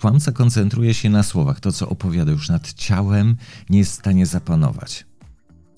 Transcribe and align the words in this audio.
Kłamca 0.00 0.32
koncentruje 0.32 0.94
się 0.94 1.10
na 1.10 1.22
słowach. 1.22 1.60
To, 1.60 1.72
co 1.72 1.88
opowiada 1.88 2.32
już 2.32 2.48
nad 2.48 2.72
ciałem, 2.72 3.36
nie 3.70 3.78
jest 3.78 3.92
w 3.92 3.94
stanie 3.94 4.26
zapanować. 4.26 5.06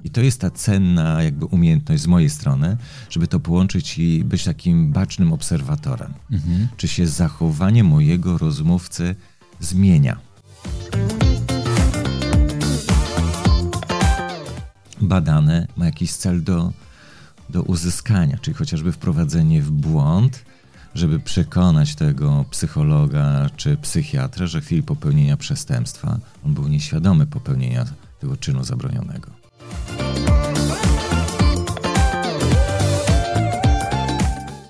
I 0.05 0.11
to 0.11 0.21
jest 0.21 0.41
ta 0.41 0.51
cenna 0.51 1.23
jakby 1.23 1.45
umiejętność 1.47 2.03
z 2.03 2.07
mojej 2.07 2.31
strony, 2.31 2.77
żeby 3.11 3.27
to 3.27 3.41
połączyć 3.41 3.99
i 3.99 4.25
być 4.25 4.45
takim 4.45 4.93
bacznym 4.93 5.33
obserwatorem. 5.33 6.15
Mhm. 6.31 6.69
Czy 6.77 6.89
się 6.89 7.07
zachowanie 7.07 7.85
mojego 7.85 8.39
rozmówcy 8.39 9.15
zmienia? 9.61 10.17
Badane 15.01 15.67
ma 15.77 15.87
jakiś 15.87 16.13
cel 16.13 16.43
do, 16.43 16.73
do 17.51 17.63
uzyskania, 17.63 18.39
czyli 18.39 18.55
chociażby 18.55 18.93
wprowadzenie 18.93 19.63
w 19.63 19.71
błąd, 19.71 20.45
żeby 20.95 21.21
przekonać 21.21 21.95
tego 21.95 22.45
psychologa 22.51 23.51
czy 23.57 23.77
psychiatra, 23.77 24.47
że 24.47 24.61
w 24.61 24.65
chwili 24.65 24.83
popełnienia 24.83 25.37
przestępstwa 25.37 26.19
on 26.47 26.55
był 26.55 26.69
nieświadomy 26.69 27.27
popełnienia 27.27 27.85
tego 28.21 28.37
czynu 28.37 28.65
zabronionego. 28.65 29.31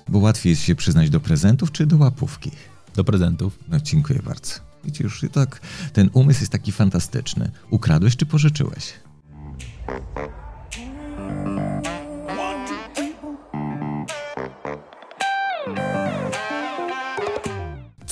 Bo 0.07 0.19
łatwiej 0.19 0.49
jest 0.49 0.61
się 0.63 0.75
przyznać 0.75 1.09
do 1.09 1.19
prezentów 1.19 1.71
czy 1.71 1.85
do 1.85 1.97
łapówki? 1.97 2.51
Do 2.95 3.03
prezentów. 3.03 3.59
No 3.67 3.79
dziękuję 3.79 4.19
bardzo. 4.25 4.53
Widzicie, 4.83 5.03
już 5.03 5.25
tak, 5.31 5.61
ten 5.93 6.09
umysł 6.13 6.39
jest 6.39 6.51
taki 6.51 6.71
fantastyczny. 6.71 7.51
Ukradłeś 7.69 8.15
czy 8.15 8.25
pożyczyłeś? 8.25 8.93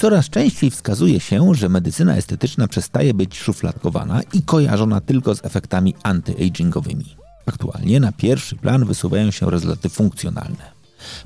Coraz 0.02 0.30
częściej 0.30 0.72
wskazuje 0.72 1.20
się, 1.20 1.56
że 1.56 1.70
medycyna 1.70 2.16
estetyczna 2.16 2.68
przestaje 2.68 3.14
być 3.14 3.38
szufladkowana 3.38 4.22
i 4.34 4.42
kojarzona 4.42 5.02
tylko 5.02 5.36
z 5.36 5.46
efektami 5.46 5.96
anty-agingowymi. 6.04 7.06
Aktualnie 7.46 8.00
na 8.00 8.12
pierwszy 8.12 8.56
plan 8.56 8.86
wysuwają 8.86 9.32
się 9.32 9.50
rezultaty 9.50 9.90
funkcjonalne. 9.90 10.72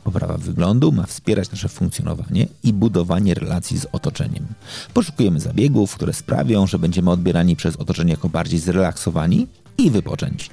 Poprawa 0.04 0.38
wyglądu 0.38 0.92
ma 0.92 1.06
wspierać 1.06 1.52
nasze 1.52 1.70
funkcjonowanie 1.70 2.48
i 2.64 2.74
budowanie 2.74 3.34
relacji 3.34 3.78
z 3.78 3.88
otoczeniem. 3.92 4.46
Poszukujemy 4.94 5.40
zabiegów, 5.40 5.96
które 5.96 6.14
sprawią, 6.14 6.68
że 6.68 6.80
będziemy 6.80 7.12
odbierani 7.12 7.56
przez 7.56 7.76
otoczenie 7.76 8.12
jako 8.12 8.30
bardziej 8.30 8.60
zrelaksowani 8.60 9.48
i 9.78 9.92
wypoczęci. 9.92 10.50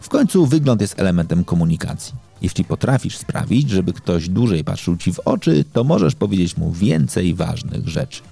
W 0.00 0.08
końcu 0.08 0.46
wygląd 0.46 0.80
jest 0.80 1.00
elementem 1.00 1.44
komunikacji. 1.44 2.14
Jeśli 2.42 2.64
potrafisz 2.64 3.16
sprawić, 3.16 3.70
żeby 3.70 3.92
ktoś 3.92 4.28
dłużej 4.28 4.64
patrzył 4.64 4.96
ci 4.96 5.12
w 5.12 5.20
oczy, 5.20 5.64
to 5.72 5.84
możesz 5.84 6.14
powiedzieć 6.14 6.56
mu 6.56 6.72
więcej 6.72 7.34
ważnych 7.34 7.88
rzeczy. 7.88 8.22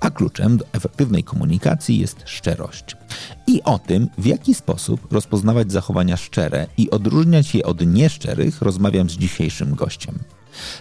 A 0.00 0.10
kluczem 0.10 0.56
do 0.56 0.64
efektywnej 0.72 1.24
komunikacji 1.24 1.98
jest 1.98 2.16
szczerość. 2.24 2.96
I 3.46 3.62
o 3.62 3.78
tym, 3.78 4.08
w 4.18 4.26
jaki 4.26 4.54
sposób 4.54 5.12
rozpoznawać 5.12 5.72
zachowania 5.72 6.16
szczere 6.16 6.66
i 6.78 6.90
odróżniać 6.90 7.54
je 7.54 7.64
od 7.64 7.86
nieszczerych, 7.86 8.62
rozmawiam 8.62 9.10
z 9.10 9.12
dzisiejszym 9.12 9.74
gościem. 9.74 10.18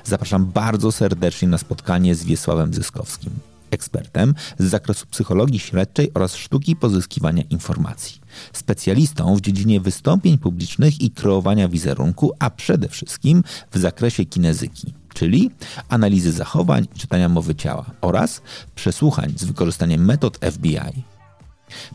Zapraszam 0.03 0.45
bardzo 0.45 0.91
serdecznie 0.91 1.47
na 1.47 1.57
spotkanie 1.57 2.15
z 2.15 2.23
Wiesławem 2.23 2.73
Zyskowskim, 2.73 3.31
ekspertem 3.71 4.35
z 4.59 4.63
zakresu 4.63 5.05
psychologii 5.05 5.59
śledczej 5.59 6.11
oraz 6.13 6.35
sztuki 6.35 6.75
pozyskiwania 6.75 7.43
informacji, 7.49 8.21
specjalistą 8.53 9.35
w 9.35 9.41
dziedzinie 9.41 9.79
wystąpień 9.79 10.37
publicznych 10.37 11.01
i 11.01 11.11
kreowania 11.11 11.67
wizerunku, 11.67 12.31
a 12.39 12.49
przede 12.49 12.89
wszystkim 12.89 13.43
w 13.71 13.77
zakresie 13.77 14.25
kinezyki 14.25 14.93
czyli 15.13 15.51
analizy 15.89 16.31
zachowań 16.31 16.87
i 16.95 16.99
czytania 16.99 17.29
mowy 17.29 17.55
ciała 17.55 17.85
oraz 18.01 18.41
przesłuchań 18.75 19.33
z 19.37 19.43
wykorzystaniem 19.43 20.05
metod 20.05 20.39
FBI. 20.51 21.03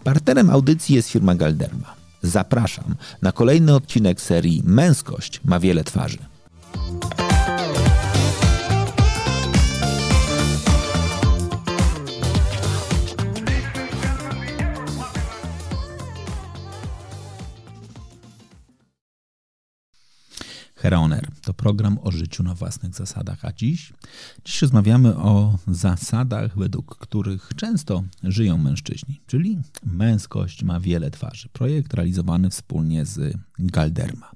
Partnerem 0.05 0.51
audycji 0.51 0.95
jest 0.95 1.11
firma 1.11 1.35
Galderma. 1.35 1.95
Zapraszam 2.23 2.95
na 3.23 3.33
kolejny 3.33 3.75
odcinek 3.75 4.21
serii 4.21 4.63
Męskość 4.65 5.41
ma 5.45 5.61
wiele 5.61 5.85
twarzy. 5.85 6.19
Heraoner 20.79 21.29
to 21.43 21.55
program 21.55 21.99
o 22.03 22.11
życiu 22.11 22.43
na 22.43 22.55
własnych 22.55 22.95
zasadach, 22.95 23.45
a 23.45 23.53
dziś, 23.53 23.93
dziś 24.45 24.63
rozmawiamy 24.63 25.17
o 25.17 25.59
zasadach, 25.69 26.59
według 26.59 26.97
których 26.97 27.51
często 27.57 28.03
żyją 28.23 28.59
mężczyźni, 28.59 29.21
czyli 29.27 29.59
męskość 29.87 30.63
ma 30.63 30.81
wiele 30.81 31.11
twarzy. 31.11 31.49
Projekt 31.49 31.95
realizowany 31.95 32.51
wspólnie 32.51 33.05
z 33.05 33.37
Galderma. 33.59 34.31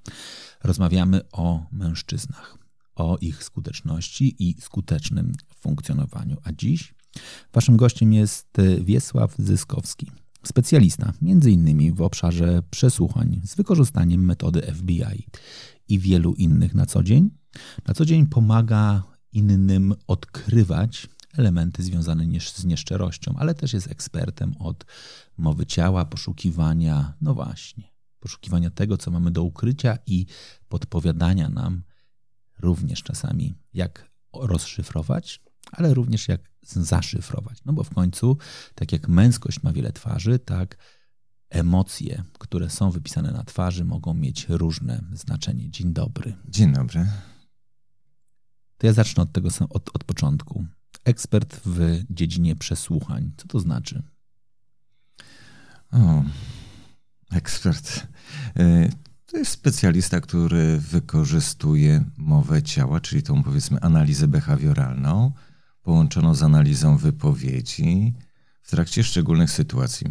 Rozmawiamy 0.65 1.21
o 1.33 1.67
mężczyznach, 1.73 2.59
o 2.95 3.19
ich 3.21 3.45
skuteczności 3.45 4.49
i 4.49 4.61
skutecznym 4.61 5.33
funkcjonowaniu. 5.61 6.37
A 6.45 6.53
dziś 6.53 6.95
waszym 7.53 7.77
gościem 7.77 8.13
jest 8.13 8.57
Wiesław 8.81 9.35
Zyskowski, 9.39 10.11
specjalista 10.45 11.13
między 11.23 11.51
innymi 11.51 11.93
w 11.93 12.03
obszarze 12.03 12.63
przesłuchań 12.71 13.41
z 13.45 13.55
wykorzystaniem 13.55 14.25
metody 14.25 14.63
FBI 14.75 15.27
i 15.89 15.99
wielu 15.99 16.35
innych 16.35 16.75
na 16.75 16.87
co 16.87 17.03
dzień. 17.03 17.31
Na 17.87 17.95
co 17.95 18.05
dzień 18.05 18.27
pomaga 18.27 19.03
innym 19.33 19.95
odkrywać 20.07 21.09
elementy 21.39 21.83
związane 21.83 22.25
z 22.55 22.65
nieszczerością, 22.65 23.35
ale 23.37 23.55
też 23.55 23.73
jest 23.73 23.91
ekspertem 23.91 24.55
od 24.59 24.87
mowy 25.39 25.67
ciała, 25.67 26.05
poszukiwania, 26.05 27.15
no 27.21 27.35
właśnie, 27.35 27.93
poszukiwania 28.21 28.71
tego, 28.71 28.97
co 28.97 29.11
mamy 29.11 29.31
do 29.31 29.43
ukrycia 29.43 29.99
i 30.07 30.27
podpowiadania 30.69 31.49
nam 31.49 31.83
również 32.61 33.03
czasami, 33.03 33.55
jak 33.75 34.11
rozszyfrować, 34.35 35.41
ale 35.73 35.95
również 35.95 36.29
jak 36.29 36.52
zaszyfrować. 36.67 37.59
No 37.65 37.73
bo 37.73 37.85
w 37.85 37.91
końcu, 37.91 38.39
tak 38.75 38.93
jak 38.93 39.09
męskość 39.09 39.63
ma 39.63 39.73
wiele 39.73 39.93
twarzy, 39.93 40.39
tak 40.39 40.77
emocje, 41.51 42.25
które 42.39 42.71
są 42.71 42.91
wypisane 42.91 43.33
na 43.33 43.45
twarzy, 43.45 43.85
mogą 43.85 44.15
mieć 44.15 44.47
różne 44.49 45.05
znaczenie. 45.13 45.71
Dzień 45.71 45.93
dobry. 45.93 46.35
Dzień 46.49 46.73
dobry. 46.73 47.07
To 48.79 48.87
ja 48.87 48.93
zacznę 48.93 49.23
od 49.23 49.33
tego 49.33 49.49
od, 49.71 49.91
od 49.95 50.05
początku. 50.05 50.65
Ekspert 51.05 51.61
w 51.67 52.03
dziedzinie 52.11 52.57
przesłuchań. 52.57 53.33
Co 53.37 53.49
to 53.49 53.61
znaczy? 53.61 54.03
O, 55.93 56.25
ekspert. 57.33 58.07
E, 58.57 58.89
to 59.27 59.39
jest 59.39 59.51
specjalista, 59.51 60.21
który 60.21 60.79
wykorzystuje 60.79 62.05
mowę 62.17 62.63
ciała, 62.63 63.01
czyli 63.01 63.23
tą 63.23 63.43
powiedzmy 63.43 63.81
analizę 63.81 64.29
behawioralną, 64.29 65.33
połączoną 65.83 66.35
z 66.35 66.43
analizą 66.43 66.97
wypowiedzi 66.97 68.15
w 68.63 68.71
trakcie 68.71 69.05
szczególnych 69.05 69.51
sytuacji 69.51 70.07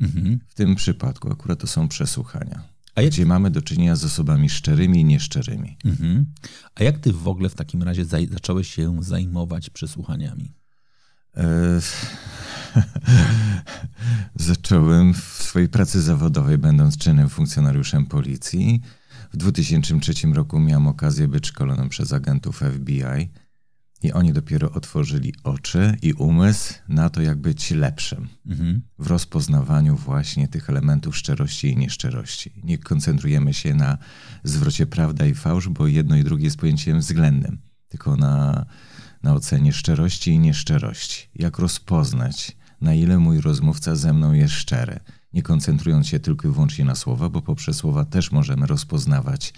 Mhm. 0.00 0.40
W 0.46 0.54
tym 0.54 0.74
przypadku 0.74 1.32
akurat 1.32 1.58
to 1.58 1.66
są 1.66 1.88
przesłuchania, 1.88 2.62
A 2.94 3.02
jak... 3.02 3.12
gdzie 3.12 3.26
mamy 3.26 3.50
do 3.50 3.62
czynienia 3.62 3.96
z 3.96 4.04
osobami 4.04 4.48
szczerymi 4.48 5.00
i 5.00 5.04
nieszczerymi. 5.04 5.78
Mhm. 5.84 6.26
A 6.74 6.82
jak 6.82 6.98
ty 6.98 7.12
w 7.12 7.28
ogóle 7.28 7.48
w 7.48 7.54
takim 7.54 7.82
razie 7.82 8.04
zacząłeś 8.04 8.74
się 8.74 9.02
zajmować 9.02 9.70
przesłuchaniami? 9.70 10.54
E... 11.36 11.80
Zacząłem 14.34 15.14
w 15.14 15.18
swojej 15.18 15.68
pracy 15.68 16.02
zawodowej, 16.02 16.58
będąc 16.58 16.96
czynnym 16.96 17.28
funkcjonariuszem 17.28 18.06
policji. 18.06 18.80
W 19.32 19.36
2003 19.36 20.12
roku 20.32 20.60
miałem 20.60 20.86
okazję 20.86 21.28
być 21.28 21.46
szkolonym 21.46 21.88
przez 21.88 22.12
agentów 22.12 22.62
FBI 22.74 23.30
i 24.04 24.12
oni 24.12 24.32
dopiero 24.32 24.72
otworzyli 24.72 25.34
oczy 25.44 25.96
i 26.02 26.12
umysł 26.12 26.74
na 26.88 27.10
to, 27.10 27.22
jak 27.22 27.38
być 27.38 27.70
lepszym 27.70 28.28
mhm. 28.46 28.82
w 28.98 29.06
rozpoznawaniu 29.06 29.96
właśnie 29.96 30.48
tych 30.48 30.70
elementów 30.70 31.16
szczerości 31.16 31.68
i 31.68 31.76
nieszczerości. 31.76 32.52
Nie 32.64 32.78
koncentrujemy 32.78 33.54
się 33.54 33.74
na 33.74 33.98
zwrocie 34.44 34.86
prawda 34.86 35.26
i 35.26 35.34
fałsz, 35.34 35.68
bo 35.68 35.86
jedno 35.86 36.16
i 36.16 36.24
drugie 36.24 36.44
jest 36.44 36.56
pojęciem 36.56 37.00
względnym, 37.00 37.58
tylko 37.88 38.16
na, 38.16 38.66
na 39.22 39.34
ocenie 39.34 39.72
szczerości 39.72 40.30
i 40.30 40.38
nieszczerości. 40.38 41.28
Jak 41.34 41.58
rozpoznać, 41.58 42.56
na 42.80 42.94
ile 42.94 43.18
mój 43.18 43.40
rozmówca 43.40 43.96
ze 43.96 44.12
mną 44.12 44.32
jest 44.32 44.54
szczery, 44.54 45.00
nie 45.32 45.42
koncentrując 45.42 46.06
się 46.06 46.20
tylko 46.20 46.48
i 46.48 46.50
wyłącznie 46.50 46.84
na 46.84 46.94
słowa, 46.94 47.28
bo 47.28 47.42
poprzez 47.42 47.76
słowa 47.76 48.04
też 48.04 48.32
możemy 48.32 48.66
rozpoznawać 48.66 49.52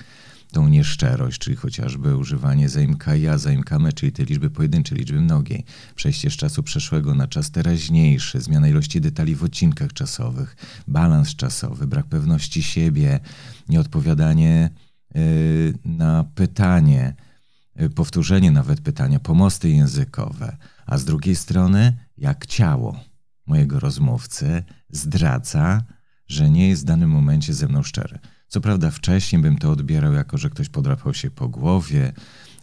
tą 0.52 0.69
nieszczerość, 0.69 1.38
czyli 1.38 1.56
chociażby 1.56 2.16
używanie 2.16 2.69
zaimka 2.69 3.16
ja, 3.16 3.38
zaimka 3.38 3.78
me, 3.78 3.93
czyli 3.93 4.12
te 4.12 4.25
liczby 4.25 4.50
pojedyncze, 4.50 4.94
liczby 4.94 5.20
mnogiej, 5.20 5.64
przejście 5.94 6.31
z 6.31 6.37
czasu 6.37 6.62
przeszłego 6.62 7.14
na 7.14 7.28
czas 7.28 7.50
teraźniejszy, 7.50 8.40
zmiana 8.40 8.69
ilości 8.69 9.00
detali 9.00 9.34
w 9.34 9.44
odcinkach 9.44 9.93
czasowych, 9.93 10.56
balans 10.88 11.37
czasowy, 11.37 11.87
brak 11.87 12.06
pewności 12.06 12.62
siebie, 12.62 13.20
nieodpowiadanie 13.69 14.70
yy, 15.14 15.75
na 15.84 16.25
pytanie, 16.34 17.14
yy, 17.76 17.90
powtórzenie 17.90 18.50
nawet 18.50 18.81
pytania, 18.81 19.20
pomosty 19.20 19.70
językowe, 19.70 20.56
a 20.87 20.99
z 20.99 21.04
drugiej 21.04 21.37
strony 21.37 21.96
jak 22.19 22.46
ciało 22.46 23.00
mojego 23.46 23.81
rozmówcy 23.81 24.62
zdradza, 24.90 25.82
że 26.28 26.50
nie 26.50 26.69
jest 26.69 26.82
w 26.82 26.87
danym 26.87 27.10
momencie 27.10 27.54
ze 27.54 27.69
mną 27.69 27.82
szczery. 27.82 28.19
Co 28.56 28.60
prawda 28.60 28.90
wcześniej 28.90 29.42
bym 29.42 29.58
to 29.58 29.70
odbierał 29.70 30.12
jako, 30.12 30.38
że 30.38 30.50
ktoś 30.50 30.68
podrapał 30.68 31.14
się 31.14 31.30
po 31.30 31.48
głowie, 31.48 32.12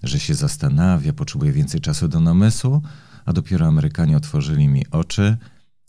że 0.04 0.20
się 0.20 0.36
zastanawia, 0.36 1.14
potrzebuje 1.14 1.52
więcej 1.52 1.82
czasu 1.82 2.08
do 2.08 2.20
namysłu, 2.20 2.82
a 3.26 3.34
dopiero 3.34 3.68
Amerykanie 3.68 4.18
otworzyli 4.18 4.68
mi 4.68 4.90
oczy, 4.92 5.38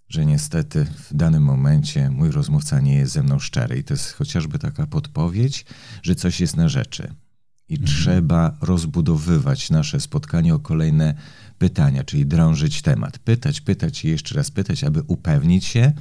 że 0.09 0.27
niestety 0.27 0.85
w 0.85 1.15
danym 1.15 1.43
momencie 1.43 2.11
mój 2.11 2.31
rozmówca 2.31 2.81
nie 2.81 2.97
jest 2.97 3.13
ze 3.13 3.23
mną 3.23 3.39
szczery. 3.39 3.79
I 3.79 3.85
to 3.85 3.95
jest 3.95 4.13
chociażby 4.13 4.59
taka 4.59 4.87
podpowiedź, 4.87 5.65
że 6.03 6.15
coś 6.15 6.41
jest 6.41 6.57
na 6.57 6.69
rzeczy. 6.69 7.15
I 7.69 7.75
mhm. 7.75 7.93
trzeba 7.93 8.57
rozbudowywać 8.61 9.71
nasze 9.71 10.01
spotkanie 10.01 10.55
o 10.55 10.59
kolejne 10.59 11.15
pytania, 11.59 12.05
czyli 12.05 12.27
drążyć 12.27 12.83
temat. 12.83 13.19
Pytać, 13.19 13.61
pytać 13.61 14.05
i 14.05 14.09
jeszcze 14.09 14.35
raz 14.35 14.51
pytać, 14.51 14.85
aby 14.85 15.03
upewnić 15.07 15.65
się, 15.65 15.93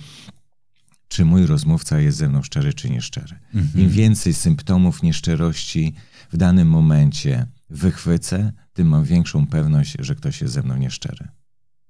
czy 1.13 1.25
mój 1.25 1.45
rozmówca 1.45 1.99
jest 1.99 2.17
ze 2.17 2.29
mną 2.29 2.41
szczery, 2.41 2.73
czy 2.73 2.89
nieszczery. 2.89 3.39
Mhm. 3.53 3.83
Im 3.83 3.89
więcej 3.89 4.33
symptomów 4.33 5.03
nieszczerości 5.03 5.93
w 6.31 6.37
danym 6.37 6.67
momencie 6.67 7.47
wychwycę, 7.69 8.51
tym 8.73 8.87
mam 8.87 9.03
większą 9.03 9.47
pewność, 9.47 9.95
że 9.99 10.15
ktoś 10.15 10.41
jest 10.41 10.53
ze 10.53 10.63
mną 10.63 10.77
nieszczery. 10.77 11.27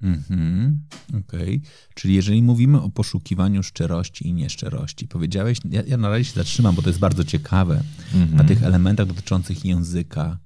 Mhm, 0.01 0.79
okej. 1.09 1.57
Okay. 1.57 1.61
Czyli 1.93 2.13
jeżeli 2.13 2.43
mówimy 2.43 2.81
o 2.81 2.89
poszukiwaniu 2.89 3.63
szczerości 3.63 4.27
i 4.27 4.33
nieszczerości, 4.33 5.07
powiedziałeś, 5.07 5.57
ja, 5.69 5.83
ja 5.87 5.97
na 5.97 6.09
razie 6.09 6.25
się 6.25 6.33
zatrzymam, 6.33 6.75
bo 6.75 6.81
to 6.81 6.89
jest 6.89 6.99
bardzo 6.99 7.23
ciekawe, 7.23 7.83
mhm. 8.13 8.35
na 8.35 8.43
tych 8.43 8.63
elementach 8.63 9.07
dotyczących 9.07 9.65
języka. 9.65 10.37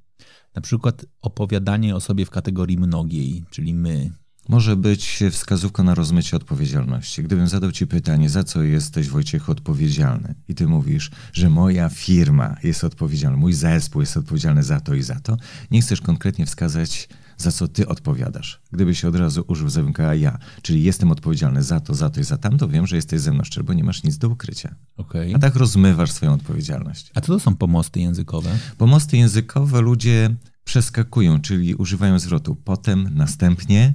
Na 0.56 0.62
przykład 0.62 1.06
opowiadanie 1.21 1.95
o 1.95 2.00
sobie 2.00 2.25
w 2.25 2.29
kategorii 2.29 2.77
mnogiej, 2.77 3.45
czyli 3.50 3.74
my, 3.74 4.12
może 4.49 4.75
być 4.75 5.23
wskazówką 5.31 5.83
na 5.83 5.95
rozmycie 5.95 6.38
odpowiedzialności. 6.38 7.23
Gdybym 7.23 7.47
zadał 7.47 7.71
ci 7.71 7.88
pytanie, 7.88 8.29
za 8.29 8.44
co 8.44 8.63
jesteś 8.63 9.09
Wojciech 9.09 9.49
odpowiedzialny 9.49 10.35
i 10.47 10.55
ty 10.55 10.67
mówisz, 10.67 11.11
że 11.33 11.49
moja 11.49 11.89
firma 11.89 12.55
jest 12.63 12.83
odpowiedzialna, 12.83 13.38
mój 13.38 13.53
zespół 13.53 14.01
jest 14.01 14.17
odpowiedzialny 14.17 14.63
za 14.63 14.79
to 14.79 14.94
i 14.94 15.03
za 15.03 15.19
to, 15.19 15.38
nie 15.71 15.81
chcesz 15.81 16.01
konkretnie 16.01 16.45
wskazać, 16.45 17.09
za 17.38 17.51
co 17.51 17.67
ty 17.67 17.88
odpowiadasz. 17.88 18.61
Gdybyś 18.71 19.05
od 19.05 19.15
razu 19.15 19.45
użył 19.47 19.69
zamyka 19.69 20.15
ja, 20.15 20.38
czyli 20.61 20.83
jestem 20.83 21.11
odpowiedzialny 21.11 21.63
za 21.63 21.79
to, 21.79 21.93
za 21.93 22.09
to 22.09 22.19
i 22.19 22.23
za 22.23 22.38
tamto, 22.38 22.67
wiem, 22.67 22.88
że 22.88 22.95
jesteś 22.95 23.21
ze 23.21 23.31
mną 23.31 23.43
szczery, 23.43 23.63
bo 23.63 23.73
nie 23.73 23.83
masz 23.83 24.03
nic 24.03 24.17
do 24.17 24.29
ukrycia. 24.29 24.75
Okay. 24.97 25.31
A 25.35 25.39
tak 25.39 25.55
rozmywasz 25.55 26.11
swoją 26.11 26.33
odpowiedzialność. 26.33 27.11
A 27.15 27.21
co 27.21 27.27
to 27.27 27.39
są 27.39 27.55
pomosty 27.55 28.00
językowe? 28.00 28.57
Pomosty 28.77 29.17
językowe 29.17 29.81
ludzie 29.81 30.35
przeskakują, 30.63 31.41
czyli 31.41 31.75
używają 31.75 32.19
zwrotu 32.19 32.55
potem, 32.55 33.09
następnie, 33.13 33.93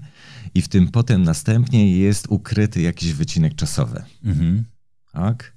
i 0.55 0.63
w 0.63 0.69
tym 0.69 0.89
potem 0.89 1.23
następnie 1.23 1.99
jest 1.99 2.27
ukryty 2.29 2.81
jakiś 2.81 3.13
wycinek 3.13 3.55
czasowy. 3.55 4.03
Mhm. 4.25 4.65
Tak? 5.13 5.53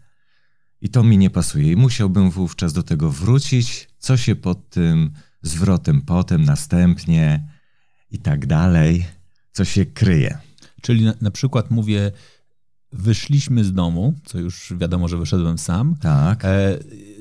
I 0.82 0.90
to 0.90 1.04
mi 1.04 1.18
nie 1.18 1.30
pasuje. 1.30 1.72
I 1.72 1.76
musiałbym 1.76 2.30
wówczas 2.30 2.74
do 2.74 2.84
tego 2.84 3.12
wrócić, 3.12 3.88
co 3.98 4.18
się 4.18 4.36
pod 4.36 4.70
tym 4.70 5.12
zwrotem 5.42 6.02
potem, 6.02 6.44
następnie 6.44 7.48
i 8.12 8.20
tak 8.20 8.46
dalej, 8.46 9.06
co 9.52 9.66
się 9.66 9.86
kryje. 9.86 10.38
Czyli 10.82 11.04
na, 11.04 11.14
na 11.22 11.32
przykład 11.32 11.72
mówię, 11.72 12.12
wyszliśmy 12.92 13.64
z 13.64 13.74
domu, 13.74 14.14
co 14.26 14.40
już 14.40 14.74
wiadomo, 14.78 15.08
że 15.08 15.18
wyszedłem 15.18 15.58
sam. 15.58 15.96
Tak. 15.96 16.46
E, 16.46 16.80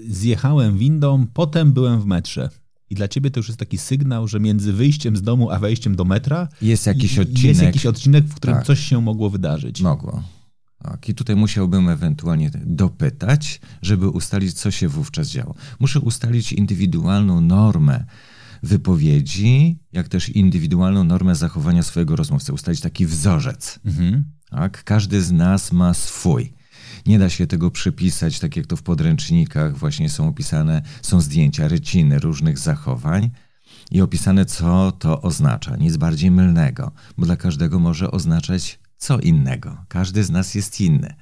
zjechałem 0.09 0.79
windą, 0.79 1.27
potem 1.35 1.73
byłem 1.73 2.01
w 2.01 2.07
metrze. 2.07 2.49
I 2.95 2.97
dla 2.97 3.09
ciebie 3.09 3.31
to 3.31 3.41
już 3.41 3.49
jest 3.49 3.59
taki 3.59 3.79
sygnał, 3.79 4.29
że 4.29 4.41
między 4.41 4.73
wyjściem 4.73 5.17
z 5.17 5.23
domu 5.23 5.51
a 5.51 5.59
wejściem 5.59 5.97
do 5.97 6.05
metra 6.05 6.49
jest 6.63 6.87
jakiś 6.87 7.19
odcinek, 7.19 7.45
jest 7.45 7.63
jakiś 7.63 7.87
odcinek 7.87 8.25
w 8.25 8.35
którym 8.35 8.57
tak. 8.57 8.67
coś 8.67 8.81
się 8.81 9.01
mogło 9.01 9.31
wydarzyć. 9.31 9.81
Mogło. 9.81 10.23
Tak, 10.83 11.09
I 11.09 11.15
tutaj 11.15 11.37
musiałbym 11.37 11.89
ewentualnie 11.89 12.51
dopytać, 12.67 13.61
żeby 13.83 14.09
ustalić, 14.09 14.53
co 14.53 14.71
się 14.71 14.89
wówczas 14.89 15.29
działo. 15.29 15.55
Muszę 15.81 16.01
ustalić 16.01 16.53
indywidualną 16.53 17.41
normę 17.41 18.05
wypowiedzi, 18.63 19.79
jak 19.93 20.09
też 20.09 20.29
indywidualną 20.29 21.05
normę 21.05 21.35
zachowania 21.35 21.83
swojego 21.83 22.17
rozmówcy, 22.17 22.53
ustalić 22.53 22.81
taki 22.81 23.07
wzorzec. 23.07 23.79
Mhm. 23.85 24.25
Tak? 24.51 24.85
Każdy 24.85 25.23
z 25.23 25.33
nas 25.33 25.73
ma 25.73 25.95
swój. 25.95 26.53
Nie 27.07 27.19
da 27.19 27.29
się 27.29 27.47
tego 27.47 27.71
przypisać, 27.71 28.39
tak 28.39 28.57
jak 28.57 28.67
to 28.67 28.77
w 28.77 28.83
podręcznikach 28.83 29.77
właśnie 29.77 30.11
są 30.11 30.29
opisane, 30.29 30.83
są 31.03 31.21
zdjęcia, 31.21 31.69
ryciny 31.69 32.19
różnych 32.19 32.59
zachowań 32.59 33.31
i 33.91 34.01
opisane, 34.01 34.45
co 34.45 34.93
to 34.93 35.23
oznacza. 35.23 35.77
Nic 35.77 35.97
bardziej 35.97 36.31
mylnego, 36.31 36.93
bo 37.19 37.27
dla 37.27 37.37
każdego 37.37 37.79
może 37.79 38.11
oznaczać 38.11 38.79
co 38.99 39.19
innego. 39.19 39.85
Każdy 39.89 40.25
z 40.25 40.31
nas 40.31 40.55
jest 40.55 40.81
inny. 40.81 41.15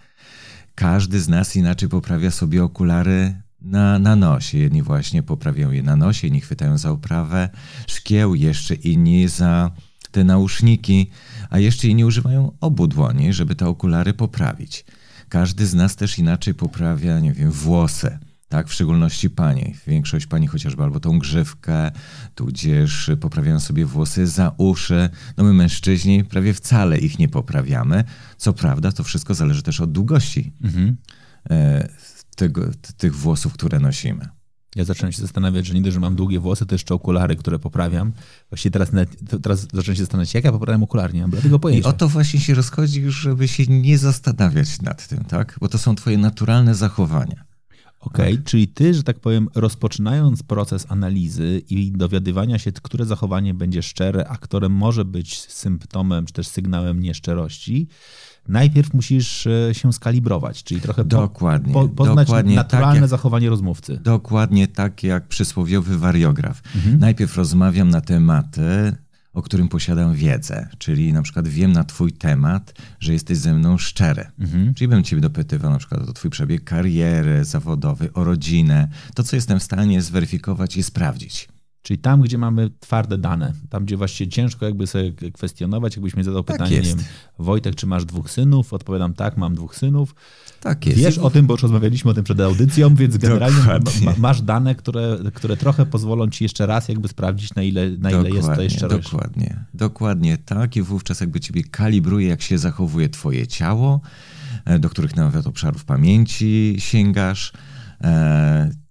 Każdy 0.75 1.21
z 1.21 1.29
nas 1.29 1.57
inaczej 1.57 1.89
poprawia 1.89 2.31
sobie 2.31 2.65
okulary 2.65 3.43
na, 3.61 3.99
na 3.99 4.17
nosie. 4.17 4.59
Jedni 4.59 4.83
właśnie 4.83 5.23
poprawiają 5.23 5.71
je 5.71 5.83
na 5.83 5.97
nosie, 5.97 6.29
inni 6.29 6.41
chwytają 6.41 6.79
za 6.79 6.91
oprawę 6.91 7.49
szkieł, 7.87 8.35
jeszcze 8.35 8.75
inni 8.75 9.29
za 9.29 9.71
te 10.11 10.25
nauszniki, 10.25 11.11
a 11.51 11.59
jeszcze 11.59 11.89
inni 11.89 12.05
używają 12.05 12.53
obu 12.61 12.87
dłoni, 12.87 13.33
żeby 13.33 13.55
te 13.55 13.67
okulary 13.67 14.15
poprawić. 14.15 14.85
Każdy 15.33 15.67
z 15.67 15.75
nas 15.75 15.97
też 15.97 16.19
inaczej 16.19 16.55
poprawia, 16.55 17.21
nie 17.21 17.33
wiem, 17.33 17.51
włosy. 17.51 18.19
Tak, 18.49 18.69
w 18.69 18.73
szczególności 18.73 19.31
panie. 19.31 19.75
Większość 19.87 20.27
pani 20.27 20.47
chociażby 20.47 20.83
albo 20.83 21.01
tą 21.01 21.19
grzywkę, 21.19 21.91
tudzież 22.35 23.11
poprawiają 23.21 23.61
sobie 23.61 23.87
włosy 23.87 24.27
za 24.27 24.55
uszy. 24.59 25.09
No 25.37 25.45
my 25.45 25.53
mężczyźni 25.53 26.25
prawie 26.25 26.55
wcale 26.55 26.99
ich 26.99 27.19
nie 27.19 27.29
poprawiamy. 27.29 28.05
Co 28.37 28.53
prawda, 28.53 28.93
to 28.93 29.05
wszystko 29.05 29.35
zależy 29.35 29.63
też 29.63 29.81
od 29.81 29.93
długości 29.93 30.53
mhm. 30.65 30.97
E, 31.51 31.89
tego, 32.37 32.71
tych 32.97 33.17
włosów, 33.17 33.53
które 33.53 33.81
nosimy. 33.81 34.29
Ja 34.77 34.85
zacząłem 34.85 35.13
się 35.13 35.23
zastanawiać, 35.23 35.67
że 35.67 35.75
nie 35.75 35.83
dość, 35.83 35.95
że 35.95 36.01
mam 36.01 36.15
długie 36.15 36.41
włosy, 36.41 36.67
to 36.67 36.75
jeszcze 36.75 36.95
okulary, 36.95 37.37
które 37.37 37.59
poprawiam. 37.59 38.13
Właściwie 38.51 38.71
teraz, 38.71 38.91
teraz 39.43 39.61
zacząłem 39.73 39.97
się 39.97 40.03
zastanawiać, 40.03 40.35
jak 40.35 40.45
ja 40.45 40.53
poprawiam 40.53 40.83
okulary, 40.83 41.15
nie 41.15 41.21
mam 41.21 41.31
bladego 41.31 41.59
pojęcia. 41.59 41.89
I 41.89 41.91
o 41.91 41.93
to 41.93 42.09
właśnie 42.09 42.41
się 42.41 42.55
rozchodzi 42.55 43.01
już, 43.01 43.17
żeby 43.17 43.49
się 43.49 43.67
nie 43.67 43.99
zastanawiać 43.99 44.83
nad 44.83 45.09
tym, 45.09 45.25
tak? 45.25 45.57
Bo 45.61 45.69
to 45.69 45.79
są 45.79 45.95
twoje 45.95 46.19
naturalne 46.19 46.75
zachowania. 46.75 47.45
Okej, 48.01 48.25
okay, 48.25 48.37
tak. 48.37 48.45
czyli 48.45 48.69
ty, 48.69 48.95
że 48.95 49.03
tak 49.03 49.21
powiem, 49.21 49.49
rozpoczynając 49.55 50.43
proces 50.43 50.87
analizy 50.89 51.63
i 51.71 51.93
dowiadywania 51.93 52.59
się, 52.59 52.73
które 52.73 53.05
zachowanie 53.07 53.55
będzie 53.55 53.83
szczere, 53.83 54.29
a 54.29 54.37
które 54.37 54.69
może 54.69 55.05
być 55.05 55.41
symptomem 55.41 56.27
czy 56.27 56.33
też 56.33 56.49
sygnałem 56.49 57.01
nieszczerości, 57.01 57.89
najpierw 58.49 58.95
musisz 58.95 59.47
e, 59.47 59.75
się 59.75 59.93
skalibrować, 59.93 60.65
czyli 60.65 60.81
trochę 60.81 61.05
dokładnie, 61.05 61.73
po, 61.73 61.89
poznać 61.89 62.27
dokładnie 62.27 62.57
tak 62.57 62.65
naturalne 62.65 62.95
tak 62.95 63.03
jak, 63.03 63.11
zachowanie 63.11 63.51
rozmówcy. 63.51 64.01
Dokładnie 64.03 64.69
tak 64.69 65.03
jak 65.03 65.29
przysłowiowy 65.29 65.99
wariograf. 65.99 66.63
Mhm. 66.77 66.99
Najpierw 66.99 67.37
rozmawiam 67.37 67.89
na 67.89 68.01
tematy, 68.01 68.97
o 69.33 69.43
którym 69.43 69.69
posiadam 69.69 70.15
wiedzę, 70.15 70.69
czyli 70.79 71.13
na 71.13 71.23
przykład 71.23 71.49
wiem 71.49 71.73
na 71.73 71.85
twój 71.85 72.13
temat, 72.13 72.75
że 73.01 73.13
jesteś 73.13 73.39
ze 73.39 73.55
mną 73.55 73.79
szczery. 73.79 74.27
Mhm. 74.39 74.75
Czyli 74.75 74.89
bym 74.89 75.05
ciebie 75.05 75.23
dopytywał 75.23 75.73
na 75.73 75.79
przykład 75.79 76.09
o 76.09 76.13
twój 76.13 76.31
przebieg 76.31 76.65
kariery 76.65 77.45
zawodowej, 77.45 78.13
o 78.15 78.25
rodzinę, 78.25 78.89
to 79.15 79.23
co 79.23 79.37
jestem 79.37 79.59
w 79.59 79.63
stanie 79.63 80.03
zweryfikować 80.03 80.77
i 80.77 80.83
sprawdzić. 80.83 81.49
Czyli 81.83 81.99
tam, 81.99 82.21
gdzie 82.21 82.39
mamy 82.39 82.71
twarde 82.81 83.19
dane, 83.19 83.53
tam, 83.69 83.85
gdzie 83.85 83.97
właściwie 83.97 84.31
ciężko 84.31 84.67
jakby 84.67 84.87
sobie 84.87 85.13
kwestionować, 85.33 85.97
jakbyś 85.97 86.17
mi 86.17 86.25
zadał 86.25 86.45
tak 86.45 86.57
pytanie, 86.57 86.77
nie 86.77 86.83
wiem, 86.83 86.99
Wojtek, 87.39 87.75
czy 87.75 87.87
masz 87.87 88.05
dwóch 88.05 88.31
synów? 88.31 88.73
Odpowiadam 88.73 89.15
tak, 89.15 89.37
mam 89.37 89.55
dwóch 89.55 89.77
synów. 89.77 90.15
Tak 90.61 90.87
jest. 90.87 90.99
Wiesz 90.99 91.19
o 91.19 91.31
tym, 91.31 91.47
bo 91.47 91.55
już 91.55 91.63
rozmawialiśmy 91.63 92.11
o 92.11 92.15
tym 92.15 92.25
przed 92.25 92.41
audycją, 92.41 92.95
więc 92.95 93.17
generalnie 93.27 93.59
ma, 94.05 94.15
masz 94.19 94.43
dane, 94.43 94.75
które, 94.75 95.19
które 95.35 95.57
trochę 95.57 95.87
pozwolą 95.87 96.31
ci 96.31 96.45
jeszcze 96.45 96.67
raz 96.67 96.89
jakby 96.89 97.09
sprawdzić, 97.09 97.55
na 97.55 97.63
ile, 97.63 97.91
na 97.91 98.11
ile 98.11 98.31
jest 98.31 98.49
to 98.55 98.63
jeszcze 98.63 98.89
Dokładnie, 98.89 99.65
dokładnie 99.75 100.39
tak 100.39 100.77
i 100.77 100.83
wówczas 100.83 101.21
jakby 101.21 101.41
ciebie 101.41 101.65
kalibruje, 101.65 102.29
jak 102.29 102.43
się 102.43 102.59
zachowuje 102.59 103.09
twoje 103.09 103.47
ciało, 103.47 104.01
e, 104.65 104.79
do 104.79 104.91
których 104.91 105.17
nawet 105.17 105.47
obszarów 105.47 105.85
pamięci 105.85 106.77
sięgasz, 106.79 107.53
e, 108.05 108.82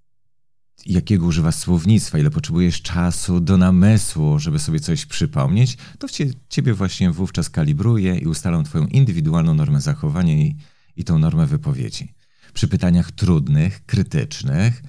jakiego 0.86 1.26
używasz 1.26 1.56
słownictwa, 1.56 2.20
ile 2.20 2.30
potrzebujesz 2.30 2.82
czasu 2.82 3.40
do 3.40 3.58
namysłu, 3.58 4.40
żeby 4.40 4.60
sobie 4.60 4.80
coś 4.80 5.06
przypomnieć, 5.06 5.78
to 6.00 6.10
cie, 6.10 6.26
ciebie 6.50 6.74
właśnie 6.74 7.12
wówczas 7.12 7.50
kalibruje 7.50 8.18
i 8.18 8.26
ustalam 8.26 8.64
twoją 8.64 8.88
indywidualną 8.88 9.54
normę 9.54 9.82
zachowania 9.82 10.34
i, 10.34 10.56
i 10.96 11.04
tą 11.04 11.20
normę 11.20 11.48
wypowiedzi. 11.48 12.14
Przy 12.54 12.68
pytaniach 12.68 13.12
trudnych, 13.12 13.86
krytycznych, 13.86 14.84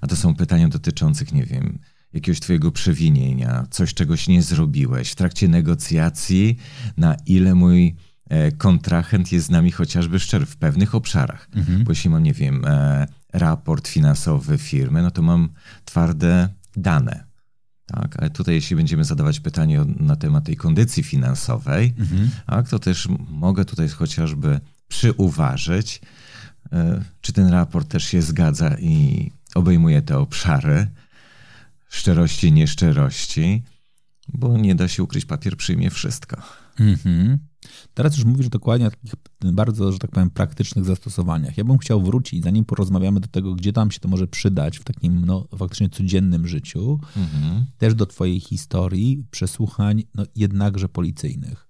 a 0.00 0.06
to 0.06 0.16
są 0.16 0.34
pytania 0.34 0.68
dotyczących, 0.68 1.32
nie 1.32 1.44
wiem, 1.44 1.78
jakiegoś 2.12 2.40
twojego 2.40 2.72
przewinienia, 2.72 3.66
coś 3.70 3.94
czegoś 3.94 4.28
nie 4.28 4.42
zrobiłeś 4.42 5.10
w 5.10 5.14
trakcie 5.14 5.48
negocjacji, 5.48 6.56
na 6.96 7.16
ile 7.26 7.54
mój 7.54 7.96
e, 8.28 8.52
kontrahent 8.52 9.32
jest 9.32 9.46
z 9.46 9.50
nami 9.50 9.72
chociażby 9.72 10.18
szczery 10.18 10.46
w 10.46 10.56
pewnych 10.56 10.94
obszarach. 10.94 11.48
Mhm. 11.54 11.84
Bo 11.84 11.92
jeśli 11.92 12.10
mam, 12.10 12.22
nie 12.22 12.32
wiem, 12.32 12.64
e, 12.64 13.06
raport 13.36 13.88
finansowy 13.88 14.58
firmy, 14.58 15.02
no 15.02 15.10
to 15.10 15.22
mam 15.22 15.48
twarde 15.84 16.48
dane. 16.76 17.26
Tak, 17.86 18.16
ale 18.18 18.30
tutaj 18.30 18.54
jeśli 18.54 18.76
będziemy 18.76 19.04
zadawać 19.04 19.40
pytanie 19.40 19.84
na 19.98 20.16
temat 20.16 20.44
tej 20.44 20.56
kondycji 20.56 21.02
finansowej, 21.02 21.94
mhm. 21.98 22.30
tak, 22.46 22.68
to 22.68 22.78
też 22.78 23.08
mogę 23.30 23.64
tutaj 23.64 23.88
chociażby 23.88 24.60
przyuważyć, 24.88 26.00
e, 26.72 27.02
czy 27.20 27.32
ten 27.32 27.48
raport 27.48 27.88
też 27.88 28.04
się 28.04 28.22
zgadza 28.22 28.76
i 28.78 29.30
obejmuje 29.54 30.02
te 30.02 30.18
obszary 30.18 30.86
szczerości, 31.88 32.52
nieszczerości, 32.52 33.62
bo 34.28 34.58
nie 34.58 34.74
da 34.74 34.88
się 34.88 35.02
ukryć, 35.02 35.24
papier 35.24 35.56
przyjmie 35.56 35.90
wszystko. 35.90 36.42
Mhm. 36.80 37.38
Teraz 37.94 38.16
już 38.16 38.24
mówisz 38.24 38.48
dokładnie 38.48 38.86
o 38.86 38.90
takich 38.90 39.12
bardzo, 39.42 39.92
że 39.92 39.98
tak 39.98 40.10
powiem, 40.10 40.30
praktycznych 40.30 40.84
zastosowaniach. 40.84 41.58
Ja 41.58 41.64
bym 41.64 41.78
chciał 41.78 42.02
wrócić, 42.02 42.44
zanim 42.44 42.64
porozmawiamy 42.64 43.20
do 43.20 43.28
tego, 43.28 43.54
gdzie 43.54 43.72
tam 43.72 43.90
się 43.90 44.00
to 44.00 44.08
może 44.08 44.26
przydać 44.26 44.78
w 44.78 44.84
takim 44.84 45.24
no, 45.26 45.48
faktycznie 45.58 45.88
codziennym 45.88 46.48
życiu, 46.48 47.00
mhm. 47.16 47.64
też 47.78 47.94
do 47.94 48.06
twojej 48.06 48.40
historii, 48.40 49.26
przesłuchań, 49.30 50.02
no 50.14 50.24
jednakże 50.36 50.88
policyjnych. 50.88 51.68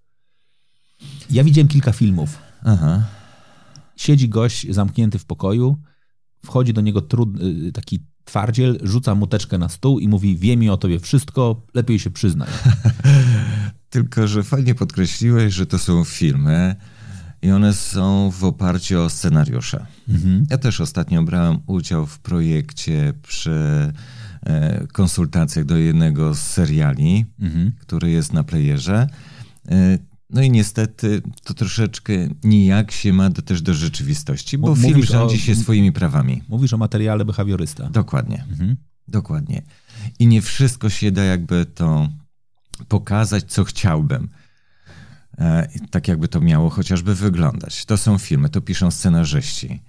Ja 1.31 1.45
widziałem 1.45 1.69
kilka 1.69 1.93
filmów. 1.93 2.39
Aha. 2.65 3.03
Siedzi 3.97 4.29
gość 4.29 4.67
zamknięty 4.71 5.19
w 5.19 5.25
pokoju, 5.25 5.77
wchodzi 6.45 6.73
do 6.73 6.81
niego 6.81 7.03
y, 7.41 7.73
taki 7.73 8.07
twardziel, 8.25 8.79
rzuca 8.83 9.15
muteczkę 9.15 9.59
na 9.59 9.69
stół 9.69 9.99
i 9.99 10.09
mówi: 10.09 10.37
Wiem 10.37 10.61
mi 10.61 10.71
o 10.71 10.77
tobie 10.77 11.01
wszystko, 11.01 11.63
lepiej 11.75 11.99
się 11.99 12.11
przyznaj. 12.11 12.49
Tylko, 13.91 14.29
że 14.29 14.43
fajnie 14.43 14.75
podkreśliłeś, 14.75 15.55
że 15.55 15.67
to 15.67 15.79
są 15.79 16.05
filmy 16.05 16.77
i 17.43 17.51
one 17.51 17.75
są 17.75 18.31
w 18.31 18.45
oparciu 18.45 19.01
o 19.01 19.11
scenariusze. 19.11 19.87
Mhm. 20.09 20.47
Ja 20.51 20.59
też 20.59 20.81
ostatnio 20.81 21.23
brałem 21.23 21.59
udział 21.67 22.07
w 22.07 22.19
projekcie 22.19 23.13
przy 23.23 23.93
e, 24.47 24.87
konsultacjach 24.93 25.65
do 25.65 25.77
jednego 25.77 26.35
z 26.35 26.39
seriali, 26.39 27.27
mhm. 27.41 27.73
który 27.81 28.11
jest 28.11 28.33
na 28.33 28.45
playerze. 28.45 29.09
E, 29.69 29.99
no 30.31 30.43
i 30.43 30.51
niestety 30.51 31.23
to 31.45 31.55
troszeczkę 31.55 32.13
nijak 32.45 32.93
się 32.93 33.13
ma 33.13 33.31
do, 33.31 33.43
też 33.43 33.63
do 33.63 33.75
rzeczywistości, 33.75 34.59
bo 34.59 34.69
Mówisz 34.69 34.87
film 34.87 35.03
rządzi 35.03 35.37
o, 35.37 35.39
się 35.39 35.55
swoimi 35.55 35.93
prawami. 35.93 36.43
Mówisz 36.49 36.73
o 36.73 36.79
materiale 36.79 37.25
behawiorysta. 37.25 37.91
Dokładnie. 37.91 38.45
Mhm. 38.51 38.77
Dokładnie. 39.09 39.63
I 40.19 40.27
nie 40.27 40.43
wszystko 40.43 40.91
się 40.91 41.11
da 41.11 41.25
jakby 41.25 41.67
to 41.67 42.09
pokazać, 42.89 43.45
co 43.45 43.65
chciałbym. 43.65 44.29
E, 45.39 45.69
tak 45.91 46.09
jakby 46.09 46.29
to 46.29 46.41
miało 46.41 46.71
chociażby 46.71 47.15
wyglądać. 47.15 47.85
To 47.85 47.97
są 47.97 48.19
filmy, 48.19 48.49
to 48.49 48.61
piszą 48.61 48.91
scenarzyści, 48.91 49.83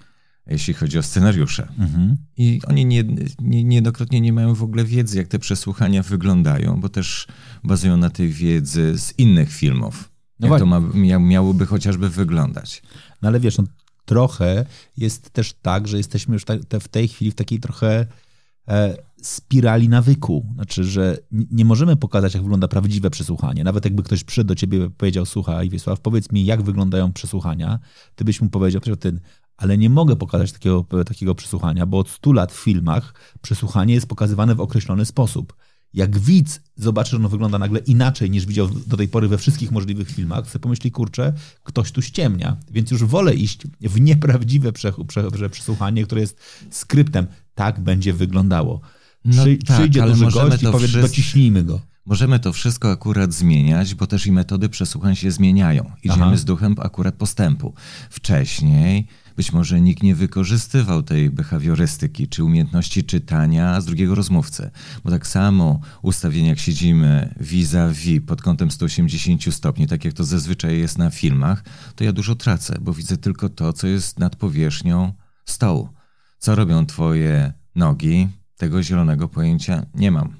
jeśli 0.48 0.74
chodzi 0.74 0.98
o 0.98 1.04
scenariusze. 1.04 1.68
Mhm. 1.80 2.18
I 2.38 2.62
oni 2.68 2.86
nie, 2.86 3.04
nie, 3.40 3.64
niejednokrotnie 3.64 4.22
nie 4.22 4.34
mają 4.34 4.54
w 4.54 4.64
ogóle 4.64 4.86
wiedzy, 4.86 5.18
jak 5.18 5.28
te 5.28 5.40
przesłuchania 5.40 6.04
wyglądają, 6.04 6.82
bo 6.82 6.90
też 6.90 7.28
bazują 7.64 7.98
na 7.98 8.10
tej 8.10 8.30
wiedzy 8.30 8.98
z 8.98 9.20
innych 9.20 9.54
filmów. 9.54 10.12
No 10.40 10.48
jak 10.48 10.60
to 10.60 10.66
ma, 10.66 10.80
miałoby 11.20 11.66
chociażby 11.66 12.10
wyglądać. 12.10 12.82
No 13.22 13.28
ale 13.28 13.40
wiesz, 13.40 13.58
no, 13.58 13.64
trochę 14.06 14.66
jest 14.98 15.30
też 15.30 15.54
tak, 15.54 15.88
że 15.88 15.98
jesteśmy 15.98 16.34
już 16.34 16.46
w 16.82 16.88
tej 16.88 17.08
chwili 17.08 17.32
w 17.32 17.36
takiej 17.36 17.60
trochę 17.60 18.06
spirali 19.22 19.90
nawyku. 19.90 20.46
Znaczy, 20.54 20.84
że 20.84 21.18
nie 21.32 21.66
możemy 21.66 21.96
pokazać, 21.96 22.34
jak 22.34 22.44
wygląda 22.44 22.68
prawdziwe 22.68 23.10
przesłuchanie. 23.10 23.64
Nawet 23.64 23.86
jakby 23.86 24.04
ktoś 24.04 24.24
przyszedł 24.24 24.48
do 24.48 24.56
ciebie 24.56 24.86
i 24.86 24.90
powiedział, 24.90 25.26
słuchaj 25.26 25.70
Wiesław, 25.70 26.00
powiedz 26.00 26.32
mi, 26.32 26.46
jak 26.46 26.62
wyglądają 26.62 27.14
przesłuchania, 27.14 27.80
ty 28.16 28.26
byś 28.26 28.42
mu 28.42 28.50
powiedział, 28.50 28.82
ten, 28.82 29.20
ale 29.58 29.78
nie 29.78 29.90
mogę 29.90 30.16
pokazać 30.16 30.52
takiego, 30.52 30.86
takiego 31.06 31.36
przesłuchania, 31.36 31.86
bo 31.86 32.00
od 32.00 32.10
100 32.10 32.34
lat 32.34 32.54
w 32.54 32.64
filmach 32.64 33.14
przesłuchanie 33.42 33.94
jest 33.94 34.08
pokazywane 34.08 34.56
w 34.56 34.62
określony 34.62 35.06
sposób. 35.06 35.56
Jak 35.94 36.20
widz 36.20 36.62
zobaczy, 36.76 37.12
że 37.12 37.18
ono 37.18 37.30
wygląda 37.30 37.58
nagle 37.58 37.80
inaczej 37.80 38.30
niż 38.30 38.46
widział 38.46 38.70
do 38.88 38.98
tej 38.98 39.08
pory 39.08 39.28
we 39.28 39.38
wszystkich 39.38 39.72
możliwych 39.72 40.12
filmach, 40.12 40.50
sobie 40.50 40.64
pomyśli, 40.64 40.92
kurczę, 40.92 41.34
ktoś 41.64 41.92
tu 41.92 42.02
ściemnia. 42.02 42.58
Więc 42.72 42.92
już 42.92 43.04
wolę 43.04 43.36
iść 43.36 43.68
w 43.82 44.02
nieprawdziwe 44.02 44.72
przesłuchanie, 45.52 46.04
które 46.04 46.22
jest 46.22 46.40
skryptem. 46.70 47.28
Tak 47.58 47.80
będzie 47.80 48.14
wyglądało. 48.14 48.82
No 49.26 49.44
Przy, 49.44 49.58
tak, 49.58 49.78
przyjdzie 49.78 50.02
duży 50.02 50.26
gość 50.26 50.64
i 50.64 50.66
powie, 50.66 50.88
wszyscy... 50.88 51.02
dociśnijmy 51.02 51.64
go. 51.64 51.82
Możemy 52.06 52.40
to 52.40 52.54
wszystko 52.54 52.92
akurat 52.92 53.34
zmieniać, 53.34 53.96
bo 53.96 54.08
też 54.08 54.28
i 54.28 54.32
metody 54.32 54.70
przesłuchań 54.70 55.16
się 55.16 55.32
zmieniają. 55.32 55.92
Idziemy 56.04 56.26
Aha. 56.26 56.38
z 56.38 56.46
duchem 56.46 56.76
akurat 56.80 57.16
postępu. 57.16 57.74
Wcześniej 58.10 59.08
być 59.38 59.54
może 59.54 59.82
nikt 59.82 60.04
nie 60.04 60.16
wykorzystywał 60.16 61.04
tej 61.04 61.30
behawiorystyki 61.30 62.28
czy 62.28 62.44
umiejętności 62.44 63.04
czytania 63.04 63.82
z 63.82 63.86
drugiego 63.86 64.16
rozmówcy. 64.16 64.72
Bo 65.04 65.12
tak 65.12 65.28
samo 65.28 65.80
ustawienie, 66.02 66.50
jak 66.50 66.60
siedzimy 66.60 67.36
vis-a-vis 67.40 68.22
pod 68.28 68.42
kątem 68.42 68.72
180 68.72 69.54
stopni, 69.54 69.88
tak 69.88 70.06
jak 70.06 70.14
to 70.14 70.24
zazwyczaj 70.24 70.80
jest 70.80 70.98
na 70.98 71.10
filmach, 71.10 71.64
to 71.96 72.04
ja 72.04 72.14
dużo 72.14 72.36
tracę, 72.36 72.78
bo 72.82 72.94
widzę 72.94 73.18
tylko 73.18 73.50
to, 73.50 73.74
co 73.74 73.88
jest 73.88 74.20
nad 74.20 74.36
powierzchnią 74.36 75.14
stołu. 75.46 75.97
Co 76.38 76.56
robią 76.56 76.86
twoje 76.86 77.54
nogi, 77.76 78.28
tego 78.58 78.84
zielonego 78.84 79.28
pojęcia 79.28 79.86
nie 79.94 80.12
mam. 80.12 80.36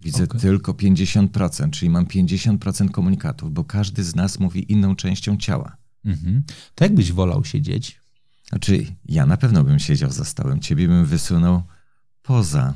Widzę 0.00 0.24
okay. 0.24 0.40
tylko 0.40 0.72
50%, 0.72 1.70
czyli 1.70 1.90
mam 1.90 2.06
50% 2.06 2.90
komunikatów, 2.90 3.52
bo 3.52 3.64
każdy 3.64 4.04
z 4.04 4.14
nas 4.14 4.40
mówi 4.40 4.72
inną 4.72 4.96
częścią 4.96 5.36
ciała. 5.36 5.76
Mhm. 6.04 6.42
To 6.74 6.84
jakbyś 6.84 7.12
wolał 7.12 7.44
siedzieć? 7.44 8.00
Znaczy, 8.48 8.86
ja 9.08 9.26
na 9.26 9.36
pewno 9.36 9.64
bym 9.64 9.78
siedział 9.78 10.10
za 10.10 10.24
stołem, 10.24 10.60
ciebie 10.60 10.88
bym 10.88 11.04
wysunął 11.04 11.62
poza, 12.22 12.74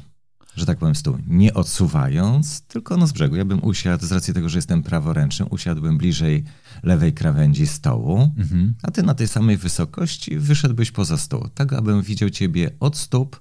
że 0.57 0.67
tak 0.67 0.79
powiem, 0.79 0.95
stół. 0.95 1.19
Nie 1.27 1.55
odsuwając, 1.55 2.61
tylko 2.61 2.97
no 2.97 3.07
z 3.07 3.13
brzegu. 3.13 3.37
Ja 3.37 3.45
bym 3.45 3.65
usiadł, 3.65 4.07
z 4.07 4.13
racji 4.13 4.35
tego, 4.35 4.49
że 4.49 4.59
jestem 4.59 4.83
praworęczny, 4.83 5.47
usiadłbym 5.47 5.99
bliżej 5.99 6.45
lewej 6.83 7.13
krawędzi 7.13 7.67
stołu, 7.67 8.31
mhm. 8.39 8.75
a 8.83 8.91
ty 8.91 9.03
na 9.03 9.15
tej 9.15 9.29
samej 9.29 9.57
wysokości 9.57 10.39
wyszedłbyś 10.39 10.91
poza 10.91 11.19
stół, 11.19 11.49
tak 11.55 11.73
abym 11.73 12.03
widział 12.03 12.31
ciebie 12.31 12.71
od 12.81 12.97
stóp 12.97 13.41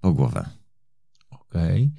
po 0.00 0.12
głowę. 0.12 0.48
Okej. 1.30 1.82
Okay. 1.82 1.90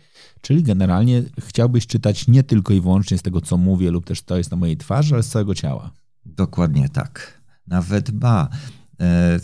Czyli 0.42 0.64
generalnie 0.64 1.24
chciałbyś 1.40 1.88
czytać 1.88 2.28
nie 2.28 2.44
tylko 2.44 2.74
i 2.74 2.82
wyłącznie 2.82 3.18
z 3.18 3.22
tego, 3.22 3.42
co 3.42 3.58
mówię, 3.58 3.92
lub 3.92 4.06
też 4.06 4.22
to 4.22 4.38
jest 4.38 4.52
na 4.52 4.58
mojej 4.58 4.78
twarzy, 4.78 5.14
ale 5.14 5.24
z 5.24 5.30
całego 5.30 5.56
ciała. 5.56 5.92
Dokładnie 6.26 6.90
tak. 6.90 7.42
Nawet 7.68 8.12
ba. 8.12 8.50
E, 9.00 9.40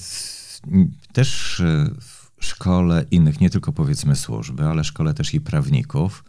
też 1.14 1.60
e, 1.60 1.90
szkole 2.40 3.06
innych, 3.12 3.42
nie 3.42 3.50
tylko 3.50 3.74
powiedzmy 3.74 4.16
służby, 4.16 4.64
ale 4.64 4.84
szkole 4.84 5.14
też 5.14 5.34
i 5.34 5.42
prawników, 5.42 6.24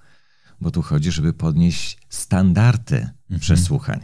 bo 0.60 0.70
tu 0.70 0.82
chodzi, 0.82 1.12
żeby 1.12 1.32
podnieść 1.32 1.98
standardy 2.08 2.96
mhm. 2.96 3.40
przesłuchań. 3.40 4.00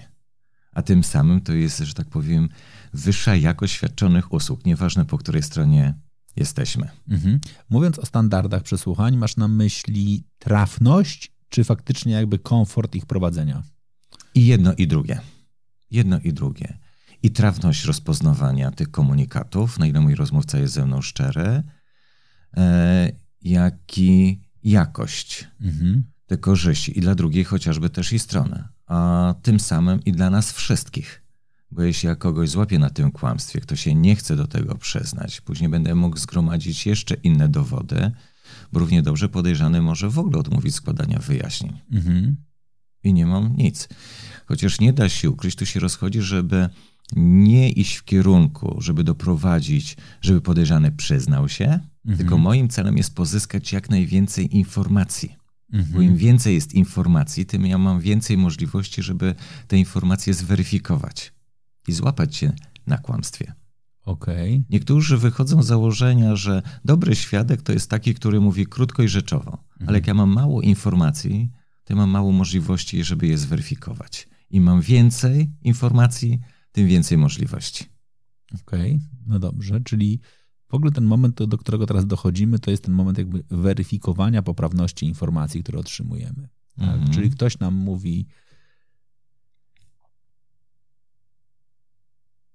A 0.72 0.82
tym 0.82 1.04
samym 1.04 1.40
to 1.40 1.52
jest, 1.52 1.78
że 1.78 1.94
tak 1.94 2.08
powiem, 2.08 2.48
wyższa 2.92 3.36
jakość 3.36 3.74
świadczonych 3.74 4.32
usług, 4.32 4.64
nieważne 4.64 5.04
po 5.04 5.18
której 5.18 5.42
stronie 5.42 5.94
jesteśmy. 6.36 6.88
Mhm. 7.08 7.40
Mówiąc 7.70 7.98
o 7.98 8.06
standardach 8.06 8.62
przesłuchań, 8.62 9.16
masz 9.16 9.36
na 9.36 9.48
myśli 9.48 10.24
trafność, 10.38 11.32
czy 11.48 11.64
faktycznie 11.64 12.12
jakby 12.12 12.38
komfort 12.38 12.94
ich 12.94 13.06
prowadzenia? 13.06 13.62
I 14.34 14.46
jedno, 14.46 14.74
i 14.74 14.86
drugie. 14.86 15.20
Jedno 15.90 16.18
i 16.18 16.32
drugie. 16.32 16.78
I 17.22 17.30
trafność 17.30 17.84
rozpoznawania 17.84 18.70
tych 18.70 18.90
komunikatów, 18.90 19.78
na 19.78 19.86
ile 19.86 20.00
mój 20.00 20.14
rozmówca 20.14 20.58
jest 20.58 20.74
ze 20.74 20.86
mną 20.86 21.02
szczery, 21.02 21.62
jak 23.42 23.98
i 23.98 24.40
jakość 24.62 25.48
mhm. 25.60 26.04
te 26.26 26.36
korzyści. 26.36 26.98
I 26.98 27.00
dla 27.00 27.14
drugiej 27.14 27.44
chociażby 27.44 27.90
też 27.90 28.12
i 28.12 28.18
strony. 28.18 28.64
A 28.86 29.34
tym 29.42 29.60
samym 29.60 30.04
i 30.04 30.12
dla 30.12 30.30
nas 30.30 30.52
wszystkich. 30.52 31.24
Bo 31.70 31.82
jeśli 31.82 32.06
ja 32.06 32.16
kogoś 32.16 32.50
złapię 32.50 32.78
na 32.78 32.90
tym 32.90 33.12
kłamstwie, 33.12 33.60
kto 33.60 33.76
się 33.76 33.94
nie 33.94 34.16
chce 34.16 34.36
do 34.36 34.46
tego 34.46 34.74
przyznać, 34.74 35.40
później 35.40 35.70
będę 35.70 35.94
mógł 35.94 36.18
zgromadzić 36.18 36.86
jeszcze 36.86 37.14
inne 37.14 37.48
dowody, 37.48 38.10
bo 38.72 38.80
równie 38.80 39.02
dobrze 39.02 39.28
podejrzany 39.28 39.82
może 39.82 40.10
w 40.10 40.18
ogóle 40.18 40.38
odmówić 40.38 40.74
składania 40.74 41.18
wyjaśnień. 41.18 41.80
Mhm. 41.92 42.36
I 43.04 43.12
nie 43.12 43.26
mam 43.26 43.56
nic. 43.56 43.88
Chociaż 44.46 44.80
nie 44.80 44.92
da 44.92 45.08
się 45.08 45.30
ukryć, 45.30 45.56
tu 45.56 45.66
się 45.66 45.80
rozchodzi, 45.80 46.22
żeby 46.22 46.68
nie 47.16 47.70
iść 47.70 47.96
w 47.96 48.04
kierunku, 48.04 48.76
żeby 48.80 49.04
doprowadzić, 49.04 49.96
żeby 50.20 50.40
podejrzany 50.40 50.92
przyznał 50.92 51.48
się, 51.48 51.80
mhm. 52.04 52.18
tylko 52.18 52.38
moim 52.38 52.68
celem 52.68 52.96
jest 52.96 53.14
pozyskać 53.14 53.72
jak 53.72 53.90
najwięcej 53.90 54.56
informacji. 54.56 55.36
Mhm. 55.72 55.94
Bo 55.94 56.00
im 56.00 56.16
więcej 56.16 56.54
jest 56.54 56.74
informacji, 56.74 57.46
tym 57.46 57.66
ja 57.66 57.78
mam 57.78 58.00
więcej 58.00 58.38
możliwości, 58.38 59.02
żeby 59.02 59.34
te 59.68 59.78
informacje 59.78 60.34
zweryfikować 60.34 61.32
i 61.88 61.92
złapać 61.92 62.36
się 62.36 62.52
na 62.86 62.98
kłamstwie. 62.98 63.52
Okay. 64.04 64.64
Niektórzy 64.70 65.18
wychodzą 65.18 65.62
z 65.62 65.66
założenia, 65.66 66.36
że 66.36 66.62
dobry 66.84 67.16
świadek 67.16 67.62
to 67.62 67.72
jest 67.72 67.90
taki, 67.90 68.14
który 68.14 68.40
mówi 68.40 68.66
krótko 68.66 69.02
i 69.02 69.08
rzeczowo, 69.08 69.52
mhm. 69.52 69.88
ale 69.88 69.98
jak 69.98 70.06
ja 70.06 70.14
mam 70.14 70.32
mało 70.32 70.62
informacji, 70.62 71.50
to 71.84 71.92
ja 71.92 71.96
mam 71.96 72.10
mało 72.10 72.32
możliwości, 72.32 73.04
żeby 73.04 73.26
je 73.26 73.38
zweryfikować. 73.38 74.28
Im 74.50 74.64
mam 74.64 74.80
więcej 74.80 75.50
informacji, 75.62 76.40
tym 76.72 76.88
więcej 76.88 77.18
możliwości. 77.18 77.84
Okej, 78.54 78.94
okay. 78.94 78.98
no 79.26 79.38
dobrze, 79.38 79.80
czyli 79.80 80.20
W 80.68 80.74
ogóle 80.74 80.92
ten 80.92 81.04
moment, 81.04 81.42
do 81.42 81.58
którego 81.58 81.86
teraz 81.86 82.06
dochodzimy, 82.06 82.58
to 82.58 82.70
jest 82.70 82.84
ten 82.84 82.94
moment 82.94 83.18
jakby 83.18 83.44
weryfikowania 83.50 84.42
poprawności 84.42 85.06
informacji, 85.06 85.62
które 85.62 85.78
otrzymujemy. 85.78 86.48
Tak? 86.76 86.88
Mhm. 86.88 87.12
Czyli 87.12 87.30
ktoś 87.30 87.58
nam 87.58 87.74
mówi, 87.74 88.26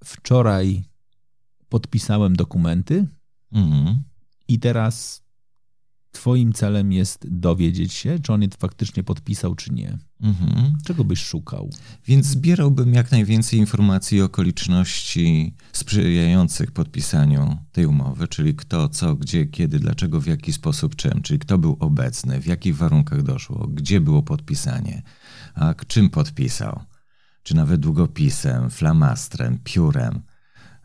wczoraj 0.04 0.84
podpisałem 1.70 2.36
dokumenty 2.36 3.08
Mhm. 3.52 4.04
i 4.48 4.60
teraz 4.60 5.24
twoim 6.12 6.54
celem 6.54 6.92
jest 6.92 7.28
dowiedzieć 7.30 7.94
się, 7.94 8.20
czy 8.20 8.34
on 8.34 8.42
je 8.42 8.48
faktycznie 8.60 9.04
podpisał, 9.04 9.56
czy 9.56 9.74
nie. 9.74 9.98
Mhm. 10.22 10.74
Czego 10.86 11.04
byś 11.04 11.24
szukał? 11.24 11.70
Więc 12.06 12.26
zbierałbym 12.26 12.94
jak 12.94 13.12
najwięcej 13.12 13.60
informacji 13.60 14.18
i 14.18 14.22
okoliczności 14.22 15.56
sprzyjających 15.72 16.72
podpisaniu 16.72 17.58
tej 17.72 17.86
umowy, 17.86 18.28
czyli 18.28 18.56
kto, 18.56 18.90
co, 18.90 19.16
gdzie, 19.16 19.46
kiedy, 19.46 19.80
dlaczego, 19.80 20.22
w 20.22 20.28
jaki 20.28 20.54
sposób, 20.54 20.96
czym, 20.96 21.22
czyli 21.22 21.40
kto 21.40 21.58
był 21.58 21.78
obecny, 21.80 22.42
w 22.42 22.46
jakich 22.46 22.78
warunkach 22.78 23.24
doszło, 23.24 23.68
gdzie 23.68 24.02
było 24.02 24.24
podpisanie, 24.24 25.02
a 25.56 25.74
czym 25.88 26.10
podpisał, 26.10 26.80
czy 27.44 27.56
nawet 27.56 27.82
długopisem, 27.82 28.70
flamastrem, 28.70 29.60
piórem, 29.64 30.22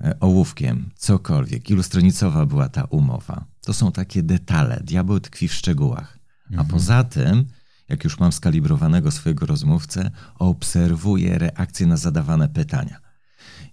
e, 0.00 0.20
ołówkiem, 0.20 0.90
cokolwiek, 0.96 1.70
ilustronicowa 1.70 2.46
była 2.46 2.68
ta 2.68 2.84
umowa. 2.84 3.53
To 3.64 3.72
są 3.74 3.92
takie 3.92 4.22
detale, 4.22 4.80
diabeł 4.84 5.20
tkwi 5.20 5.48
w 5.48 5.54
szczegółach. 5.54 6.18
A 6.56 6.64
poza 6.64 7.04
tym, 7.04 7.44
jak 7.88 8.04
już 8.04 8.18
mam 8.18 8.32
skalibrowanego 8.32 9.10
swojego 9.10 9.46
rozmówcę, 9.46 10.10
obserwuję 10.34 11.38
reakcje 11.38 11.86
na 11.86 11.96
zadawane 11.96 12.48
pytania. 12.48 13.00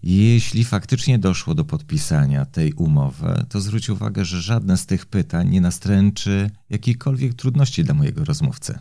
Jeśli 0.04 0.64
faktycznie 0.64 1.20
doszło 1.20 1.56
do 1.56 1.66
podpisania 1.66 2.46
tej 2.46 2.74
umowy, 2.74 3.46
to 3.50 3.62
zwróć 3.62 3.90
uwagę, 3.90 4.26
że 4.26 4.42
żadne 4.42 4.78
z 4.78 4.86
tych 4.86 5.06
pytań 5.06 5.50
nie 5.50 5.62
nastręczy 5.62 6.50
jakiejkolwiek 6.70 7.34
trudności 7.34 7.84
dla 7.84 7.94
mojego 7.94 8.26
rozmówcy. 8.26 8.80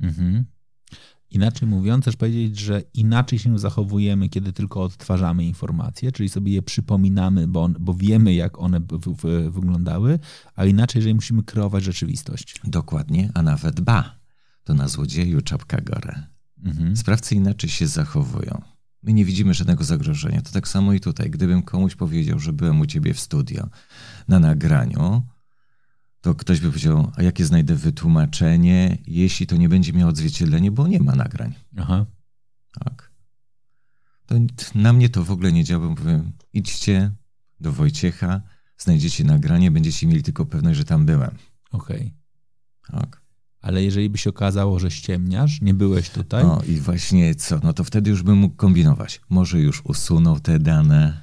Mhm. 0.00 0.44
Inaczej 1.30 1.68
mówiąc, 1.68 2.04
chcesz 2.04 2.16
powiedzieć, 2.16 2.58
że 2.58 2.82
inaczej 2.94 3.38
się 3.38 3.58
zachowujemy, 3.58 4.28
kiedy 4.28 4.52
tylko 4.52 4.82
odtwarzamy 4.82 5.44
informacje, 5.44 6.12
czyli 6.12 6.28
sobie 6.28 6.52
je 6.52 6.62
przypominamy, 6.62 7.48
bo, 7.48 7.68
bo 7.80 7.94
wiemy, 7.94 8.34
jak 8.34 8.58
one 8.58 8.80
w, 8.80 9.16
w, 9.16 9.50
wyglądały, 9.50 10.18
a 10.54 10.64
inaczej, 10.64 11.00
jeżeli 11.00 11.14
musimy 11.14 11.42
kreować 11.42 11.84
rzeczywistość. 11.84 12.60
Dokładnie, 12.64 13.30
a 13.34 13.42
nawet 13.42 13.80
ba, 13.80 14.18
to 14.64 14.74
na 14.74 14.88
złodzieju 14.88 15.40
czapka 15.40 15.80
gore. 15.80 16.22
Mhm. 16.64 16.96
Sprawcy 16.96 17.34
inaczej 17.34 17.70
się 17.70 17.86
zachowują. 17.86 18.62
My 19.02 19.12
nie 19.12 19.24
widzimy 19.24 19.54
żadnego 19.54 19.84
zagrożenia. 19.84 20.42
To 20.42 20.52
tak 20.52 20.68
samo 20.68 20.92
i 20.92 21.00
tutaj. 21.00 21.30
Gdybym 21.30 21.62
komuś 21.62 21.94
powiedział, 21.94 22.38
że 22.38 22.52
byłem 22.52 22.80
u 22.80 22.86
ciebie 22.86 23.14
w 23.14 23.20
studio 23.20 23.68
na 24.28 24.38
nagraniu, 24.38 25.22
to 26.20 26.34
ktoś 26.34 26.60
by 26.60 26.68
powiedział, 26.68 27.12
a 27.16 27.22
jakie 27.22 27.44
znajdę 27.44 27.74
wytłumaczenie, 27.74 28.98
jeśli 29.06 29.46
to 29.46 29.56
nie 29.56 29.68
będzie 29.68 29.92
miało 29.92 30.10
odzwierciedlenie, 30.10 30.70
bo 30.70 30.88
nie 30.88 31.00
ma 31.00 31.14
nagrań. 31.14 31.54
Aha. 31.76 32.06
Tak. 32.80 33.12
To 34.26 34.34
na 34.74 34.92
mnie 34.92 35.08
to 35.08 35.24
w 35.24 35.30
ogóle 35.30 35.52
nie 35.52 35.64
działa. 35.64 35.94
Powiem, 35.94 36.32
idźcie 36.52 37.10
do 37.60 37.72
Wojciecha, 37.72 38.40
znajdziecie 38.78 39.24
nagranie, 39.24 39.70
będziecie 39.70 40.06
mieli 40.06 40.22
tylko 40.22 40.46
pewność, 40.46 40.78
że 40.78 40.84
tam 40.84 41.06
byłem. 41.06 41.30
Okej. 41.72 42.14
Tak. 42.92 43.22
Ale 43.60 43.84
jeżeli 43.84 44.10
by 44.10 44.18
się 44.18 44.30
okazało, 44.30 44.78
że 44.78 44.90
ściemniasz, 44.90 45.60
nie 45.60 45.74
byłeś 45.74 46.10
tutaj, 46.10 46.44
No 46.44 46.62
i 46.68 46.76
właśnie 46.76 47.34
co? 47.34 47.60
No 47.62 47.72
to 47.72 47.84
wtedy 47.84 48.10
już 48.10 48.22
bym 48.22 48.38
mógł 48.38 48.56
kombinować. 48.56 49.20
Może 49.28 49.60
już 49.60 49.82
usunął 49.84 50.40
te 50.40 50.58
dane, 50.58 51.22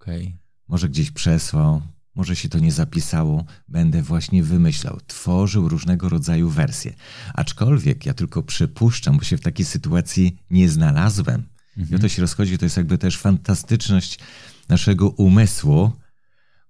okej. 0.00 0.38
może 0.68 0.88
gdzieś 0.88 1.10
przesłał, 1.10 1.82
może 2.18 2.36
się 2.36 2.48
to 2.48 2.58
nie 2.58 2.72
zapisało. 2.72 3.44
Będę 3.68 4.02
właśnie 4.02 4.42
wymyślał, 4.42 5.00
tworzył 5.06 5.68
różnego 5.68 6.08
rodzaju 6.08 6.48
wersje. 6.50 6.94
Aczkolwiek 7.34 8.06
ja 8.06 8.14
tylko 8.14 8.42
przypuszczam, 8.42 9.16
bo 9.16 9.24
się 9.24 9.36
w 9.36 9.40
takiej 9.40 9.66
sytuacji 9.66 10.38
nie 10.50 10.68
znalazłem. 10.68 11.42
I 11.90 11.94
o 11.94 11.98
to 11.98 12.08
się 12.08 12.22
rozchodzi, 12.22 12.58
to 12.58 12.64
jest 12.64 12.76
jakby 12.76 12.98
też 12.98 13.18
fantastyczność 13.18 14.18
naszego 14.68 15.08
umysłu, 15.08 15.92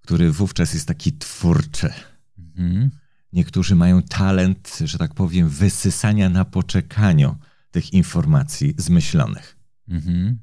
który 0.03 0.33
wówczas 0.33 0.75
jest 0.75 0.89
taki 0.89 1.13
twórczy. 1.13 1.93
Mhm. 2.39 2.91
Niektórzy 3.33 3.75
mają 3.75 4.03
talent, 4.03 4.79
że 4.85 4.99
tak 4.99 5.15
powiem, 5.15 5.49
wysysania 5.49 6.31
na 6.31 6.45
poczekaniu 6.45 7.37
tych 7.71 7.93
informacji 7.93 8.75
zmyślonych. 8.79 9.57
Mhm. 9.89 10.39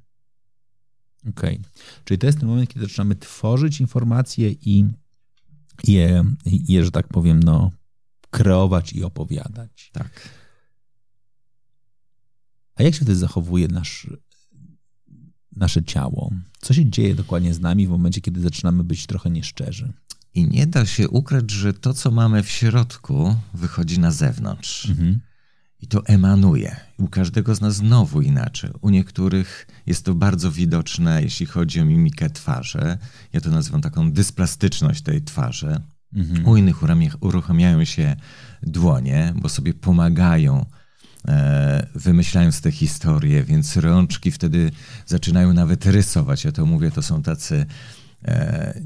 Okej. 1.30 1.62
Czyli 2.04 2.18
to 2.18 2.26
jest 2.26 2.40
ten 2.40 2.50
moment, 2.50 2.70
kiedy 2.70 2.86
zaczynamy 2.86 3.16
tworzyć 3.16 3.82
informacje 3.82 4.52
i 4.52 4.86
je, 5.84 6.24
je, 6.46 6.86
że 6.86 6.92
tak 6.92 7.08
powiem, 7.08 7.44
no, 7.44 7.72
kreować 8.30 8.94
i 8.94 9.04
opowiadać. 9.04 9.90
Tak. 9.94 10.30
A 12.76 12.84
jak 12.84 12.94
się 12.94 13.00
wtedy 13.02 13.16
zachowuje 13.16 13.68
nasz, 13.68 14.08
nasze 15.56 15.84
ciało? 15.84 16.32
Co 16.62 16.74
się 16.74 16.90
dzieje 16.90 17.16
dokładnie 17.16 17.54
z 17.54 17.60
nami 17.60 17.88
w 17.88 17.90
momencie, 17.90 18.22
kiedy 18.22 18.42
zaczynamy 18.42 18.84
być 18.84 19.08
trochę 19.08 19.30
nieszczerzy? 19.30 19.94
I 20.34 20.48
nie 20.48 20.68
da 20.68 20.86
się 20.86 21.10
ukryć, 21.10 21.52
że 21.52 21.74
to, 21.74 21.94
co 21.94 22.12
mamy 22.12 22.44
w 22.44 22.50
środku, 22.50 23.36
wychodzi 23.54 24.00
na 24.00 24.12
zewnątrz. 24.12 24.90
Mhm. 24.90 25.20
I 25.82 25.88
to 25.88 26.06
emanuje. 26.06 26.76
U 26.98 27.08
każdego 27.08 27.56
z 27.56 27.62
nas 27.62 27.76
znowu 27.76 28.22
inaczej. 28.22 28.70
U 28.82 28.90
niektórych 28.90 29.68
jest 29.86 30.06
to 30.06 30.16
bardzo 30.16 30.52
widoczne, 30.52 31.24
jeśli 31.24 31.46
chodzi 31.46 31.82
o 31.82 31.86
mimikę 31.86 32.30
twarzy. 32.30 32.98
Ja 33.34 33.42
to 33.42 33.50
nazywam 33.50 33.82
taką 33.82 34.12
dysplastyczność 34.12 35.02
tej 35.02 35.22
twarzy. 35.22 35.82
Mhm. 36.14 36.48
U 36.48 36.58
innych 36.58 36.84
uruchamia- 36.84 37.18
uruchamiają 37.20 37.86
się 37.86 38.16
dłonie, 38.64 39.34
bo 39.36 39.50
sobie 39.50 39.74
pomagają, 39.74 40.66
e, 41.28 41.88
wymyślając 41.96 42.62
te 42.62 42.72
historie, 42.72 43.44
więc 43.44 43.78
rączki 43.78 44.32
wtedy 44.32 44.72
zaczynają 45.06 45.54
nawet 45.54 45.86
rysować. 45.86 46.44
Ja 46.44 46.52
to 46.52 46.66
mówię, 46.66 46.92
to 46.92 47.02
są 47.02 47.22
tacy 47.22 47.66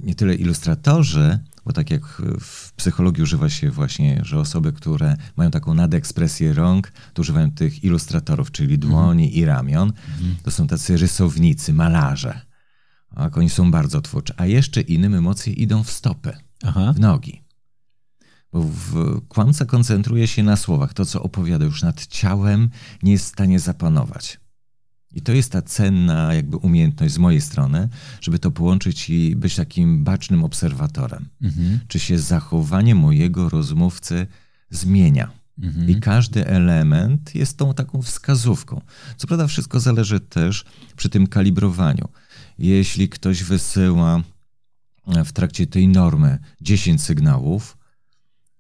nie 0.04 0.16
tyle 0.16 0.36
ilustratorzy, 0.36 1.40
bo 1.66 1.74
tak 1.74 1.90
jak 1.90 2.22
w 2.40 2.74
psychologii 2.74 3.24
używa 3.24 3.50
się 3.50 3.72
właśnie, 3.72 4.22
że 4.24 4.40
osoby, 4.40 4.74
które 4.74 5.16
mają 5.36 5.52
taką 5.52 5.74
nadekspresję 5.74 6.54
rąk, 6.54 6.92
to 7.14 7.22
używają 7.22 7.52
tych 7.52 7.84
ilustratorów, 7.84 8.52
czyli 8.52 8.80
dłoni 8.80 9.38
i 9.38 9.46
ramion. 9.46 9.94
To 10.44 10.52
są 10.52 10.68
tacy 10.68 10.98
rysownicy, 10.98 11.74
malarze. 11.74 12.42
Tak, 13.16 13.38
oni 13.38 13.50
są 13.50 13.72
bardzo 13.72 14.02
twórczy. 14.02 14.34
A 14.38 14.46
jeszcze 14.46 14.82
innym 14.82 15.16
emocje 15.16 15.54
idą 15.54 15.84
w 15.84 15.92
stopy 15.92 16.38
Aha. 16.64 16.94
w 16.96 17.00
nogi. 17.00 17.44
Bo 18.52 18.62
w 18.62 19.22
kłamca 19.28 19.66
koncentruje 19.66 20.28
się 20.28 20.44
na 20.44 20.56
słowach. 20.56 20.94
To, 20.94 21.06
co 21.06 21.24
opowiada 21.24 21.66
już 21.66 21.84
nad 21.84 22.06
ciałem, 22.06 22.70
nie 23.04 23.12
jest 23.12 23.26
w 23.26 23.28
stanie 23.28 23.60
zapanować. 23.60 24.40
I 25.16 25.22
to 25.22 25.32
jest 25.32 25.52
ta 25.52 25.62
cenna 25.62 26.34
jakby 26.34 26.58
umiejętność 26.58 27.14
z 27.14 27.18
mojej 27.18 27.42
strony, 27.42 27.90
żeby 28.22 28.40
to 28.40 28.52
połączyć 28.52 29.10
i 29.10 29.36
być 29.36 29.56
takim 29.56 30.04
bacznym 30.04 30.44
obserwatorem. 30.44 31.30
Mhm. 31.42 31.80
Czy 31.88 32.00
się 32.00 32.20
zachowanie 32.20 32.96
mojego 32.96 33.50
rozmówcy 33.50 34.28
zmienia. 34.70 35.32
Mhm. 35.62 35.90
I 35.90 36.00
każdy 36.00 36.48
element 36.48 37.36
jest 37.36 37.58
tą 37.58 37.74
taką 37.74 38.02
wskazówką. 38.02 38.82
Co 39.18 39.28
prawda, 39.28 39.48
wszystko 39.48 39.80
zależy 39.80 40.20
też 40.20 40.66
przy 40.96 41.10
tym 41.10 41.28
kalibrowaniu. 41.28 42.10
Jeśli 42.58 43.10
ktoś 43.10 43.44
wysyła 43.44 44.24
w 45.26 45.32
trakcie 45.32 45.68
tej 45.68 45.88
normy 45.88 46.38
10 46.62 47.02
sygnałów 47.02 47.78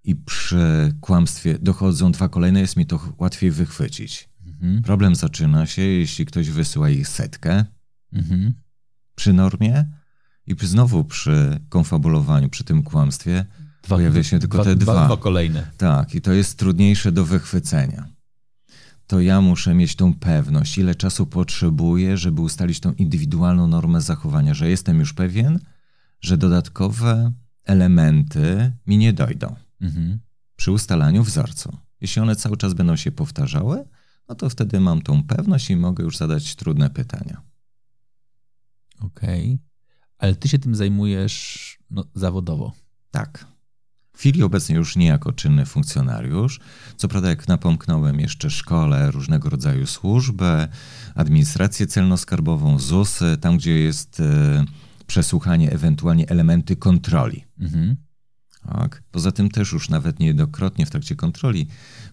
i 0.04 0.16
przy 0.16 0.94
kłamstwie 1.02 1.60
dochodzą 1.60 2.12
dwa 2.12 2.30
kolejne, 2.30 2.60
jest 2.60 2.78
mi 2.78 2.86
to 2.86 3.14
łatwiej 3.18 3.52
wychwycić. 3.52 4.29
Mhm. 4.62 4.82
Problem 4.84 5.16
zaczyna 5.16 5.66
się, 5.66 5.82
jeśli 5.82 6.26
ktoś 6.26 6.50
wysyła 6.50 6.90
ich 6.90 7.08
setkę 7.08 7.66
Mhm. 8.14 8.54
przy 9.16 9.34
normie 9.34 9.86
i 10.48 10.56
znowu 10.62 11.04
przy 11.04 11.60
konfabulowaniu, 11.70 12.50
przy 12.50 12.64
tym 12.64 12.84
kłamstwie 12.84 13.46
Dwa, 13.84 13.96
Pojawia 13.96 14.24
się 14.24 14.40
tylko 14.40 14.64
te 14.64 14.76
dwa. 14.76 14.94
Dwa, 14.94 15.06
dwa 15.06 15.18
kolejne. 15.18 15.72
Tak, 15.78 16.16
i 16.16 16.22
to 16.22 16.34
jest 16.34 16.58
trudniejsze 16.58 17.12
do 17.12 17.26
wychwycenia. 17.26 18.08
To 19.08 19.22
ja 19.22 19.42
muszę 19.42 19.74
mieć 19.74 19.96
tą 19.96 20.14
pewność, 20.14 20.78
ile 20.78 20.96
czasu 20.96 21.26
potrzebuję, 21.26 22.18
żeby 22.18 22.42
ustalić 22.42 22.80
tą 22.80 22.94
indywidualną 22.94 23.68
normę 23.68 24.02
zachowania, 24.02 24.54
że 24.54 24.70
jestem 24.70 25.00
już 25.00 25.14
pewien, 25.14 25.60
że 26.22 26.38
dodatkowe 26.38 27.32
elementy 27.66 28.72
mi 28.88 28.98
nie 28.98 29.14
dojdą 29.14 29.56
Mhm. 29.82 30.20
przy 30.56 30.72
ustalaniu 30.72 31.24
wzorcu. 31.24 31.78
Jeśli 32.02 32.22
one 32.22 32.36
cały 32.36 32.58
czas 32.58 32.74
będą 32.74 32.96
się 32.96 33.12
powtarzały, 33.12 33.84
no 34.30 34.36
to 34.36 34.50
wtedy 34.50 34.80
mam 34.80 35.02
tą 35.02 35.24
pewność 35.24 35.70
i 35.70 35.76
mogę 35.76 36.04
już 36.04 36.18
zadać 36.18 36.56
trudne 36.56 36.90
pytania. 36.90 37.42
Okej. 39.00 39.60
Ale 40.18 40.36
ty 40.36 40.50
się 40.50 40.60
tym 40.60 40.76
zajmujesz 40.76 41.78
no, 41.90 42.04
zawodowo. 42.16 42.74
Tak. 43.12 43.46
W 44.14 44.20
chwili 44.20 44.44
obecnej 44.44 44.76
już 44.76 44.96
nie 44.96 45.06
jako 45.06 45.34
czynny 45.34 45.66
funkcjonariusz. 45.66 46.60
Co 46.98 47.08
prawda, 47.08 47.30
jak 47.30 47.48
napomknąłem 47.48 48.20
jeszcze 48.20 48.50
szkole, 48.50 49.12
różnego 49.12 49.50
rodzaju 49.50 49.88
służbę, 49.88 50.68
administrację 51.16 51.88
celno-skarbową, 51.88 52.80
ZUS, 52.80 53.20
tam 53.42 53.58
gdzie 53.58 53.80
jest 53.80 54.20
e, 54.20 54.66
przesłuchanie, 55.08 55.72
ewentualnie 55.72 56.30
elementy 56.30 56.76
kontroli. 56.76 57.46
Mhm. 57.60 57.96
Tak? 58.66 59.04
Poza 59.12 59.32
tym 59.32 59.50
też 59.50 59.72
już 59.72 59.90
nawet 59.90 60.20
niejednokrotnie 60.20 60.86
w 60.86 60.90
trakcie 60.90 61.16
kontroli 61.16 61.68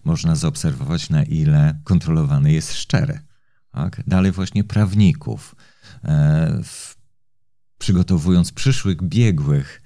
można 0.07 0.35
zaobserwować, 0.35 1.09
na 1.09 1.23
ile 1.23 1.79
kontrolowany 1.83 2.51
jest 2.51 2.73
szczery. 2.73 3.19
Tak? 3.71 4.03
Dalej 4.07 4.31
właśnie 4.31 4.63
prawników, 4.63 5.55
e, 6.03 6.61
w, 6.63 6.95
przygotowując 7.77 8.51
przyszłych 8.51 9.03
biegłych 9.03 9.81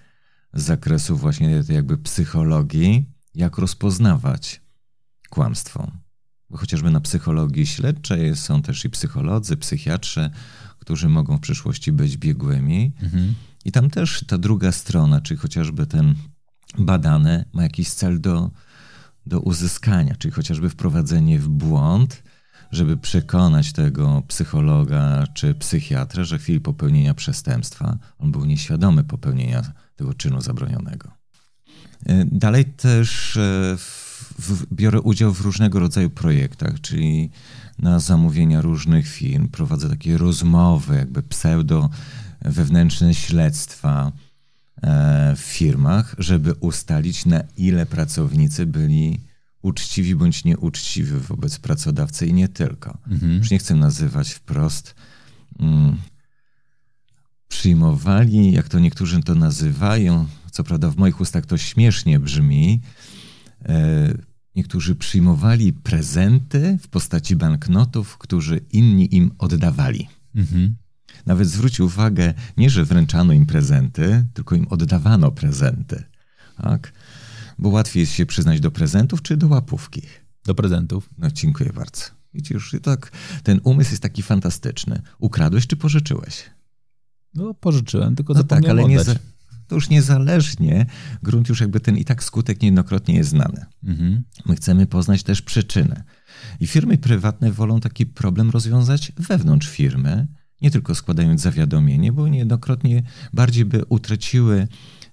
z 0.54 0.64
zakresu 0.64 1.18
właśnie 1.18 1.64
jakby 1.70 1.98
psychologii, 1.98 3.10
jak 3.36 3.58
rozpoznawać 3.58 4.62
kłamstwo. 5.30 5.92
Bo 6.50 6.58
chociażby 6.58 6.92
na 6.92 7.02
psychologii 7.02 7.66
śledczej 7.66 8.36
są 8.36 8.62
też 8.62 8.86
i 8.86 8.90
psycholodzy, 8.90 9.58
psychiatrzy, 9.58 10.30
którzy 10.80 11.10
mogą 11.10 11.38
w 11.38 11.42
przyszłości 11.42 11.92
być 11.92 12.18
biegłymi. 12.18 12.94
Mhm. 13.02 13.34
I 13.66 13.72
tam 13.72 13.90
też 13.90 14.26
ta 14.28 14.38
druga 14.38 14.72
strona, 14.72 15.22
czyli 15.22 15.40
chociażby 15.40 15.86
ten 15.86 16.16
badany, 16.78 17.46
ma 17.54 17.64
jakiś 17.64 17.90
cel 17.90 18.22
do, 18.22 18.52
do 19.26 19.40
uzyskania, 19.40 20.16
czyli 20.16 20.32
chociażby 20.32 20.70
wprowadzenie 20.70 21.40
w 21.40 21.50
błąd, 21.50 22.24
żeby 22.72 22.98
przekonać 22.98 23.74
tego 23.74 24.24
psychologa 24.28 25.28
czy 25.34 25.56
psychiatra, 25.56 26.24
że 26.24 26.40
w 26.40 26.42
chwili 26.42 26.60
popełnienia 26.60 27.14
przestępstwa 27.14 27.98
on 28.20 28.32
był 28.32 28.46
nieświadomy 28.46 29.04
popełnienia 29.04 29.62
tego 29.96 30.14
czynu 30.14 30.42
zabronionego. 30.42 31.12
E, 32.06 32.26
dalej 32.26 32.66
też 32.66 33.38
e, 33.38 33.78
w, 33.78 34.12
w, 34.40 34.74
biorę 34.74 35.02
udział 35.02 35.34
w 35.34 35.42
różnego 35.42 35.80
rodzaju 35.80 36.10
projektach, 36.10 36.82
czyli 36.82 37.30
na 37.80 38.00
zamówienia 38.00 38.62
różnych 38.62 39.08
firm 39.08 39.48
prowadzę 39.48 39.90
takie 39.90 40.18
rozmowy, 40.18 40.96
jakby 40.96 41.24
pseudo 41.24 41.90
wewnętrzne 42.42 43.14
śledztwa 43.14 44.12
w 45.36 45.40
firmach, 45.40 46.16
żeby 46.18 46.54
ustalić, 46.54 47.26
na 47.26 47.44
ile 47.58 47.86
pracownicy 47.86 48.66
byli 48.66 49.20
uczciwi 49.62 50.16
bądź 50.16 50.44
nieuczciwi 50.44 51.12
wobec 51.12 51.60
pracodawcy 51.60 52.28
i 52.28 52.34
nie 52.34 52.48
tylko. 52.48 52.98
Mhm. 53.08 53.38
Już 53.38 53.52
nie 53.52 53.60
chcę 53.60 53.76
nazywać 53.76 54.32
wprost. 54.32 54.96
Mm, 55.60 55.98
przyjmowali, 57.48 58.52
jak 58.52 58.70
to 58.70 58.80
niektórzy 58.80 59.24
to 59.24 59.36
nazywają, 59.36 60.28
co 60.52 60.64
prawda 60.64 60.90
w 60.90 60.98
moich 60.98 61.22
ustach 61.22 61.46
to 61.46 61.58
śmiesznie 61.58 62.20
brzmi, 62.20 62.82
e, 63.66 64.14
niektórzy 64.56 64.96
przyjmowali 64.96 65.74
prezenty 65.74 66.78
w 66.82 66.88
postaci 66.88 67.36
banknotów, 67.36 68.18
którzy 68.18 68.62
inni 68.72 69.16
im 69.16 69.32
oddawali. 69.38 70.08
Mhm. 70.36 70.76
Nawet 71.26 71.48
zwróć 71.48 71.80
uwagę, 71.80 72.34
nie 72.58 72.70
że 72.70 72.86
wręczano 72.86 73.34
im 73.34 73.46
prezenty, 73.46 74.26
tylko 74.34 74.56
im 74.56 74.68
oddawano 74.68 75.32
prezenty. 75.32 76.04
Tak? 76.58 76.94
Bo 77.60 77.70
łatwiej 77.70 78.02
jest 78.02 78.14
się 78.14 78.26
przyznać 78.26 78.60
do 78.60 78.72
prezentów 78.72 79.22
czy 79.22 79.38
do 79.38 79.48
łapówki. 79.48 80.02
Do 80.46 80.56
prezentów. 80.56 81.10
No 81.18 81.32
dziękuję 81.32 81.74
bardzo. 81.74 82.02
Widzisz, 82.34 82.76
tak, 82.84 83.12
ten 83.44 83.62
umysł 83.64 83.92
jest 83.92 84.04
taki 84.04 84.24
fantastyczny. 84.24 85.02
Ukradłeś 85.20 85.68
czy 85.68 85.76
pożyczyłeś? 85.76 86.44
No, 87.34 87.54
pożyczyłem, 87.54 88.16
tylko 88.16 88.34
No 88.34 88.44
tak, 88.44 88.70
ale 88.70 88.84
nie 88.84 89.04
za, 89.04 89.16
to 89.68 89.76
już 89.76 89.90
niezależnie. 89.90 90.86
Grunt 91.24 91.50
już 91.50 91.62
jakby 91.62 91.80
ten 91.80 91.98
i 91.98 92.06
tak 92.06 92.24
skutek 92.24 92.62
niejednokrotnie 92.62 93.16
jest 93.16 93.30
znany. 93.30 93.66
Mhm. 93.84 94.24
My 94.46 94.56
chcemy 94.56 94.88
poznać 94.88 95.24
też 95.24 95.42
przyczynę. 95.42 96.04
I 96.60 96.68
firmy 96.68 96.98
prywatne 96.98 97.52
wolą 97.52 97.80
taki 97.80 98.06
problem 98.06 98.50
rozwiązać 98.50 99.12
wewnątrz 99.18 99.68
firmy, 99.68 100.28
nie 100.62 100.72
tylko 100.72 100.96
składając 100.96 101.42
zawiadomienie, 101.42 102.12
bo 102.12 102.28
niejednokrotnie 102.28 103.04
bardziej 103.34 103.66
by 103.66 103.86
utraciły 103.86 104.68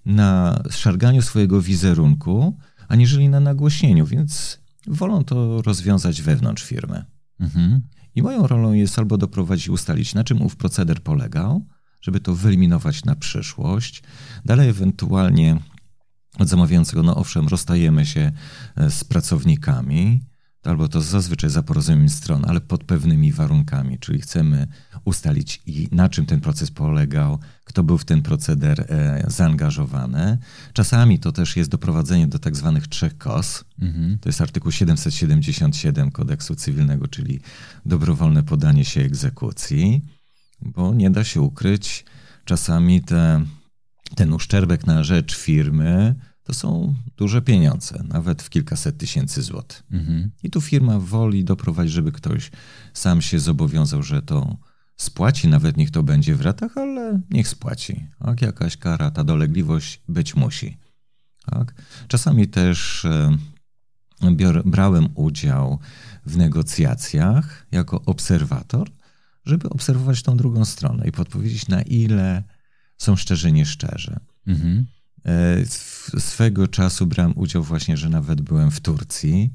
na 0.07 0.63
szarganiu 0.71 1.23
swojego 1.23 1.63
wizerunku, 1.63 2.59
aniżeli 2.89 3.29
na 3.29 3.41
nagłośnieniu, 3.41 4.07
więc 4.07 4.59
wolą 4.87 5.25
to 5.25 5.63
rozwiązać 5.63 6.23
wewnątrz 6.23 6.65
firmy. 6.65 7.05
Mhm. 7.41 7.81
I 8.15 8.23
moją 8.23 8.47
rolą 8.47 8.73
jest 8.73 8.99
albo 8.99 9.19
doprowadzić 9.19 9.69
ustalić, 9.69 10.15
na 10.15 10.25
czym 10.25 10.43
ów 10.43 10.57
proceder 10.57 11.03
polegał, 11.03 11.67
żeby 12.01 12.21
to 12.21 12.35
wyeliminować 12.35 13.05
na 13.05 13.15
przyszłość. 13.15 14.03
Dalej 14.45 14.69
ewentualnie 14.69 15.59
od 16.39 16.49
zamawiającego, 16.49 17.03
no 17.03 17.17
owszem, 17.17 17.49
rozstajemy 17.49 18.07
się 18.07 18.33
e, 18.77 18.91
z 18.91 19.05
pracownikami, 19.05 20.21
albo 20.65 20.89
to 20.89 21.01
zazwyczaj 21.01 21.51
za 21.51 21.63
porozumieniem 21.63 22.09
stron, 22.09 22.45
ale 22.49 22.61
pod 22.61 22.85
pewnymi 22.85 23.33
warunkami, 23.33 23.99
czyli 23.99 24.21
chcemy 24.21 24.67
ustalić 25.05 25.63
i 25.67 25.89
na 25.93 26.09
czym 26.09 26.27
ten 26.27 26.41
proces 26.41 26.71
polegał, 26.71 27.39
kto 27.65 27.83
był 27.83 27.99
w 27.99 28.05
ten 28.05 28.23
proceder 28.23 28.81
e, 28.89 29.25
zaangażowany. 29.27 30.39
Czasami 30.73 31.19
to 31.19 31.33
też 31.33 31.57
jest 31.57 31.71
doprowadzenie 31.71 32.27
do 32.27 32.39
tak 32.39 32.57
zwanych 32.57 32.87
trzech 32.89 33.19
kos, 33.19 33.65
Mhm. 33.83 34.19
to 34.19 34.29
jest 34.29 34.41
artykuł 34.41 34.73
777 34.73 36.11
kodeksu 36.11 36.55
cywilnego, 36.55 37.09
czyli 37.09 37.41
dobrowolne 37.87 38.43
podanie 38.43 38.85
się 38.85 39.01
egzekucji, 39.01 40.05
bo 40.63 40.95
nie 40.95 41.11
da 41.11 41.25
się 41.25 41.41
ukryć, 41.41 42.05
czasami 42.45 43.03
te, 43.03 43.45
ten 44.15 44.33
uszczerbek 44.33 44.87
na 44.87 45.05
rzecz 45.05 45.37
firmy 45.37 46.15
to 46.49 46.55
są 46.55 46.95
duże 47.17 47.43
pieniądze, 47.43 48.05
nawet 48.09 48.43
w 48.43 48.51
kilkaset 48.51 48.99
tysięcy 48.99 49.43
złotych. 49.43 49.83
Mhm. 49.91 50.31
I 50.43 50.51
tu 50.51 50.61
firma 50.61 50.99
woli 50.99 51.45
doprowadzić, 51.45 51.93
żeby 51.93 52.13
ktoś 52.13 52.51
sam 52.95 53.23
się 53.23 53.39
zobowiązał, 53.39 54.03
że 54.03 54.23
to 54.23 54.57
spłaci, 54.97 55.49
nawet 55.49 55.77
niech 55.77 55.91
to 55.91 56.03
będzie 56.03 56.35
w 56.35 56.41
ratach, 56.41 56.77
ale 56.77 57.21
niech 57.31 57.49
spłaci. 57.49 58.07
Tak? 58.19 58.43
Jakaś 58.43 58.77
kara, 58.77 59.11
ta 59.11 59.25
dolegliwość 59.25 60.01
być 60.09 60.37
musi. 60.37 60.79
Tak? 61.51 61.75
Czasami 62.09 62.49
też 62.49 63.05
e, 63.05 63.37
bior, 64.33 64.63
brałem 64.65 65.09
udział 65.15 65.79
w 66.27 66.37
negocjacjach 66.37 67.67
jako 67.73 68.03
obserwator, 68.07 68.91
żeby 69.45 69.71
obserwować 69.71 70.23
tą 70.23 70.37
drugą 70.37 70.65
stronę 70.65 71.09
i 71.09 71.13
podpowiedzieć, 71.13 71.69
na 71.69 71.83
ile 71.83 72.43
są 72.99 73.17
szczerzy, 73.17 73.53
nieszczerzy. 73.53 74.17
Mhm. 74.47 74.87
E, 75.27 75.67
Swego 76.19 76.69
czasu 76.69 77.07
brałem 77.07 77.33
udział 77.39 77.63
właśnie, 77.63 77.97
że 77.97 78.09
nawet 78.09 78.41
byłem 78.41 78.71
w 78.71 78.81
Turcji, 78.81 79.53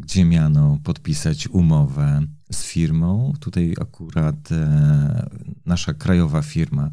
gdzie 0.00 0.24
miano 0.24 0.78
podpisać 0.84 1.48
umowę 1.48 2.22
z 2.52 2.64
firmą. 2.64 3.32
Tutaj 3.40 3.74
akurat 3.80 4.52
e, 4.52 5.30
nasza 5.66 5.94
krajowa 5.94 6.42
firma 6.42 6.90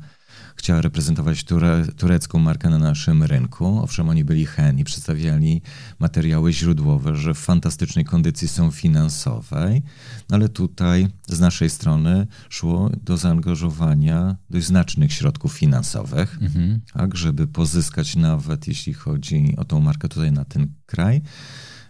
chciała 0.55 0.81
reprezentować 0.81 1.43
ture, 1.43 1.87
turecką 1.97 2.39
markę 2.39 2.69
na 2.69 2.77
naszym 2.77 3.23
rynku. 3.23 3.79
Owszem, 3.83 4.09
oni 4.09 4.23
byli 4.23 4.45
chętni, 4.45 4.83
przedstawiali 4.83 5.61
materiały 5.99 6.53
źródłowe, 6.53 7.15
że 7.15 7.33
w 7.33 7.37
fantastycznej 7.37 8.05
kondycji 8.05 8.47
są 8.47 8.71
finansowej, 8.71 9.81
no 10.29 10.35
ale 10.35 10.49
tutaj 10.49 11.07
z 11.27 11.39
naszej 11.39 11.69
strony 11.69 12.27
szło 12.49 12.89
do 13.03 13.17
zaangażowania 13.17 14.35
dość 14.49 14.65
znacznych 14.65 15.13
środków 15.13 15.53
finansowych 15.53 16.37
Mhm. 16.41 16.81
tak, 16.93 17.17
żeby 17.17 17.47
pozyskać 17.47 18.15
nawet, 18.15 18.67
jeśli 18.67 18.93
chodzi 18.93 19.53
o 19.57 19.65
tą 19.65 19.79
markę 19.79 20.09
tutaj 20.09 20.31
na 20.31 20.45
ten 20.45 20.73
kraj. 20.85 21.21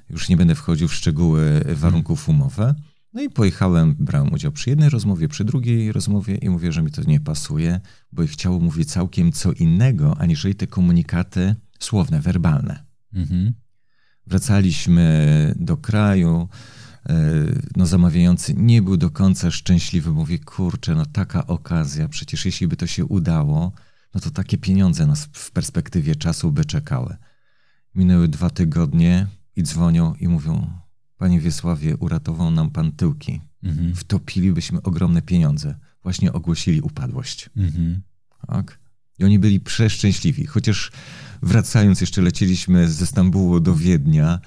Już 0.10 0.30
nie 0.30 0.38
będę 0.38 0.56
wchodził 0.56 0.88
w 0.88 0.94
szczegóły 0.94 1.62
warunków 1.76 2.30
umowy. 2.30 2.74
No 3.14 3.22
i 3.22 3.30
pojechałem, 3.30 3.96
brałem 4.00 4.34
udział 4.34 4.52
przy 4.52 4.70
jednej 4.70 4.90
rozmowie, 4.90 5.28
przy 5.28 5.46
drugiej 5.46 5.92
rozmowie 5.92 6.36
i 6.36 6.50
mówię, 6.50 6.72
że 6.72 6.82
mi 6.82 6.92
to 6.92 7.02
nie 7.04 7.20
pasuje, 7.20 7.80
bo 8.12 8.24
ich 8.24 8.32
chciało 8.32 8.60
mówić 8.60 8.92
całkiem 8.92 9.32
co 9.32 9.52
innego, 9.52 10.18
aniżeli 10.18 10.56
te 10.56 10.68
komunikaty 10.68 11.56
słowne, 11.80 12.22
werbalne. 12.22 12.84
Mhm. 13.14 13.54
Wracaliśmy 14.28 15.54
do 15.60 15.78
kraju. 15.78 16.50
e, 17.10 17.14
No, 17.76 17.86
zamawiający 17.86 18.54
nie 18.54 18.82
był 18.82 18.98
do 18.98 19.10
końca 19.10 19.52
szczęśliwy. 19.52 20.12
Mówi, 20.12 20.40
kurczę, 20.40 20.96
no 20.96 21.06
taka 21.06 21.48
okazja, 21.48 22.08
przecież 22.08 22.46
jeśli 22.46 22.68
by 22.68 22.76
to 22.76 22.88
się 22.88 23.06
udało, 23.06 23.72
no 24.14 24.22
to 24.22 24.32
takie 24.32 24.58
pieniądze 24.58 25.08
nas 25.08 25.30
w 25.34 25.52
perspektywie 25.52 26.16
czasu 26.16 26.52
by 26.52 26.66
czekały. 26.66 27.16
Minęły 27.96 28.28
dwa 28.28 28.50
tygodnie 28.50 29.28
i 29.56 29.64
dzwonią 29.64 30.14
i 30.16 30.28
mówią, 30.28 30.83
panie 31.24 31.40
Wiesławie, 31.40 31.98
uratował 31.98 32.52
nam 32.52 32.72
pan 32.72 32.92
tyłki. 32.92 33.42
Mhm. 33.64 33.96
Wtopilibyśmy 33.96 34.82
ogromne 34.82 35.22
pieniądze. 35.22 35.76
Właśnie 36.04 36.34
ogłosili 36.34 36.82
upadłość. 36.82 37.50
Mhm. 37.58 38.02
Tak? 38.48 38.80
I 39.20 39.26
oni 39.26 39.40
byli 39.40 39.60
przeszczęśliwi. 39.60 40.46
Chociaż 40.46 40.92
wracając, 41.42 42.02
jeszcze 42.02 42.22
lecieliśmy 42.22 42.88
ze 42.88 43.06
Stambułu 43.06 43.60
do 43.60 43.76
Wiednia, 43.76 44.40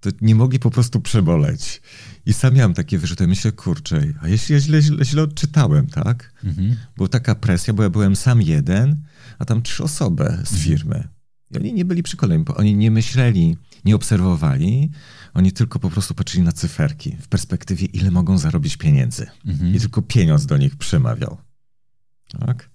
to 0.00 0.10
nie 0.20 0.34
mogli 0.34 0.58
po 0.58 0.70
prostu 0.70 1.00
przeboleć. 1.00 1.82
I 2.26 2.32
sam 2.32 2.54
miałem 2.54 2.74
takie 2.74 2.98
wyrzuty. 2.98 3.26
Myślę, 3.26 3.52
kurczę, 3.52 4.02
a 4.20 4.28
jeśli 4.28 4.52
ja 4.52 4.60
źle, 4.60 4.82
źle, 4.82 5.04
źle 5.04 5.22
odczytałem, 5.22 5.86
tak? 5.86 6.32
Mhm. 6.44 6.76
Była 6.96 7.08
taka 7.08 7.34
presja, 7.34 7.74
bo 7.74 7.82
ja 7.82 7.90
byłem 7.90 8.16
sam 8.16 8.42
jeden, 8.42 9.02
a 9.38 9.44
tam 9.44 9.62
trzy 9.62 9.84
osoby 9.84 10.38
z 10.44 10.54
firmy. 10.56 11.08
I 11.50 11.56
oni 11.56 11.72
nie 11.72 11.84
byli 11.84 12.02
przekonani, 12.02 12.44
bo 12.44 12.56
oni 12.56 12.76
nie 12.76 12.90
myśleli, 12.90 13.56
nie 13.84 13.94
obserwowali, 13.96 14.90
oni 15.34 15.52
tylko 15.52 15.78
po 15.78 15.90
prostu 15.90 16.14
patrzyli 16.14 16.42
na 16.44 16.52
cyferki 16.52 17.16
w 17.20 17.28
perspektywie, 17.28 17.86
ile 17.86 18.10
mogą 18.10 18.38
zarobić 18.38 18.76
pieniędzy. 18.76 19.26
Mhm. 19.46 19.74
I 19.74 19.80
tylko 19.80 20.02
pieniądz 20.02 20.46
do 20.46 20.56
nich 20.56 20.76
przemawiał. 20.76 21.36
Tak? 22.40 22.72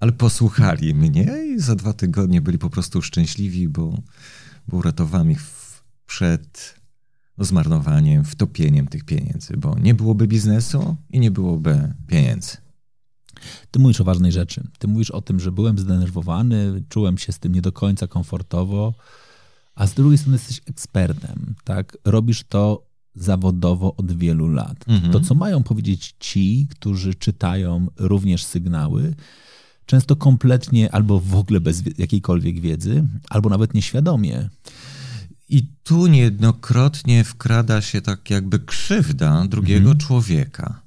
ale 0.00 0.12
posłuchali 0.12 0.94
mnie 0.94 1.26
i 1.46 1.60
za 1.60 1.74
dwa 1.74 1.92
tygodnie 1.92 2.40
byli 2.40 2.58
po 2.58 2.70
prostu 2.70 3.02
szczęśliwi, 3.02 3.68
bo, 3.68 3.94
bo 4.68 4.76
uratowałem 4.76 5.30
ich 5.30 5.42
w, 5.42 5.82
przed 6.06 6.74
zmarnowaniem, 7.38 8.24
wtopieniem 8.24 8.86
tych 8.86 9.04
pieniędzy, 9.04 9.56
bo 9.56 9.78
nie 9.78 9.94
byłoby 9.94 10.26
biznesu 10.26 10.96
i 11.10 11.20
nie 11.20 11.30
byłoby 11.30 11.94
pieniędzy. 12.06 12.56
Ty 13.70 13.78
mówisz 13.78 14.00
o 14.00 14.04
ważnej 14.04 14.32
rzeczy. 14.32 14.68
Ty 14.78 14.88
mówisz 14.88 15.10
o 15.10 15.20
tym, 15.20 15.40
że 15.40 15.52
byłem 15.52 15.78
zdenerwowany, 15.78 16.82
czułem 16.88 17.18
się 17.18 17.32
z 17.32 17.38
tym 17.38 17.54
nie 17.54 17.62
do 17.62 17.72
końca 17.72 18.06
komfortowo, 18.06 18.94
a 19.78 19.86
z 19.86 19.94
drugiej 19.94 20.18
strony 20.18 20.34
jesteś 20.36 20.60
ekspertem, 20.66 21.54
tak? 21.64 21.96
Robisz 22.04 22.44
to 22.44 22.86
zawodowo 23.14 23.96
od 23.96 24.12
wielu 24.12 24.48
lat. 24.48 24.84
Mhm. 24.88 25.12
To, 25.12 25.20
co 25.20 25.34
mają 25.34 25.62
powiedzieć 25.62 26.14
ci, 26.18 26.66
którzy 26.70 27.14
czytają 27.14 27.86
również 27.96 28.44
sygnały, 28.44 29.14
często 29.86 30.16
kompletnie 30.16 30.94
albo 30.94 31.20
w 31.20 31.34
ogóle 31.34 31.60
bez 31.60 31.82
jakiejkolwiek 31.98 32.60
wiedzy, 32.60 33.04
albo 33.28 33.48
nawet 33.48 33.74
nieświadomie. 33.74 34.48
I 35.48 35.66
tu 35.82 36.06
niejednokrotnie 36.06 37.24
wkrada 37.24 37.80
się 37.80 38.00
tak 38.00 38.30
jakby 38.30 38.58
krzywda 38.58 39.44
drugiego 39.48 39.90
mhm. 39.90 39.98
człowieka. 39.98 40.82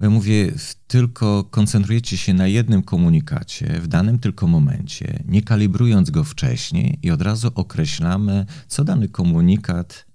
Bo 0.00 0.06
ja 0.06 0.10
mówię, 0.10 0.52
tylko 0.86 1.44
koncentrujecie 1.44 2.16
się 2.16 2.34
na 2.34 2.46
jednym 2.46 2.82
komunikacie, 2.82 3.80
w 3.80 3.86
danym 3.86 4.18
tylko 4.18 4.46
momencie, 4.46 5.22
nie 5.28 5.42
kalibrując 5.42 6.10
go 6.10 6.24
wcześniej 6.24 6.98
i 7.02 7.10
od 7.10 7.22
razu 7.22 7.50
określamy, 7.54 8.46
co 8.68 8.84
dany 8.84 9.08
komunikat 9.08 10.06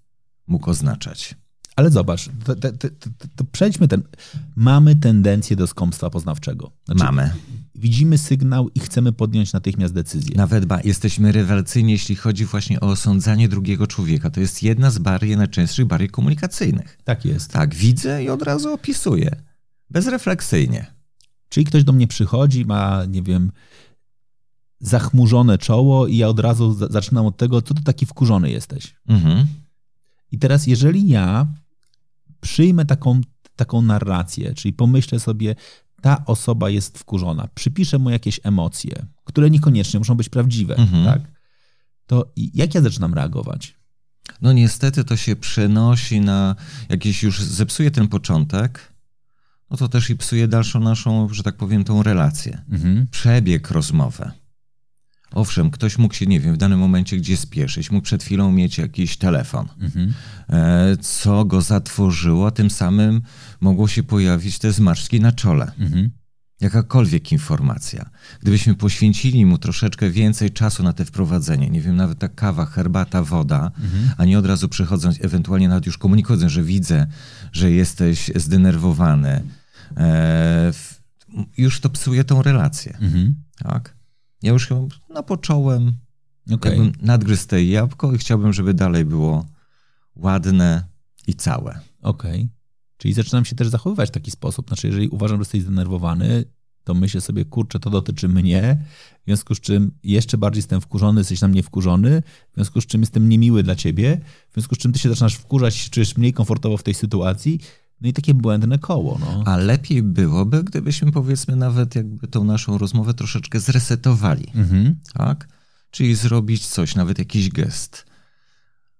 mógł 0.47 0.69
oznaczać. 0.69 1.35
Ale 1.75 1.89
zobacz, 1.89 2.29
to, 2.43 2.55
to, 2.55 2.71
to, 2.71 2.89
to, 3.35 3.43
przejdźmy 3.51 3.87
ten. 3.87 4.03
Mamy 4.55 4.95
tendencję 4.95 5.55
do 5.55 5.67
skąpstwa 5.67 6.09
poznawczego. 6.09 6.71
Znaczy, 6.85 7.03
Mamy. 7.03 7.33
Widzimy 7.75 8.17
sygnał 8.17 8.69
i 8.69 8.79
chcemy 8.79 9.11
podjąć 9.11 9.53
natychmiast 9.53 9.93
decyzję. 9.93 10.35
Nawet 10.37 10.65
ba, 10.65 10.79
jesteśmy 10.83 11.31
rewelacyjni, 11.31 11.91
jeśli 11.91 12.15
chodzi 12.15 12.45
właśnie 12.45 12.79
o 12.79 12.87
osądzanie 12.87 13.49
drugiego 13.49 13.87
człowieka. 13.87 14.29
To 14.29 14.39
jest 14.39 14.63
jedna 14.63 14.91
z 14.91 14.97
barier, 14.97 15.37
najczęstszych 15.37 15.85
barier 15.85 16.11
komunikacyjnych. 16.11 16.97
Tak 17.03 17.25
jest. 17.25 17.51
Tak, 17.51 17.75
widzę 17.75 18.23
i 18.23 18.29
od 18.29 18.41
razu 18.41 18.73
opisuję. 18.73 19.35
Bezrefleksyjnie. 19.89 20.95
Czyli 21.49 21.65
ktoś 21.65 21.83
do 21.83 21.93
mnie 21.93 22.07
przychodzi, 22.07 22.65
ma, 22.65 23.05
nie 23.05 23.21
wiem, 23.21 23.51
zachmurzone 24.79 25.57
czoło 25.57 26.07
i 26.07 26.17
ja 26.17 26.27
od 26.27 26.39
razu 26.39 26.73
zaczynam 26.89 27.25
od 27.25 27.37
tego, 27.37 27.61
co 27.61 27.73
ty 27.73 27.83
taki 27.83 28.05
wkurzony 28.05 28.51
jesteś. 28.51 28.95
Mhm. 29.07 29.47
I 30.31 30.39
teraz, 30.39 30.67
jeżeli 30.67 31.07
ja 31.07 31.47
przyjmę 32.41 32.85
taką, 32.85 33.21
taką 33.55 33.81
narrację, 33.81 34.53
czyli 34.53 34.73
pomyślę 34.73 35.19
sobie, 35.19 35.55
ta 36.01 36.25
osoba 36.25 36.69
jest 36.69 36.97
wkurzona, 36.97 37.47
przypiszę 37.55 37.99
mu 37.99 38.09
jakieś 38.09 38.39
emocje, 38.43 39.05
które 39.23 39.49
niekoniecznie 39.49 39.99
muszą 39.99 40.15
być 40.15 40.29
prawdziwe, 40.29 40.75
mhm. 40.75 41.05
tak? 41.05 41.21
To 42.05 42.33
jak 42.35 42.75
ja 42.75 42.81
zaczynam 42.81 43.13
reagować? 43.13 43.75
No 44.41 44.53
niestety 44.53 45.03
to 45.03 45.17
się 45.17 45.35
przenosi 45.35 46.21
na 46.21 46.55
jakieś 46.89 47.23
już 47.23 47.41
zepsuje 47.41 47.91
ten 47.91 48.07
początek, 48.07 48.94
no 49.71 49.77
to 49.77 49.87
też 49.87 50.09
i 50.09 50.15
psuje 50.15 50.47
dalszą 50.47 50.79
naszą, 50.79 51.29
że 51.33 51.43
tak 51.43 51.57
powiem, 51.57 51.83
tą 51.83 52.03
relację. 52.03 52.61
Mhm. 52.71 53.07
Przebieg 53.11 53.71
rozmowy. 53.71 54.31
Owszem, 55.31 55.71
ktoś 55.71 55.97
mógł 55.97 56.13
się, 56.13 56.25
nie 56.25 56.39
wiem, 56.39 56.53
w 56.53 56.57
danym 56.57 56.79
momencie 56.79 57.17
gdzie 57.17 57.37
spieszyć, 57.37 57.91
mógł 57.91 58.05
przed 58.05 58.23
chwilą 58.23 58.51
mieć 58.51 58.77
jakiś 58.77 59.17
telefon, 59.17 59.67
mhm. 59.81 60.13
E, 60.49 60.97
co 60.97 61.45
go 61.45 61.61
zatworzyło, 61.61 62.47
a 62.47 62.51
tym 62.51 62.69
samym 62.69 63.21
mogło 63.61 63.87
się 63.87 64.03
pojawić 64.03 64.59
te 64.59 64.71
zmarszczki 64.71 65.19
na 65.19 65.31
czole. 65.31 65.71
Mhm. 65.79 66.09
Jakakolwiek 66.61 67.31
informacja. 67.31 68.09
Gdybyśmy 68.41 68.75
poświęcili 68.75 69.45
mu 69.45 69.57
troszeczkę 69.57 70.09
więcej 70.09 70.51
czasu 70.51 70.83
na 70.83 70.93
te 70.93 71.05
wprowadzenie, 71.05 71.69
nie 71.69 71.81
wiem, 71.81 71.95
nawet 71.95 72.19
ta 72.19 72.27
kawa, 72.27 72.65
herbata, 72.65 73.23
woda, 73.23 73.71
mhm. 73.79 74.09
a 74.17 74.25
nie 74.25 74.39
od 74.39 74.45
razu 74.45 74.69
przychodząc, 74.69 75.17
ewentualnie 75.21 75.69
nawet 75.69 75.85
już 75.85 75.97
komunikując, 75.97 76.51
że 76.51 76.63
widzę, 76.63 77.07
że 77.51 77.71
jesteś 77.71 78.31
zdenerwowany, 78.35 79.43
e, 79.97 80.71
już 81.57 81.79
to 81.79 81.89
psuje 81.89 82.23
tą 82.23 82.41
relację. 82.41 82.97
Mhm. 83.01 83.35
Tak? 83.57 83.95
Ja 84.41 84.51
już 84.51 84.67
chyba 84.67 84.81
napocząłem, 85.09 85.93
okay. 86.51 86.71
jakbym 86.71 86.93
nadgryzł 87.01 87.47
te 87.47 87.63
jabłko 87.63 88.13
i 88.13 88.17
chciałbym, 88.17 88.53
żeby 88.53 88.73
dalej 88.73 89.05
było 89.05 89.45
ładne 90.15 90.83
i 91.27 91.33
całe. 91.33 91.79
Okej. 92.01 92.41
Okay. 92.41 92.54
Czyli 92.97 93.13
zaczynam 93.13 93.45
się 93.45 93.55
też 93.55 93.67
zachowywać 93.67 94.09
w 94.09 94.11
taki 94.11 94.31
sposób. 94.31 94.67
Znaczy, 94.67 94.87
jeżeli 94.87 95.09
uważam, 95.09 95.37
że 95.37 95.41
jesteś 95.41 95.61
zdenerwowany, 95.61 96.45
to 96.83 96.93
myślę 96.93 97.21
sobie, 97.21 97.45
kurczę, 97.45 97.79
to 97.79 97.89
dotyczy 97.89 98.27
mnie, 98.27 98.85
w 99.21 99.25
związku 99.25 99.55
z 99.55 99.59
czym 99.59 99.91
jeszcze 100.03 100.37
bardziej 100.37 100.59
jestem 100.59 100.81
wkurzony, 100.81 101.21
jesteś 101.21 101.41
na 101.41 101.47
mnie 101.47 101.63
wkurzony, 101.63 102.23
w 102.51 102.55
związku 102.55 102.81
z 102.81 102.85
czym 102.85 103.01
jestem 103.01 103.29
niemiły 103.29 103.63
dla 103.63 103.75
ciebie, 103.75 104.19
w 104.49 104.53
związku 104.53 104.75
z 104.75 104.77
czym 104.77 104.93
ty 104.93 104.99
się 104.99 105.09
zaczynasz 105.09 105.35
wkurzać, 105.35 105.89
czujesz 105.89 106.17
mniej 106.17 106.33
komfortowo 106.33 106.77
w 106.77 106.83
tej 106.83 106.93
sytuacji, 106.93 107.59
no 108.01 108.09
i 108.09 108.13
takie 108.13 108.33
błędne 108.33 108.79
koło. 108.79 109.17
No. 109.19 109.43
A 109.45 109.57
lepiej 109.57 110.03
byłoby, 110.03 110.63
gdybyśmy 110.63 111.11
powiedzmy 111.11 111.55
nawet 111.55 111.95
jakby 111.95 112.27
tą 112.27 112.43
naszą 112.43 112.77
rozmowę 112.77 113.13
troszeczkę 113.13 113.59
zresetowali. 113.59 114.45
Mhm. 114.55 114.95
Tak? 115.13 115.47
Czyli 115.91 116.15
zrobić 116.15 116.67
coś, 116.67 116.95
nawet 116.95 117.19
jakiś 117.19 117.49
gest, 117.49 118.05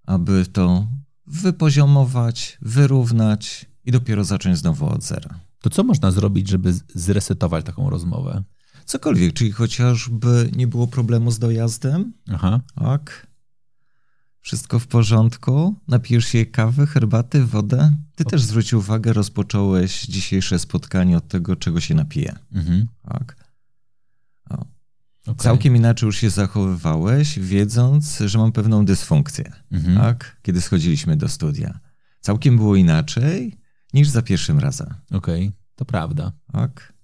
aby 0.05 0.45
to 0.45 0.87
wypoziomować, 1.27 2.57
wyrównać 2.61 3.65
i 3.85 3.91
dopiero 3.91 4.23
zacząć 4.23 4.57
znowu 4.57 4.85
od 4.85 5.03
zera. 5.03 5.39
To 5.61 5.69
co 5.69 5.83
można 5.83 6.11
zrobić, 6.11 6.49
żeby 6.49 6.73
zresetować 6.95 7.65
taką 7.65 7.89
rozmowę? 7.89 8.43
Cokolwiek, 8.85 9.33
czyli 9.33 9.51
chociażby 9.51 10.49
nie 10.55 10.67
było 10.67 10.87
problemu 10.87 11.31
z 11.31 11.39
dojazdem. 11.39 12.13
Aha. 12.33 12.61
Tak 12.75 13.27
wszystko 14.41 14.79
w 14.79 14.87
porządku? 14.87 15.75
Napijesz 15.87 16.25
się 16.25 16.45
kawy, 16.45 16.87
herbaty, 16.87 17.45
wodę? 17.45 17.93
Ty 18.15 18.23
okay. 18.23 18.31
też 18.31 18.41
zwróć 18.41 18.73
uwagę, 18.73 19.13
rozpocząłeś 19.13 20.05
dzisiejsze 20.05 20.59
spotkanie 20.59 21.17
od 21.17 21.27
tego, 21.27 21.55
czego 21.55 21.79
się 21.79 21.95
napije. 21.95 22.35
Mhm. 22.51 22.87
Tak. 23.09 23.45
Okay. 25.25 25.43
Całkiem 25.43 25.75
inaczej 25.75 26.07
już 26.07 26.17
się 26.17 26.29
zachowywałeś, 26.29 27.39
wiedząc, 27.39 28.19
że 28.25 28.37
mam 28.37 28.51
pewną 28.51 28.85
dysfunkcję. 28.85 29.51
Mhm. 29.71 29.97
Tak? 29.97 30.37
Kiedy 30.41 30.61
schodziliśmy 30.61 31.17
do 31.17 31.27
studia. 31.27 31.79
Całkiem 32.21 32.57
było 32.57 32.75
inaczej 32.75 33.57
niż 33.95 34.09
za 34.09 34.21
pierwszym 34.21 34.59
razem. 34.59 34.87
Okej, 35.11 35.47
okay. 35.47 35.51
to 35.75 35.85
prawda. 35.85 36.31
Tak. 36.51 36.95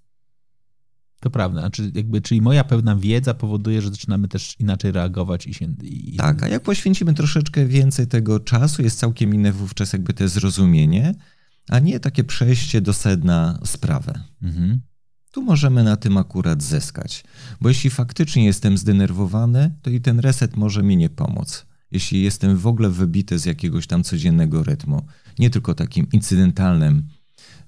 To 1.21 1.29
prawda. 1.29 1.59
Znaczy, 1.61 1.91
jakby, 1.95 2.21
czyli 2.21 2.41
moja 2.41 2.63
pewna 2.63 2.95
wiedza 2.95 3.33
powoduje, 3.33 3.81
że 3.81 3.89
zaczynamy 3.89 4.27
też 4.27 4.55
inaczej 4.59 4.91
reagować 4.91 5.47
i 5.47 5.53
się. 5.53 5.75
I... 5.83 6.15
Tak, 6.15 6.43
a 6.43 6.47
jak 6.47 6.63
poświęcimy 6.63 7.13
troszeczkę 7.13 7.65
więcej 7.65 8.07
tego 8.07 8.39
czasu, 8.39 8.81
jest 8.81 8.99
całkiem 8.99 9.33
inne 9.33 9.51
wówczas 9.51 9.93
jakby 9.93 10.13
te 10.13 10.27
zrozumienie, 10.27 11.15
a 11.69 11.79
nie 11.79 11.99
takie 11.99 12.23
przejście 12.23 12.81
do 12.81 12.93
sedna 12.93 13.59
sprawy. 13.65 14.13
Mhm. 14.41 14.81
Tu 15.31 15.41
możemy 15.41 15.83
na 15.83 15.97
tym 15.97 16.17
akurat 16.17 16.63
zyskać, 16.63 17.23
bo 17.61 17.69
jeśli 17.69 17.89
faktycznie 17.89 18.45
jestem 18.45 18.77
zdenerwowany, 18.77 19.75
to 19.81 19.89
i 19.89 20.01
ten 20.01 20.19
reset 20.19 20.57
może 20.57 20.83
mi 20.83 20.97
nie 20.97 21.09
pomóc. 21.09 21.65
Jeśli 21.91 22.21
jestem 22.21 22.57
w 22.57 22.67
ogóle 22.67 22.89
wybity 22.89 23.39
z 23.39 23.45
jakiegoś 23.45 23.87
tam 23.87 24.03
codziennego 24.03 24.63
rytmu, 24.63 25.05
nie 25.39 25.49
tylko 25.49 25.73
takim 25.73 26.07
incydentalnym, 26.11 27.07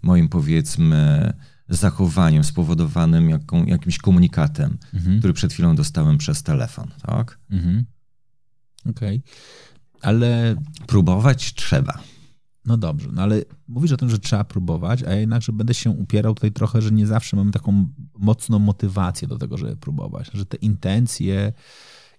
moim 0.01 0.29
powiedzmy, 0.29 1.33
zachowaniem 1.69 2.43
spowodowanym 2.43 3.29
jaką, 3.29 3.65
jakimś 3.65 3.97
komunikatem, 3.97 4.77
mhm. 4.93 5.19
który 5.19 5.33
przed 5.33 5.53
chwilą 5.53 5.75
dostałem 5.75 6.17
przez 6.17 6.43
telefon, 6.43 6.91
tak? 7.01 7.39
Mhm. 7.49 7.85
Okej, 8.89 9.17
okay. 9.17 10.11
ale... 10.11 10.55
Próbować 10.87 11.53
trzeba. 11.53 11.99
No 12.65 12.77
dobrze, 12.77 13.09
no 13.13 13.21
ale 13.21 13.41
mówisz 13.67 13.91
o 13.91 13.97
tym, 13.97 14.09
że 14.09 14.19
trzeba 14.19 14.43
próbować, 14.43 15.03
a 15.03 15.09
ja 15.09 15.15
jednakże 15.15 15.53
będę 15.53 15.73
się 15.73 15.89
upierał 15.89 16.33
tutaj 16.33 16.51
trochę, 16.51 16.81
że 16.81 16.91
nie 16.91 17.07
zawsze 17.07 17.37
mamy 17.37 17.51
taką 17.51 17.87
mocną 18.17 18.59
motywację 18.59 19.27
do 19.27 19.37
tego, 19.37 19.57
żeby 19.57 19.77
próbować, 19.77 20.29
że 20.33 20.45
te 20.45 20.57
intencje 20.57 21.53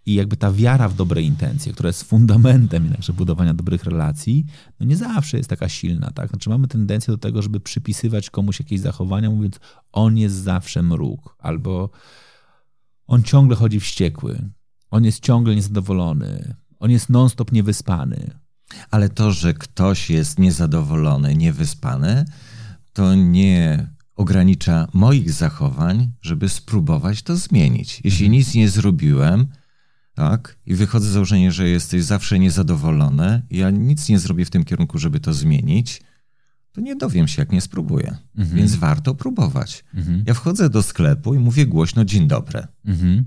i 0.07 0.15
jakby 0.15 0.37
ta 0.37 0.53
wiara 0.53 0.89
w 0.89 0.95
dobre 0.95 1.23
intencje, 1.23 1.73
która 1.73 1.87
jest 1.87 2.05
fundamentem 2.05 2.85
jednakże 2.85 3.13
budowania 3.13 3.55
dobrych 3.55 3.85
relacji, 3.85 4.47
no 4.81 4.87
nie 4.87 4.97
zawsze 4.97 5.37
jest 5.37 5.51
taka 5.51 5.69
silna, 5.69 6.11
tak? 6.11 6.29
Znaczy 6.31 6.51
mamy 6.51 6.69
tendencję 6.69 7.13
do 7.13 7.19
tego, 7.19 7.43
żeby 7.43 7.61
przypisywać 7.61 8.31
komuś 8.31 8.61
jakieś 8.61 8.81
zachowania, 8.81 9.31
mówiąc, 9.31 9.61
on 9.93 10.17
jest 10.19 10.35
zawsze 10.35 10.83
mruk, 10.83 11.37
albo 11.39 11.91
on 13.07 13.23
ciągle 13.23 13.57
chodzi 13.57 13.81
wściekły, 13.81 14.51
on 14.91 15.05
jest 15.05 15.21
ciągle 15.21 15.55
niezadowolony, 15.55 16.55
on 16.79 16.91
jest 16.91 17.11
non-stop 17.11 17.53
niewyspany. 17.53 18.31
Ale 18.91 19.09
to, 19.09 19.33
że 19.33 19.55
ktoś 19.55 20.11
jest 20.11 20.39
niezadowolony, 20.39 21.35
niewyspany, 21.35 22.25
to 22.93 23.15
nie 23.15 23.87
ogranicza 24.17 24.89
moich 24.93 25.33
zachowań, 25.33 26.11
żeby 26.23 26.49
spróbować 26.49 27.23
to 27.23 27.37
zmienić. 27.37 28.01
Jeśli 28.05 28.27
mhm. 28.27 28.33
nic 28.33 28.55
nie 28.55 28.69
zrobiłem, 28.69 29.47
tak? 30.15 30.57
I 30.67 30.75
wychodzę 30.75 31.07
z 31.07 31.11
założenia, 31.11 31.51
że 31.51 31.69
jesteś 31.69 32.05
zawsze 32.05 32.39
niezadowolony, 32.39 33.43
ja 33.51 33.71
nic 33.71 34.09
nie 34.09 34.19
zrobię 34.19 34.45
w 34.45 34.51
tym 34.51 34.65
kierunku, 34.65 34.99
żeby 34.99 35.21
to 35.21 35.35
zmienić, 35.35 36.03
to 36.73 36.81
nie 36.81 36.97
dowiem 36.97 37.29
się, 37.29 37.43
jak 37.43 37.53
nie 37.53 37.61
spróbuję. 37.61 38.17
Mhm. 38.37 38.57
Więc 38.57 38.75
warto 38.75 39.15
próbować. 39.15 39.85
Mhm. 39.95 40.25
Ja 40.27 40.35
wchodzę 40.35 40.71
do 40.71 40.83
sklepu 40.83 41.35
i 41.35 41.39
mówię 41.39 41.67
głośno 41.67 42.05
dzień 42.05 42.29
dobry. 42.29 42.67
Mhm. 42.85 43.25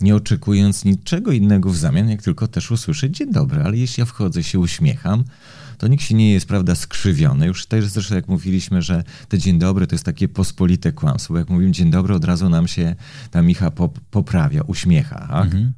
Nie 0.00 0.16
oczekując 0.16 0.84
niczego 0.84 1.32
innego 1.32 1.70
w 1.70 1.76
zamian, 1.76 2.08
jak 2.08 2.22
tylko 2.22 2.48
też 2.48 2.70
usłyszeć 2.70 3.16
dzień 3.16 3.32
dobry. 3.32 3.62
Ale 3.62 3.76
jeśli 3.76 4.00
ja 4.00 4.04
wchodzę, 4.04 4.42
się 4.42 4.58
uśmiecham, 4.58 5.24
to 5.78 5.88
nikt 5.88 6.04
się 6.04 6.14
nie 6.14 6.32
jest, 6.32 6.46
prawda, 6.46 6.74
skrzywiony. 6.74 7.46
Już 7.46 7.66
też 7.66 7.86
zresztą 7.86 8.14
jak 8.14 8.28
mówiliśmy, 8.28 8.82
że 8.82 9.04
te 9.28 9.38
dzień 9.38 9.58
dobry 9.58 9.86
to 9.86 9.94
jest 9.94 10.04
takie 10.04 10.28
pospolite 10.28 10.92
kłamstwo. 10.92 11.34
Bo 11.34 11.38
jak 11.38 11.50
mówimy 11.50 11.72
dzień 11.72 11.90
dobry, 11.90 12.14
od 12.14 12.24
razu 12.24 12.48
nam 12.48 12.68
się 12.68 12.94
ta 13.30 13.42
micha 13.42 13.70
pop 13.70 14.00
poprawia, 14.10 14.62
uśmiecha. 14.62 15.28
Tak? 15.28 15.44
Mhm. 15.44 15.72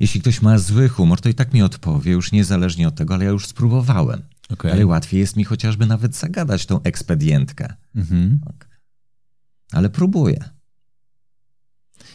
Jeśli 0.00 0.20
ktoś 0.20 0.42
ma 0.42 0.58
zły 0.58 0.88
humor, 0.88 1.20
to 1.20 1.28
i 1.28 1.34
tak 1.34 1.54
mi 1.54 1.62
odpowie, 1.62 2.12
już 2.12 2.32
niezależnie 2.32 2.88
od 2.88 2.94
tego, 2.94 3.14
ale 3.14 3.24
ja 3.24 3.30
już 3.30 3.46
spróbowałem. 3.46 4.22
Okej. 4.50 4.72
Ale 4.72 4.86
łatwiej 4.86 5.20
jest 5.20 5.36
mi 5.36 5.44
chociażby 5.44 5.86
nawet 5.86 6.16
zagadać 6.16 6.66
tą 6.66 6.82
ekspedientkę. 6.82 7.74
Mhm. 7.94 8.40
Ale 9.72 9.90
próbuję. 9.90 10.44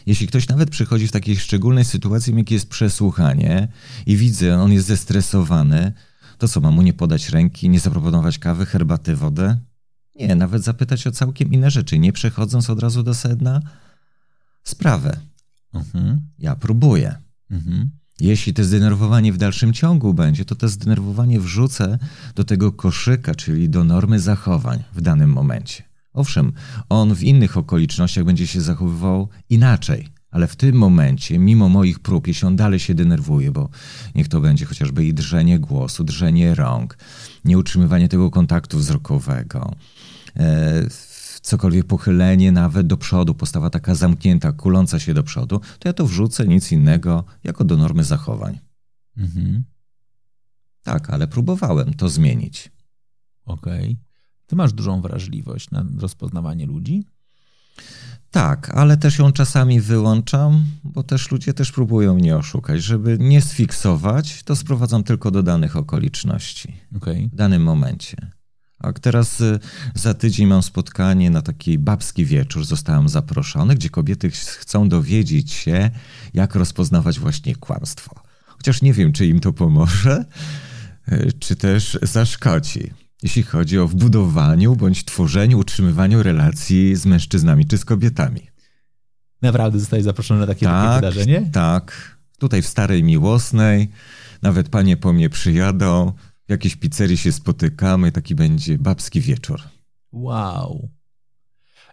Jeśli 0.06 0.26
ktoś 0.26 0.48
nawet 0.48 0.70
przychodzi 0.70 1.08
w 1.08 1.12
takiej 1.12 1.36
szczególnej 1.36 1.84
sytuacji, 1.84 2.36
jak 2.36 2.50
jest 2.50 2.68
przesłuchanie 2.68 3.68
i 4.06 4.16
widzę, 4.16 4.58
on 4.58 4.72
jest 4.72 4.86
zestresowany, 4.86 5.92
to 6.38 6.48
co, 6.48 6.60
mam 6.60 6.74
mu 6.74 6.82
nie 6.82 6.92
podać 6.92 7.28
ręki, 7.28 7.68
nie 7.68 7.80
zaproponować 7.80 8.38
kawy, 8.38 8.66
herbaty, 8.66 9.16
wodę? 9.16 9.58
Nie, 10.14 10.34
nawet 10.34 10.62
zapytać 10.62 11.06
o 11.06 11.10
całkiem 11.12 11.52
inne 11.52 11.70
rzeczy, 11.70 11.98
nie 11.98 12.12
przechodząc 12.12 12.70
od 12.70 12.80
razu 12.80 13.02
do 13.02 13.14
sedna 13.14 13.60
sprawę. 14.64 15.20
Mhm. 15.74 16.20
Ja 16.38 16.56
próbuję. 16.56 17.25
Mhm. 17.50 17.90
Jeśli 18.20 18.54
to 18.54 18.64
zdenerwowanie 18.64 19.32
w 19.32 19.36
dalszym 19.36 19.72
ciągu 19.72 20.14
będzie, 20.14 20.44
to 20.44 20.54
to 20.54 20.68
zdenerwowanie 20.68 21.40
wrzucę 21.40 21.98
do 22.34 22.44
tego 22.44 22.72
koszyka, 22.72 23.34
czyli 23.34 23.68
do 23.68 23.84
normy 23.84 24.20
zachowań 24.20 24.82
w 24.92 25.00
danym 25.00 25.30
momencie. 25.30 25.82
Owszem, 26.12 26.52
on 26.88 27.14
w 27.14 27.22
innych 27.22 27.56
okolicznościach 27.56 28.24
będzie 28.24 28.46
się 28.46 28.60
zachowywał 28.60 29.28
inaczej, 29.50 30.08
ale 30.30 30.46
w 30.46 30.56
tym 30.56 30.76
momencie, 30.76 31.38
mimo 31.38 31.68
moich 31.68 31.98
prób, 31.98 32.26
jeśli 32.26 32.48
on 32.48 32.56
dalej 32.56 32.80
się 32.80 32.94
denerwuje, 32.94 33.50
bo 33.50 33.68
niech 34.14 34.28
to 34.28 34.40
będzie 34.40 34.64
chociażby 34.64 35.06
i 35.06 35.14
drżenie 35.14 35.58
głosu, 35.58 36.04
drżenie 36.04 36.54
rąk, 36.54 36.98
nieutrzymywanie 37.44 38.08
tego 38.08 38.30
kontaktu 38.30 38.78
wzrokowego, 38.78 39.74
e, 40.36 40.86
cokolwiek 41.46 41.86
pochylenie 41.86 42.52
nawet 42.52 42.86
do 42.86 42.96
przodu, 42.96 43.34
postawa 43.34 43.70
taka 43.70 43.94
zamknięta, 43.94 44.52
kuląca 44.52 44.98
się 44.98 45.14
do 45.14 45.22
przodu, 45.22 45.60
to 45.78 45.88
ja 45.88 45.92
to 45.92 46.06
wrzucę 46.06 46.46
nic 46.46 46.72
innego 46.72 47.24
jako 47.44 47.64
do 47.64 47.76
normy 47.76 48.04
zachowań. 48.04 48.58
Mhm. 49.16 49.64
Tak, 50.82 51.10
ale 51.10 51.26
próbowałem 51.28 51.94
to 51.94 52.08
zmienić. 52.08 52.72
Okej. 53.44 53.98
Ty 54.46 54.56
masz 54.56 54.72
dużą 54.72 55.00
wrażliwość 55.00 55.70
na 55.70 55.84
rozpoznawanie 55.98 56.66
ludzi? 56.66 57.04
Tak, 58.30 58.70
ale 58.74 58.96
też 58.96 59.18
ją 59.18 59.32
czasami 59.32 59.80
wyłączam, 59.80 60.64
bo 60.84 61.02
też 61.02 61.30
ludzie 61.30 61.54
też 61.54 61.72
próbują 61.72 62.14
mnie 62.14 62.36
oszukać. 62.36 62.82
Żeby 62.82 63.16
nie 63.20 63.42
sfiksować, 63.42 64.42
to 64.42 64.56
sprowadzam 64.56 65.04
tylko 65.04 65.30
do 65.30 65.42
danych 65.42 65.76
okoliczności 65.76 66.76
Okej. 66.96 67.28
w 67.32 67.34
danym 67.34 67.62
momencie. 67.62 68.35
A 68.78 68.92
teraz 68.92 69.40
y, 69.40 69.58
za 69.94 70.14
tydzień 70.14 70.46
mam 70.46 70.62
spotkanie 70.62 71.30
na 71.30 71.42
taki 71.42 71.78
babski 71.78 72.24
wieczór. 72.24 72.64
Zostałem 72.64 73.08
zaproszony, 73.08 73.74
gdzie 73.74 73.90
kobiety 73.90 74.30
ch- 74.30 74.34
chcą 74.34 74.88
dowiedzieć 74.88 75.52
się, 75.52 75.90
jak 76.34 76.54
rozpoznawać 76.54 77.18
właśnie 77.18 77.54
kłamstwo. 77.56 78.14
Chociaż 78.46 78.82
nie 78.82 78.92
wiem, 78.92 79.12
czy 79.12 79.26
im 79.26 79.40
to 79.40 79.52
pomoże, 79.52 80.24
y, 81.12 81.32
czy 81.38 81.56
też 81.56 81.98
zaszkodzi. 82.02 82.90
Jeśli 83.22 83.42
chodzi 83.42 83.78
o 83.78 83.88
wbudowaniu 83.88 84.76
bądź 84.76 85.04
tworzeniu, 85.04 85.58
utrzymywaniu 85.58 86.22
relacji 86.22 86.96
z 86.96 87.06
mężczyznami 87.06 87.66
czy 87.66 87.78
z 87.78 87.84
kobietami. 87.84 88.40
Naprawdę 89.42 89.78
zostałeś 89.78 90.04
zaproszony 90.04 90.40
na 90.40 90.46
takie, 90.46 90.66
takie 90.66 90.94
wydarzenie? 90.94 91.50
Tak. 91.52 92.16
Tutaj 92.38 92.62
w 92.62 92.66
Starej 92.66 93.04
Miłosnej. 93.04 93.90
Nawet 94.42 94.68
panie 94.68 94.96
po 94.96 95.12
mnie 95.12 95.30
przyjadą. 95.30 96.12
W 96.46 96.50
jakiejś 96.50 96.76
pizzerii 96.76 97.16
się 97.16 97.32
spotykamy. 97.32 98.12
Taki 98.12 98.34
będzie 98.34 98.78
babski 98.78 99.20
wieczór. 99.20 99.60
Wow. 100.12 100.88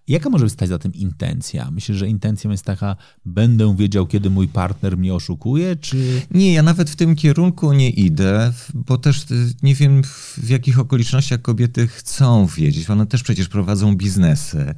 Jaka 0.08 0.30
może 0.30 0.50
stać 0.50 0.70
za 0.70 0.80
tym 0.80 0.94
intencja? 0.94 1.72
Myślisz, 1.72 1.98
że 1.98 2.08
intencją 2.08 2.52
jest 2.52 2.66
taka, 2.66 2.96
będę 3.26 3.76
wiedział, 3.78 4.08
kiedy 4.08 4.30
mój 4.30 4.48
partner 4.48 4.98
mnie 4.98 5.14
oszukuje, 5.14 5.76
czy... 5.76 6.22
Nie, 6.32 6.54
ja 6.54 6.64
nawet 6.64 6.90
w 6.90 6.96
tym 6.96 7.16
kierunku 7.16 7.74
nie 7.74 7.90
idę, 7.90 8.54
bo 8.74 8.98
też 8.98 9.32
y, 9.32 9.54
nie 9.64 9.76
wiem 9.76 10.04
w 10.38 10.50
jakich 10.50 10.80
okolicznościach 10.80 11.42
kobiety 11.42 11.88
chcą 11.88 12.48
wiedzieć. 12.48 12.90
One 12.90 13.06
też 13.06 13.24
przecież 13.24 13.48
prowadzą 13.48 13.96
biznesy, 13.96 14.76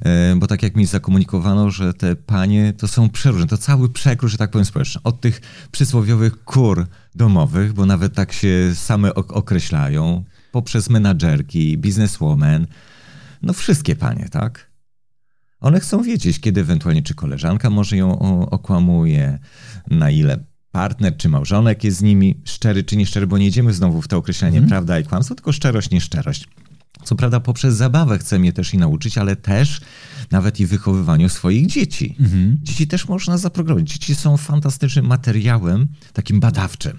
E, 0.00 0.36
bo 0.36 0.46
tak 0.46 0.62
jak 0.62 0.76
mi 0.76 0.86
zakomunikowano, 0.86 1.70
że 1.70 1.94
te 1.94 2.16
panie 2.16 2.72
to 2.72 2.88
są 2.88 3.10
przeróżne, 3.10 3.46
to 3.46 3.58
cały 3.58 3.88
przekrój, 3.88 4.30
że 4.30 4.36
tak 4.36 4.50
powiem 4.50 4.64
społeczny. 4.64 5.00
Od 5.04 5.20
tych 5.20 5.40
przysłowiowych 5.70 6.44
kur 6.44 6.86
domowych, 7.18 7.72
bo 7.72 7.86
nawet 7.86 8.14
tak 8.14 8.32
się 8.32 8.70
same 8.74 9.14
ok- 9.14 9.32
określają, 9.32 10.24
poprzez 10.52 10.90
menadżerki, 10.90 11.78
bizneswoman, 11.78 12.66
no 13.42 13.52
wszystkie 13.52 13.96
panie, 13.96 14.28
tak? 14.30 14.70
One 15.60 15.80
chcą 15.80 16.02
wiedzieć, 16.02 16.40
kiedy 16.40 16.60
ewentualnie 16.60 17.02
czy 17.02 17.14
koleżanka 17.14 17.70
może 17.70 17.96
ją 17.96 18.18
okłamuje, 18.50 19.38
na 19.90 20.10
ile 20.10 20.44
partner 20.70 21.16
czy 21.16 21.28
małżonek 21.28 21.84
jest 21.84 21.98
z 21.98 22.02
nimi 22.02 22.40
szczery 22.44 22.84
czy 22.84 22.96
nieszczery, 22.96 23.26
bo 23.26 23.38
nie 23.38 23.46
idziemy 23.46 23.72
znowu 23.72 24.02
w 24.02 24.08
to 24.08 24.16
określenie 24.16 24.62
prawda 24.68 24.98
i 25.00 25.04
kłamstwo, 25.04 25.34
tylko 25.34 25.52
szczerość, 25.52 25.90
nieszczerość. 25.90 26.48
Co 27.04 27.14
prawda 27.16 27.40
poprzez 27.40 27.74
zabawę 27.74 28.18
chce 28.18 28.38
mnie 28.38 28.52
też 28.52 28.74
i 28.74 28.78
nauczyć, 28.78 29.18
ale 29.18 29.36
też 29.36 29.80
nawet 30.30 30.60
i 30.60 30.66
wychowywaniu 30.66 31.28
swoich 31.28 31.66
dzieci. 31.66 32.16
Dzieci 32.62 32.86
też 32.86 33.08
można 33.08 33.38
zaprogramować. 33.38 33.92
Dzieci 33.92 34.14
są 34.14 34.36
fantastycznym 34.36 35.06
materiałem, 35.06 35.86
takim 36.12 36.40
badawczym. 36.40 36.98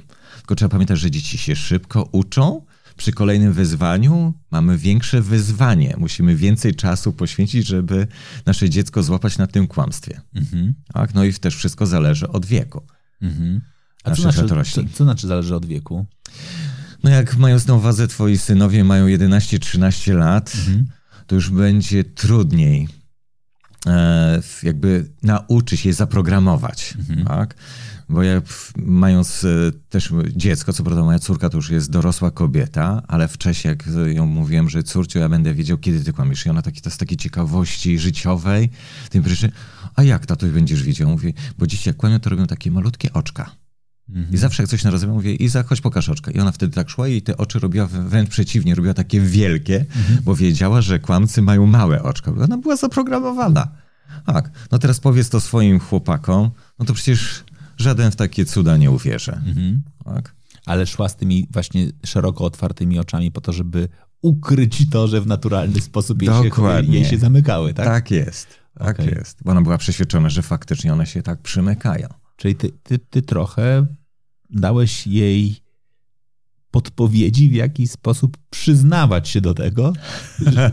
Tylko 0.50 0.58
trzeba 0.58 0.70
pamiętać, 0.70 1.00
że 1.00 1.12
dzieci 1.12 1.38
się 1.38 1.56
szybko 1.56 2.10
uczą. 2.12 2.66
Przy 2.98 3.12
kolejnym 3.12 3.54
wyzwaniu 3.54 4.34
mamy 4.52 4.78
większe 4.78 5.22
wyzwanie. 5.22 5.96
Musimy 5.98 6.36
więcej 6.36 6.76
czasu 6.76 7.14
poświęcić, 7.14 7.68
żeby 7.68 8.08
nasze 8.46 8.70
dziecko 8.70 9.04
złapać 9.04 9.38
na 9.38 9.48
tym 9.48 9.68
kłamstwie. 9.68 10.22
Mhm. 10.36 10.74
Tak? 10.94 11.14
No 11.14 11.24
i 11.24 11.34
też 11.34 11.56
wszystko 11.56 11.86
zależy 11.86 12.28
od 12.28 12.46
wieku. 12.46 12.82
Mhm. 13.22 13.62
A 14.04 14.16
co 14.16 14.22
znaczy, 14.22 14.48
co, 14.72 14.82
co 14.94 15.04
znaczy 15.04 15.28
zależy 15.28 15.56
od 15.56 15.66
wieku? 15.66 16.06
No 17.04 17.10
jak 17.10 17.38
mając 17.38 17.68
na 17.68 17.74
uwadze 17.74 18.08
twoi 18.08 18.38
synowie 18.38 18.84
mają 18.84 19.08
11-13 19.08 20.16
lat, 20.16 20.54
to 21.28 21.36
już 21.36 21.50
będzie 21.50 22.04
trudniej 22.04 22.88
e, 23.88 24.42
jakby 24.64 25.10
nauczyć 25.24 25.80
się 25.80 25.94
zaprogramować, 25.94 26.94
tak? 27.28 27.56
Bo 28.10 28.24
ja 28.24 28.42
mając 28.76 29.44
e, 29.44 29.72
też 29.90 30.14
dziecko, 30.36 30.74
co 30.74 30.84
prawda 30.84 31.04
moja 31.04 31.20
córka 31.20 31.50
to 31.50 31.58
już 31.58 31.70
jest 31.70 31.92
dorosła 31.92 32.32
kobieta, 32.32 33.04
ale 33.08 33.28
wcześniej 33.28 33.70
jak 33.70 33.84
ją 34.16 34.26
mówiłem, 34.26 34.70
że 34.70 34.84
córciu, 34.84 35.20
ja 35.20 35.30
będę 35.30 35.54
wiedział, 35.54 35.78
kiedy 35.78 36.04
ty 36.04 36.14
kłamiesz. 36.14 36.46
I 36.46 36.50
ona 36.50 36.62
taki, 36.62 36.82
to 36.82 36.90
z 36.90 36.98
takiej 36.98 37.18
ciekawości 37.18 38.00
życiowej, 38.00 38.70
tym 39.10 39.24
pierwszy, 39.24 39.52
a 39.96 40.04
jak 40.04 40.26
tato 40.26 40.48
będziesz 40.48 40.84
widział? 40.84 41.10
Mówię, 41.10 41.34
bo 41.58 41.68
dzieci 41.68 41.90
jak 41.90 41.98
kłamią, 41.98 42.20
to 42.20 42.30
robią 42.30 42.48
takie 42.48 42.72
malutkie 42.72 43.14
oczka. 43.14 43.52
I 44.32 44.38
zawsze 44.38 44.64
jak 44.64 44.70
coś 44.70 44.84
narozumiem, 44.84 45.16
mówię, 45.16 45.36
Iza, 45.36 45.64
chodź 45.64 45.82
pokaż 45.82 46.10
oczka. 46.10 46.32
I 46.32 46.40
ona 46.40 46.52
wtedy 46.52 46.74
tak 46.76 46.90
szła 46.90 47.08
i 47.08 47.22
te 47.22 47.38
oczy 47.38 47.60
robiła 47.60 47.86
wręcz 47.86 48.30
przeciwnie, 48.30 48.76
robiła 48.76 48.94
takie 48.94 49.22
wielkie, 49.22 49.86
bo 50.24 50.36
wiedziała, 50.36 50.82
że 50.82 51.00
kłamcy 51.00 51.42
mają 51.42 51.66
małe 51.66 52.04
oczka. 52.04 52.32
Ona 52.44 52.58
była 52.58 52.76
zaprogramowana. 52.76 53.68
Tak, 54.26 54.52
no 54.72 54.80
teraz 54.80 55.00
powiedz 55.00 55.30
to 55.30 55.40
swoim 55.40 55.80
chłopakom, 55.80 56.50
no 56.80 56.86
to 56.86 56.94
przecież 56.94 57.44
żaden 57.80 58.12
w 58.12 58.16
takie 58.16 58.46
cuda 58.46 58.78
nie 58.78 58.92
uwierzy. 58.92 59.32
Mhm. 59.32 59.84
Tak. 60.06 60.36
Ale 60.66 60.88
szła 60.88 61.10
z 61.10 61.16
tymi 61.16 61.48
właśnie 61.52 61.92
szeroko 62.06 62.46
otwartymi 62.46 63.00
oczami 63.00 63.32
po 63.32 63.42
to, 63.42 63.54
żeby 63.54 63.88
ukryć 64.22 64.90
to, 64.90 65.08
że 65.08 65.22
w 65.22 65.28
naturalny 65.28 65.82
sposób 65.82 66.22
jej, 66.22 66.34
się, 66.34 66.44
Dokładnie. 66.44 66.96
jej 66.96 67.06
się 67.06 67.18
zamykały, 67.18 67.74
tak? 67.74 67.86
Tak, 67.86 68.12
jest. 68.12 68.48
Tak 68.78 69.00
Okej. 69.00 69.14
jest. 69.16 69.44
Bo 69.44 69.52
ona 69.52 69.62
była 69.62 69.78
przeświadczona, 69.78 70.30
że 70.30 70.42
faktycznie 70.42 70.94
one 70.94 71.06
się 71.06 71.22
tak 71.22 71.42
przymykają. 71.42 72.08
Czyli 72.36 72.56
ty, 72.56 72.72
ty, 72.84 73.00
ty 73.00 73.22
trochę 73.22 73.86
dałeś 74.50 75.08
jej 75.08 75.56
podpowiedzi, 76.72 77.50
w 77.50 77.54
jaki 77.54 77.88
sposób 77.88 78.38
przyznawać 78.50 79.30
się 79.30 79.42
do 79.42 79.54
tego, 79.54 79.94
że, 80.54 80.72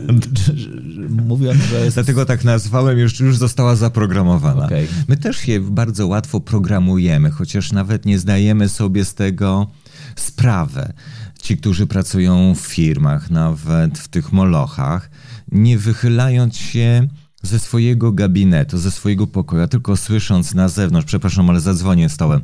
mówiąc, 1.09 1.61
że 1.63 1.85
jest... 1.85 1.97
Dlatego 1.97 2.25
tak 2.25 2.43
nazwałem, 2.43 2.97
już, 2.99 3.19
już 3.19 3.37
została 3.37 3.75
zaprogramowana. 3.75 4.65
Okej. 4.65 4.87
My 5.07 5.17
też 5.17 5.37
się 5.37 5.59
bardzo 5.59 6.07
łatwo 6.07 6.39
programujemy, 6.39 7.31
chociaż 7.31 7.71
nawet 7.71 8.05
nie 8.05 8.19
zdajemy 8.19 8.69
sobie 8.69 9.05
z 9.05 9.13
tego 9.13 9.67
sprawy. 10.15 10.93
Ci, 11.41 11.57
którzy 11.57 11.87
pracują 11.87 12.55
w 12.55 12.59
firmach, 12.59 13.31
nawet 13.31 13.99
w 13.99 14.07
tych 14.07 14.33
molochach, 14.33 15.09
nie 15.51 15.77
wychylając 15.77 16.57
się 16.57 17.07
ze 17.43 17.59
swojego 17.59 18.11
gabinetu, 18.11 18.77
ze 18.77 18.91
swojego 18.91 19.27
pokoju, 19.27 19.67
tylko 19.67 19.97
słysząc 19.97 20.53
na 20.53 20.69
zewnątrz, 20.69 21.07
przepraszam, 21.07 21.49
ale 21.49 21.59
zadzwonię 21.59 22.09
stołem, 22.09 22.41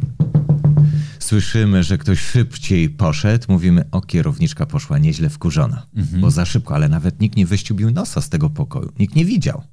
słyszymy, 1.23 1.83
że 1.83 1.97
ktoś 1.97 2.19
szybciej 2.19 2.89
poszedł, 2.89 3.45
mówimy, 3.49 3.85
o 3.91 4.01
kierowniczka 4.01 4.65
poszła 4.65 4.97
nieźle 4.99 5.29
wkurzona, 5.29 5.87
Mhm. 5.95 6.21
bo 6.21 6.31
za 6.31 6.45
szybko, 6.45 6.75
ale 6.75 6.89
nawet 6.89 7.19
nikt 7.21 7.37
nie 7.37 7.45
wyściubił 7.45 7.91
nosa 7.91 8.21
z 8.21 8.29
tego 8.29 8.49
pokoju, 8.49 8.91
nikt 8.99 9.15
nie 9.15 9.25
widział, 9.25 9.63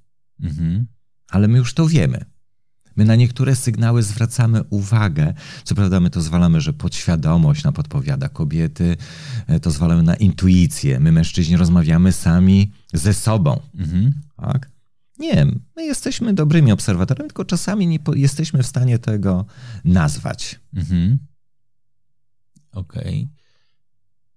Mhm. 0.42 0.86
ale 1.30 1.48
my 1.48 1.58
już 1.58 1.74
to 1.74 1.86
wiemy. 1.88 2.24
My 2.96 3.04
na 3.04 3.16
niektóre 3.16 3.56
sygnały 3.56 4.02
zwracamy 4.02 4.62
uwagę. 4.70 5.34
Co 5.64 5.74
prawda, 5.74 6.00
my 6.00 6.10
to 6.10 6.20
zwalamy, 6.20 6.60
że 6.60 6.72
podświadomość 6.72 7.64
nam 7.64 7.72
podpowiada 7.74 8.28
kobiety, 8.28 8.96
e, 9.46 9.60
to 9.60 9.70
zwalamy 9.70 10.02
na 10.02 10.14
intuicję. 10.14 11.00
My, 11.00 11.12
mężczyźni, 11.12 11.56
rozmawiamy 11.56 12.12
sami 12.12 12.72
ze 12.94 13.14
sobą. 13.14 13.60
Mhm. 13.78 14.12
Tak? 14.36 14.70
Nie, 15.18 15.46
my 15.76 15.84
jesteśmy 15.84 16.34
dobrymi 16.34 16.72
obserwatorami, 16.72 17.28
tylko 17.28 17.44
czasami 17.44 17.86
nie 17.86 17.98
jesteśmy 18.14 18.62
w 18.62 18.66
stanie 18.66 18.98
tego 18.98 19.46
nazwać. 19.84 20.60
Mhm. 20.74 21.18
Okej. 22.72 23.28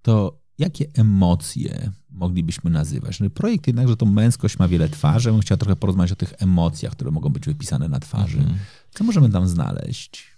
To 0.02 0.40
jakie 0.58 0.86
emocje 0.94 1.92
moglibyśmy 2.10 2.72
nazywać? 2.72 3.20
No, 3.20 3.30
projekt 3.30 3.68
jednakże 3.68 3.98
to 3.98 4.06
męskość 4.06 4.60
ma 4.60 4.68
wiele 4.68 4.90
twarzy. 4.90 5.32
Bym 5.32 5.42
chciał 5.42 5.58
trochę 5.58 5.76
porozmawiać 5.76 6.12
o 6.12 6.16
tych 6.16 6.34
emocjach, 6.40 6.92
które 6.92 7.12
mogą 7.12 7.30
być 7.30 7.46
wypisane 7.46 7.90
na 7.90 8.00
twarzy. 8.00 8.38
Mhm. 8.38 8.58
Co 8.92 9.04
możemy 9.04 9.30
tam 9.30 9.48
znaleźć? 9.48 10.34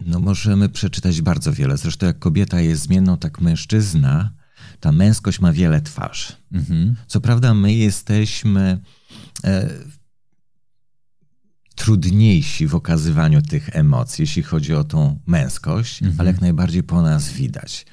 No 0.00 0.20
możemy 0.20 0.68
przeczytać 0.68 1.22
bardzo 1.22 1.52
wiele. 1.52 1.76
Zresztą 1.76 2.06
jak 2.06 2.18
kobieta 2.18 2.60
jest 2.60 2.82
zmienną, 2.82 3.16
tak 3.16 3.40
mężczyzna, 3.40 4.32
ta 4.80 4.92
męskość 4.92 5.40
ma 5.40 5.52
wiele 5.52 5.80
twarzy. 5.80 6.32
Mhm. 6.52 6.96
Co 7.06 7.20
prawda 7.20 7.54
my 7.54 7.74
jesteśmy 7.74 8.80
e, 9.44 9.70
trudniejsi 11.84 12.66
w 12.66 12.74
okazywaniu 12.74 13.42
tych 13.42 13.76
emocji, 13.76 14.22
jeśli 14.22 14.42
chodzi 14.42 14.74
o 14.74 14.84
tą 14.84 15.18
męskość, 15.26 16.02
Mhm. 16.02 16.20
ale 16.20 16.30
jak 16.30 16.40
najbardziej 16.40 16.82
po 16.82 17.02
nas 17.02 17.32
widać. 17.32 17.86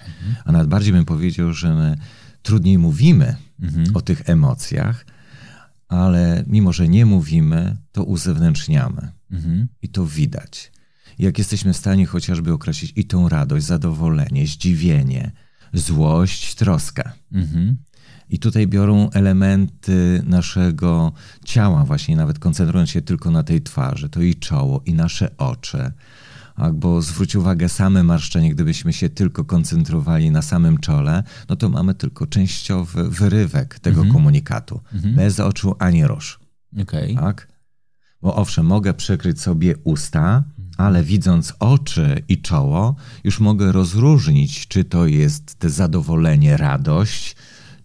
A 0.46 0.52
nawet 0.52 0.68
bardziej 0.68 0.94
bym 0.94 1.06
powiedział, 1.06 1.54
że 1.54 1.74
my 1.74 1.98
trudniej 2.42 2.78
mówimy 2.78 3.36
Mhm. 3.62 3.86
o 3.96 4.02
tych 4.02 4.30
emocjach, 4.30 5.06
ale 5.88 6.44
mimo, 6.48 6.74
że 6.74 6.88
nie 6.88 7.06
mówimy, 7.06 7.78
to 7.92 8.04
uzewnętrzniamy. 8.04 9.12
Mhm. 9.32 9.68
I 9.82 9.90
to 9.90 10.06
widać. 10.06 10.72
Jak 11.20 11.38
jesteśmy 11.38 11.74
w 11.74 11.78
stanie 11.78 12.06
chociażby 12.06 12.54
określić 12.54 12.94
i 12.96 13.06
tą 13.06 13.30
radość, 13.30 13.66
zadowolenie, 13.66 14.48
zdziwienie, 14.48 15.32
złość, 15.74 16.56
troskę. 16.56 17.12
Mhm. 17.32 17.78
I 18.30 18.40
tutaj 18.40 18.68
biorą 18.68 19.10
elementy 19.10 20.24
naszego 20.26 21.12
ciała, 21.46 21.86
właśnie 21.86 22.16
nawet 22.16 22.40
koncentrując 22.40 22.90
się 22.90 23.02
tylko 23.02 23.32
na 23.32 23.44
tej 23.44 23.62
twarzy, 23.62 24.10
to 24.10 24.22
i 24.22 24.36
czoło, 24.36 24.82
i 24.86 24.94
nasze 24.94 25.38
oczy. 25.38 25.92
Albo 26.56 27.02
zwróć 27.02 27.36
uwagę, 27.36 27.70
same 27.70 28.04
marszczenie, 28.04 28.56
gdybyśmy 28.56 28.94
się 28.94 29.10
tylko 29.10 29.46
koncentrowali 29.46 30.32
na 30.32 30.42
samym 30.42 30.78
czole, 30.78 31.24
no 31.50 31.56
to 31.56 31.70
mamy 31.70 31.94
tylko 31.94 32.28
częściowy 32.28 33.10
wyrywek 33.10 33.80
tego 33.80 33.98
Mhm. 34.02 34.14
komunikatu. 34.14 34.82
Mhm. 34.94 35.16
Bez 35.16 35.40
oczu 35.40 35.76
ani 35.80 36.08
róż. 36.08 36.40
Okej. 36.82 37.16
Tak? 37.16 37.48
Bo 38.22 38.36
owszem, 38.36 38.66
mogę 38.66 38.94
przykryć 38.94 39.42
sobie 39.42 39.76
usta, 39.84 40.44
ale 40.78 41.04
widząc 41.04 41.54
oczy 41.60 42.24
i 42.30 42.42
czoło, 42.42 42.96
już 43.24 43.40
mogę 43.40 43.72
rozróżnić, 43.72 44.68
czy 44.68 44.84
to 44.84 45.08
jest 45.08 45.56
te 45.56 45.70
zadowolenie, 45.70 46.58
radość, 46.58 47.36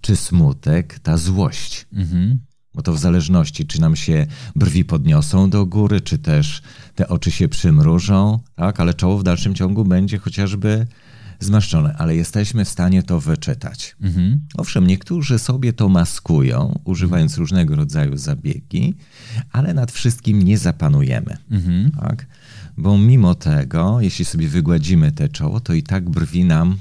czy 0.02 0.16
smutek, 0.16 0.98
ta 0.98 1.16
złość. 1.16 1.86
Mhm. 1.92 2.38
Bo 2.74 2.82
to 2.82 2.92
w 2.92 2.98
zależności, 2.98 3.66
czy 3.66 3.80
nam 3.80 3.96
się 3.96 4.26
brwi 4.56 4.84
podniosą 4.84 5.50
do 5.50 5.66
góry, 5.66 6.00
czy 6.00 6.18
też 6.18 6.62
te 6.94 7.08
oczy 7.08 7.30
się 7.30 7.48
przymrużą, 7.48 8.40
tak? 8.54 8.80
ale 8.80 8.94
czoło 8.94 9.18
w 9.18 9.22
dalszym 9.22 9.54
ciągu 9.54 9.84
będzie 9.84 10.18
chociażby 10.18 10.86
zmaszczone, 11.40 11.94
ale 11.98 12.16
jesteśmy 12.16 12.64
w 12.64 12.68
stanie 12.68 13.02
to 13.02 13.20
wyczytać. 13.20 13.96
Mhm. 14.00 14.40
Owszem, 14.56 14.86
niektórzy 14.86 15.38
sobie 15.38 15.72
to 15.72 15.88
maskują, 15.88 16.80
używając 16.84 17.38
różnego 17.38 17.76
rodzaju 17.76 18.16
zabiegi, 18.16 18.94
ale 19.52 19.74
nad 19.74 19.92
wszystkim 19.92 20.42
nie 20.42 20.58
zapanujemy. 20.58 21.36
Mhm. 21.50 21.90
Tak? 21.90 22.26
Bo 22.76 22.98
mimo 22.98 23.34
tego, 23.34 24.00
jeśli 24.00 24.24
sobie 24.24 24.48
wygładzimy 24.48 25.12
te 25.12 25.28
czoło, 25.28 25.60
to 25.60 25.72
i 25.72 25.82
tak 25.82 26.10
brwi 26.10 26.44
nam 26.44 26.76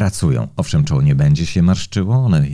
pracują. 0.00 0.48
Owszem, 0.56 0.84
czoło 0.84 1.02
nie 1.02 1.14
będzie 1.14 1.46
się 1.46 1.62
marszczyło, 1.62 2.14
one 2.24 2.46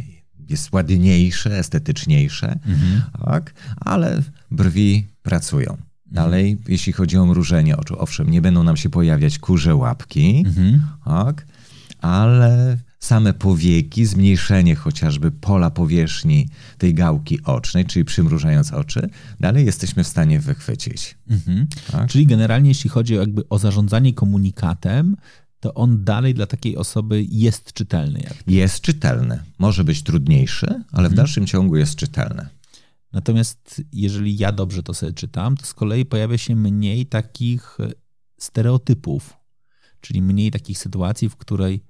jest 0.48 0.72
ładniejsze, 0.72 1.58
estetyczniejsze, 1.58 2.58
Mhm. 2.66 3.02
tak? 3.24 3.54
ale 3.80 4.22
brwi 4.50 5.06
pracują. 5.22 5.76
Dalej, 6.06 6.58
jeśli 6.68 6.92
chodzi 6.92 7.16
o 7.18 7.26
mrużenie 7.26 7.76
oczu, 7.76 7.94
owszem, 7.98 8.30
nie 8.30 8.40
będą 8.42 8.62
nam 8.62 8.76
się 8.76 8.90
pojawiać 8.90 9.38
kurze 9.38 9.74
łapki, 9.76 10.42
Mhm. 10.46 10.82
tak? 11.04 11.46
ale 12.00 12.78
same 13.00 13.34
powieki, 13.34 14.06
zmniejszenie 14.06 14.74
chociażby 14.74 15.30
pola 15.30 15.70
powierzchni 15.70 16.48
tej 16.78 16.94
gałki 16.94 17.42
ocznej, 17.44 17.84
czyli 17.86 18.04
przymrużając 18.04 18.72
oczy, 18.72 19.08
dalej 19.40 19.66
jesteśmy 19.66 20.04
w 20.04 20.08
stanie 20.08 20.40
wychwycić. 20.40 21.16
Mhm. 21.30 21.66
Tak? 21.92 22.10
Czyli 22.10 22.26
generalnie, 22.26 22.68
jeśli 22.68 22.90
chodzi 22.90 23.16
o, 23.16 23.20
jakby 23.20 23.48
o 23.48 23.58
zarządzanie 23.58 24.14
komunikatem, 24.14 25.16
to 25.62 25.74
on 25.74 26.04
dalej 26.04 26.34
dla 26.34 26.46
takiej 26.46 26.76
osoby 26.76 27.26
jest 27.28 27.72
czytelny. 27.72 28.20
Jak. 28.20 28.34
Jest 28.46 28.80
czytelny. 28.80 29.42
Może 29.58 29.84
być 29.84 30.02
trudniejszy, 30.02 30.82
ale 30.92 31.08
w 31.08 31.14
dalszym 31.14 31.46
ciągu 31.46 31.76
jest 31.76 31.96
czytelny. 31.96 32.48
Natomiast 33.12 33.82
jeżeli 33.92 34.38
ja 34.38 34.52
dobrze 34.52 34.82
to 34.82 34.94
sobie 34.94 35.12
czytam, 35.12 35.56
to 35.56 35.66
z 35.66 35.74
kolei 35.74 36.04
pojawia 36.04 36.38
się 36.38 36.56
mniej 36.56 37.06
takich 37.06 37.80
e, 37.80 37.92
stereotypów, 38.38 39.36
czyli 40.00 40.22
mniej 40.22 40.50
takich 40.50 40.78
sytuacji, 40.78 41.28
w 41.28 41.36
której 41.36 41.84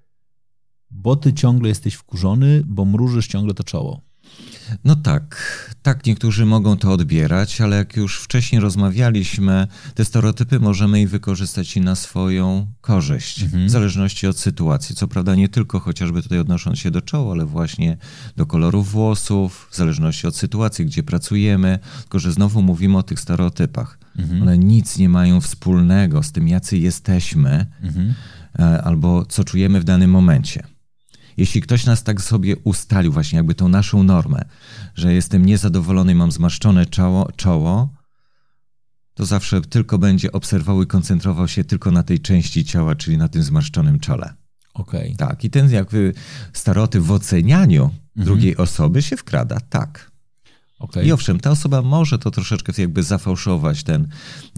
bo 0.93 1.17
ty 1.17 1.33
ciągle 1.33 1.69
jesteś 1.69 1.95
wkurzony, 1.95 2.63
bo 2.67 2.85
mrużysz 2.85 3.27
ciągle 3.27 3.55
to 3.55 3.65
czoło. 3.65 4.01
No 4.85 4.97
tak, 4.97 5.37
tak 5.83 6.07
niektórzy 6.07 6.47
mogą 6.47 6.77
to 6.77 6.93
odbierać, 6.93 7.61
ale 7.61 7.77
jak 7.77 7.97
już 7.97 8.19
wcześniej 8.21 8.61
rozmawialiśmy, 8.61 9.67
te 9.95 10.05
stereotypy 10.05 10.61
możemy 10.61 11.01
i 11.01 11.07
wykorzystać 11.07 11.77
i 11.77 11.81
na 11.81 11.95
swoją 11.95 12.67
korzyść, 12.81 13.43
Mhm. 13.43 13.67
w 13.67 13.71
zależności 13.71 14.27
od 14.27 14.39
sytuacji. 14.39 14.97
Co 14.97 15.09
prawda 15.09 15.35
nie 15.35 15.49
tylko 15.49 15.81
chociażby 15.81 16.23
tutaj 16.23 16.39
odnosząc 16.39 16.79
się 16.79 16.91
do 16.91 17.01
czoła, 17.03 17.33
ale 17.33 17.47
właśnie 17.47 17.97
do 18.37 18.47
kolorów 18.47 18.91
włosów, 18.91 19.69
w 19.71 19.77
zależności 19.77 20.27
od 20.27 20.37
sytuacji, 20.37 20.87
gdzie 20.87 21.03
pracujemy, 21.03 21.79
tylko 22.03 22.19
że 22.19 22.33
znowu 22.33 22.63
mówimy 22.63 22.99
o 22.99 23.03
tych 23.03 23.21
stereotypach. 23.21 23.99
Mhm. 24.19 24.43
One 24.43 24.59
nic 24.59 24.99
nie 24.99 25.09
mają 25.09 25.41
wspólnego 25.41 26.23
z 26.23 26.33
tym, 26.33 26.49
jacy 26.49 26.79
jesteśmy, 26.79 27.67
Mhm. 27.83 28.15
e, 28.59 28.83
albo 28.83 29.25
co 29.27 29.45
czujemy 29.45 29.81
w 29.81 29.85
danym 29.85 30.11
momencie. 30.11 30.63
Jeśli 31.37 31.61
ktoś 31.61 31.87
nas 31.87 32.03
tak 32.03 32.21
sobie 32.21 32.57
ustalił, 32.57 33.13
właśnie 33.13 33.37
jakby 33.37 33.55
tą 33.55 33.69
naszą 33.69 34.03
normę, 34.03 34.45
że 34.95 35.15
jestem 35.15 35.47
niezadowolony 35.47 36.15
mam 36.15 36.33
zmarszczone 36.33 36.87
czoło, 36.87 37.33
czoło, 37.37 37.89
to 39.15 39.27
zawsze 39.27 39.61
tylko 39.61 39.99
będzie 39.99 40.33
obserwował 40.33 40.83
i 40.83 40.87
koncentrował 40.87 41.49
się 41.49 41.65
tylko 41.65 41.91
na 41.91 42.03
tej 42.03 42.21
części 42.21 42.65
ciała, 42.65 42.95
czyli 42.95 43.19
na 43.19 43.29
tym 43.29 43.43
zmarszczonym 43.43 44.01
czole. 44.01 44.35
Okej. 44.75 45.17
Tak, 45.17 45.45
i 45.45 45.51
ten 45.51 45.71
jakby 45.71 46.15
stereotyp 46.53 47.03
w 47.03 47.11
ocenianiu 47.11 47.91
drugiej 48.17 48.57
osoby 48.57 49.03
się 49.03 49.17
wkrada, 49.17 49.61
tak. 49.61 50.13
Okej. 50.79 51.07
I 51.07 51.13
owszem, 51.13 51.41
ta 51.41 51.51
osoba 51.51 51.83
może 51.83 52.19
to 52.19 52.31
troszeczkę 52.31 52.73
jakby 52.79 53.03
zafałszować 53.03 53.83
ten 53.83 54.09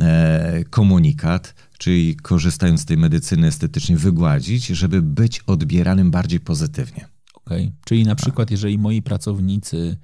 e, 0.00 0.64
komunikat, 0.70 1.54
czyli 1.84 2.16
korzystając 2.16 2.80
z 2.80 2.84
tej 2.84 2.96
medycyny 2.96 3.46
estetycznej, 3.46 3.98
wygładzić, 3.98 4.66
żeby 4.66 5.02
być 5.02 5.40
odbieranym 5.40 6.10
bardziej 6.10 6.40
pozytywnie. 6.40 7.08
Okej. 7.34 7.72
Czyli 7.84 8.04
na 8.04 8.14
przykład, 8.14 8.50
jeżeli 8.50 8.78
moi 8.78 9.02
pracownicy 9.02 9.96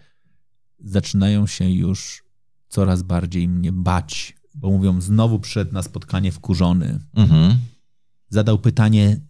zaczynają 0.79 1.47
się 1.47 1.71
już 1.71 2.23
coraz 2.69 3.03
bardziej 3.03 3.49
mnie 3.49 3.73
bać, 3.73 4.37
bo 4.55 4.71
mówią, 4.71 5.01
znowu 5.01 5.39
przyszedł 5.41 5.73
na 5.73 5.83
spotkanie 5.83 6.33
wkurzony, 6.33 6.99
Mhm. 7.15 7.59
zadał 8.29 8.59
pytanie, 8.59 9.21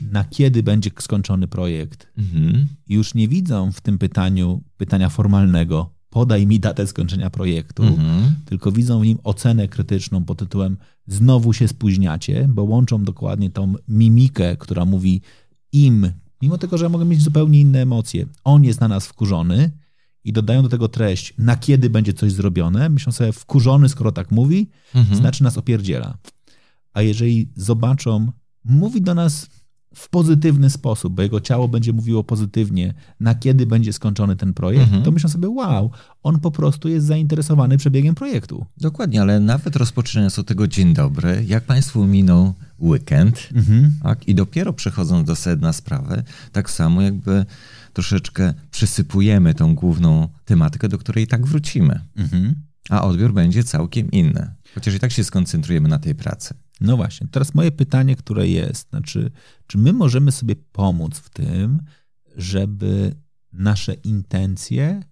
na 0.00 0.24
kiedy 0.24 0.62
będzie 0.62 0.90
skończony 0.98 1.48
projekt, 1.48 2.08
Mhm. 2.18 2.68
i 2.86 2.94
już 2.94 3.14
nie 3.14 3.28
widzą 3.28 3.72
w 3.72 3.80
tym 3.80 3.98
pytaniu 3.98 4.62
pytania 4.76 5.08
formalnego, 5.08 5.94
podaj 6.16 6.46
mi 6.46 6.60
datę 6.60 6.86
skończenia 6.86 7.30
projektu, 7.30 7.82
Mhm. 7.82 8.34
tylko 8.44 8.72
widzą 8.72 9.00
w 9.00 9.04
nim 9.04 9.18
ocenę 9.24 9.68
krytyczną 9.68 10.24
pod 10.24 10.38
tytułem 10.38 10.76
znowu 11.06 11.52
się 11.52 11.68
spóźniacie, 11.68 12.46
bo 12.48 12.62
łączą 12.62 13.04
dokładnie 13.04 13.50
tą 13.50 13.74
mimikę, 13.88 14.56
która 14.56 14.84
mówi 14.84 15.20
im, 15.72 16.10
mimo 16.42 16.58
tego, 16.58 16.78
że 16.78 16.88
mogą 16.88 17.04
mieć 17.04 17.22
zupełnie 17.22 17.60
inne 17.60 17.82
emocje, 17.82 18.26
on 18.44 18.64
jest 18.64 18.80
na 18.80 18.88
nas 18.88 19.06
wkurzony 19.06 19.70
i 20.24 20.32
dodają 20.32 20.62
do 20.62 20.68
tego 20.68 20.88
treść, 20.88 21.34
na 21.38 21.56
kiedy 21.56 21.90
będzie 21.90 22.12
coś 22.12 22.32
zrobione, 22.32 22.88
myślą 22.88 23.12
sobie 23.12 23.32
wkurzony, 23.32 23.88
skoro 23.88 24.12
tak 24.12 24.30
mówi, 24.30 24.70
Mhm. 24.94 25.16
znaczy 25.18 25.42
nas 25.42 25.58
opierdziela. 25.58 26.18
A 26.92 27.02
jeżeli 27.02 27.48
zobaczą, 27.56 28.32
mówi 28.64 29.02
do 29.02 29.14
nas 29.14 29.46
w 29.96 30.08
pozytywny 30.08 30.70
sposób, 30.70 31.14
bo 31.14 31.22
jego 31.22 31.40
ciało 31.40 31.68
będzie 31.68 31.92
mówiło 31.92 32.24
pozytywnie, 32.24 32.94
na 33.20 33.34
kiedy 33.34 33.66
będzie 33.66 33.92
skończony 33.92 34.36
ten 34.36 34.54
projekt, 34.54 34.84
Mhm. 34.84 35.02
to 35.02 35.10
myślą 35.10 35.30
sobie, 35.30 35.48
wow, 35.48 35.90
on 36.22 36.40
po 36.40 36.50
prostu 36.50 36.88
jest 36.88 37.06
zainteresowany 37.06 37.76
przebiegiem 37.78 38.14
projektu. 38.14 38.66
Dokładnie, 38.76 39.20
ale 39.20 39.40
nawet 39.40 39.76
rozpoczynając 39.76 40.38
od 40.38 40.46
tego 40.46 40.68
dzień 40.68 40.94
dobry, 40.94 41.44
jak 41.46 41.64
Państwu 41.64 42.06
minął 42.06 42.54
weekend, 42.80 43.48
tak, 44.02 44.28
i 44.28 44.34
dopiero 44.34 44.72
przechodząc 44.72 45.26
do 45.26 45.36
sedna 45.36 45.72
sprawy, 45.72 46.22
tak 46.52 46.70
samo 46.70 47.02
jakby 47.02 47.44
troszeczkę 47.92 48.54
przysypujemy 48.70 49.54
tą 49.54 49.74
główną 49.74 50.28
tematykę, 50.44 50.88
do 50.88 50.98
której 50.98 51.24
i 51.24 51.26
tak 51.26 51.46
wrócimy. 51.46 52.00
Mhm. 52.16 52.54
A 52.90 53.04
odbiór 53.04 53.32
będzie 53.32 53.64
całkiem 53.64 54.10
inny. 54.10 54.50
Chociaż 54.74 54.94
i 54.94 54.98
tak 54.98 55.12
się 55.12 55.24
skoncentrujemy 55.24 55.88
na 55.88 55.98
tej 55.98 56.14
pracy. 56.14 56.54
No 56.80 56.96
właśnie, 56.96 57.26
teraz 57.30 57.54
moje 57.54 57.72
pytanie, 57.72 58.16
które 58.16 58.48
jest, 58.48 58.88
znaczy, 58.90 59.30
czy 59.66 59.78
my 59.78 59.92
możemy 59.92 60.32
sobie 60.32 60.56
pomóc 60.72 61.18
w 61.18 61.30
tym, 61.30 61.82
żeby 62.36 63.14
nasze 63.52 63.94
intencje 63.94 65.02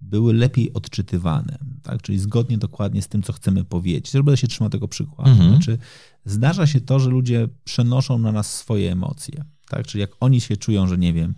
były 0.00 0.34
lepiej 0.34 0.72
odczytywane, 0.72 1.58
tak? 1.82 2.02
czyli 2.02 2.18
zgodnie 2.18 2.58
dokładnie 2.58 3.02
z 3.02 3.08
tym, 3.08 3.22
co 3.22 3.32
chcemy 3.32 3.64
powiedzieć. 3.64 4.10
Też 4.10 4.22
będę 4.22 4.36
się 4.36 4.46
trzymał 4.46 4.70
tego 4.70 4.88
przykładu. 4.88 5.30
Mhm. 5.30 5.50
Znaczy, 5.50 5.78
zdarza 6.24 6.66
się 6.66 6.80
to, 6.80 6.98
że 7.00 7.10
ludzie 7.10 7.48
przenoszą 7.64 8.18
na 8.18 8.32
nas 8.32 8.54
swoje 8.54 8.92
emocje, 8.92 9.44
tak? 9.68 9.86
czyli 9.86 10.00
jak 10.00 10.10
oni 10.20 10.40
się 10.40 10.56
czują, 10.56 10.86
że 10.86 10.98
nie 10.98 11.12
wiem, 11.12 11.34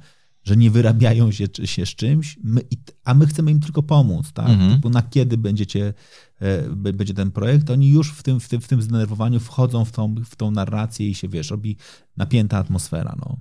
że 0.49 0.57
nie 0.57 0.71
wyrabiają 0.71 1.33
się, 1.33 1.49
czy- 1.49 1.67
się 1.67 1.87
z 1.87 1.89
czymś, 1.89 2.39
my, 2.45 2.61
a 3.05 3.15
my 3.15 3.27
chcemy 3.27 3.51
im 3.51 3.61
tylko 3.61 3.83
pomóc, 3.83 4.33
tak? 4.33 4.49
Mhm. 4.49 4.75
Typu 4.75 4.91
na 4.91 5.03
kiedy 5.03 5.39
będziecie, 5.39 5.95
e, 6.41 6.71
będzie 6.93 7.15
ten 7.15 7.31
projekt, 7.31 7.71
oni 7.71 7.89
już 7.89 8.13
w 8.13 8.23
tym, 8.23 8.41
w 8.41 8.49
tym, 8.49 8.61
w 8.61 8.69
tym 8.69 8.83
zdenerwowaniu 8.83 9.41
wchodzą 9.41 9.85
w 9.85 9.93
tą, 9.93 10.15
w 10.25 10.37
tą 10.37 10.51
narrację 10.51 11.09
i 11.09 11.15
się, 11.15 11.29
wiesz, 11.29 11.51
robi 11.51 11.77
napięta 12.17 12.59
atmosfera, 12.59 13.17
no. 13.21 13.37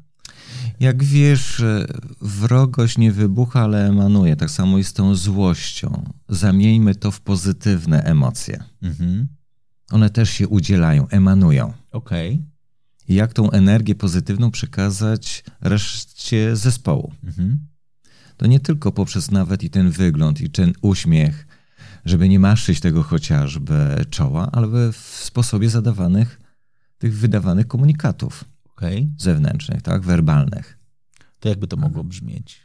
Jak 0.79 1.03
wiesz, 1.03 1.59
e, 1.59 1.85
wrogość 2.21 2.97
nie 2.97 3.11
wybucha, 3.11 3.61
ale 3.61 3.87
emanuje. 3.87 4.35
Tak 4.35 4.51
samo 4.51 4.77
i 4.77 4.83
z 4.83 4.93
tą 4.93 5.15
złością. 5.15 6.03
Zamieńmy 6.29 6.95
to 6.95 7.11
w 7.11 7.21
pozytywne 7.21 8.03
emocje. 8.03 8.63
Mhm. 8.81 9.27
One 9.91 10.09
też 10.09 10.29
się 10.29 10.47
udzielają, 10.47 11.07
emanują. 11.07 11.73
Okej. 11.91 12.33
I 12.33 12.56
jak 13.15 13.33
tą 13.33 13.51
energię 13.51 13.95
pozytywną 13.95 14.51
przekazać 14.51 15.43
reszcie 15.61 16.55
zespołu? 16.55 17.13
Mhm. 17.23 17.59
To 18.37 18.47
nie 18.47 18.59
tylko 18.59 18.91
poprzez 18.91 19.31
nawet 19.31 19.63
i 19.63 19.69
ten 19.69 19.91
wygląd, 19.91 20.41
i 20.41 20.49
ten 20.49 20.73
uśmiech, 20.81 21.47
żeby 22.05 22.29
nie 22.29 22.39
maszyć 22.39 22.79
tego 22.79 23.03
chociażby 23.03 24.05
czoła, 24.09 24.49
ale 24.51 24.91
w 24.91 24.97
sposobie 24.97 25.69
zadawanych, 25.69 26.39
tych 26.97 27.17
wydawanych 27.17 27.67
komunikatów 27.67 28.43
Okej. 28.71 29.11
zewnętrznych, 29.17 29.81
tak, 29.81 30.01
werbalnych. 30.01 30.79
To 31.39 31.49
jakby 31.49 31.67
to 31.67 31.77
mogło 31.77 32.03
brzmieć? 32.03 32.61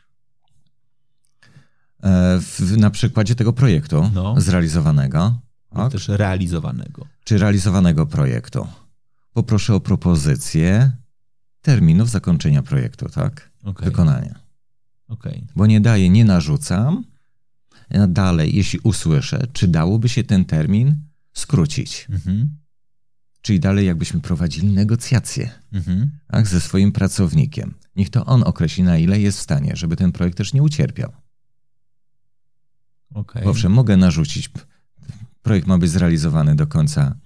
E, 2.03 2.38
W, 2.40 2.76
na 2.76 2.90
przykładzie 2.90 3.34
tego 3.34 3.53
projektu 3.53 4.11
No. 4.14 4.40
zrealizowanego, 4.40 5.40
Lub 5.72 5.76
tak, 5.82 5.93
też 5.93 6.09
realizowanego. 6.09 7.07
czy 7.24 7.38
realizowanego 7.38 8.07
projektu. 8.07 8.66
Poproszę 9.33 9.74
o 9.74 9.80
propozycję 9.80 10.93
terminów 11.62 12.11
zakończenia 12.11 12.62
projektu, 12.62 13.09
tak? 13.09 13.51
Okej. 13.64 13.85
Wykonania. 13.85 14.41
Okej. 15.09 15.47
Bo 15.57 15.66
nie 15.66 15.80
daję, 15.80 16.11
nie 16.11 16.24
narzucam. 16.24 17.05
Dalej, 18.09 18.57
jeśli 18.57 18.78
usłyszę, 18.78 19.47
czy 19.53 19.68
dałoby 19.68 20.09
się 20.09 20.24
ten 20.24 20.45
termin 20.45 20.97
skrócić. 21.33 22.07
Mhm. 22.11 22.57
Czyli 23.43 23.61
dalej, 23.61 23.87
jakbyśmy 23.87 24.20
prowadzili 24.20 24.68
negocjacje 24.68 25.51
Mhm. 25.72 26.11
tak, 26.26 26.47
ze 26.47 26.61
swoim 26.61 26.93
pracownikiem. 26.93 27.74
Niech 27.97 28.11
to 28.11 28.26
on 28.26 28.43
określi, 28.43 28.83
na 28.83 28.99
ile 28.99 29.20
jest 29.20 29.39
w 29.39 29.43
stanie, 29.43 29.76
żeby 29.76 29.97
ten 29.97 30.12
projekt 30.12 30.39
też 30.39 30.53
nie 30.53 30.62
ucierpiał. 30.62 31.12
Bo 33.11 33.24
Owszem, 33.51 33.72
mogę 33.72 33.97
narzucić, 33.97 34.51
projekt 35.43 35.66
ma 35.66 35.78
być 35.78 35.91
zrealizowany 35.91 36.57
do 36.57 36.66
końca 36.66 37.16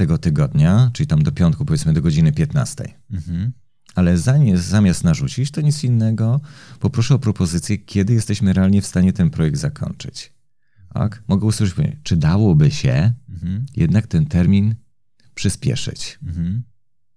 tego 0.00 0.18
tygodnia, 0.18 0.90
czyli 0.92 1.06
tam 1.06 1.22
do 1.22 1.32
piątku, 1.32 1.64
powiedzmy 1.64 1.92
do 1.92 2.02
godziny 2.02 2.32
15. 2.32 2.84
Mhm. 3.10 3.52
Ale 3.94 4.18
zamiast 4.56 5.04
narzucić, 5.04 5.50
to 5.50 5.60
nic 5.60 5.84
innego, 5.84 6.40
poproszę 6.78 7.14
o 7.14 7.18
propozycję, 7.18 7.78
kiedy 7.78 8.12
jesteśmy 8.12 8.52
realnie 8.52 8.82
w 8.82 8.86
stanie 8.86 9.12
ten 9.12 9.30
projekt 9.30 9.58
zakończyć. 9.58 10.32
Tak? 10.94 11.22
Mogę 11.28 11.46
usłyszeć, 11.46 11.96
czy 12.02 12.16
dałoby 12.16 12.70
się 12.70 13.12
Mhm. 13.28 13.66
jednak 13.76 14.06
ten 14.06 14.26
termin 14.26 14.74
przyspieszyć. 15.34 16.18
Mhm. 16.22 16.62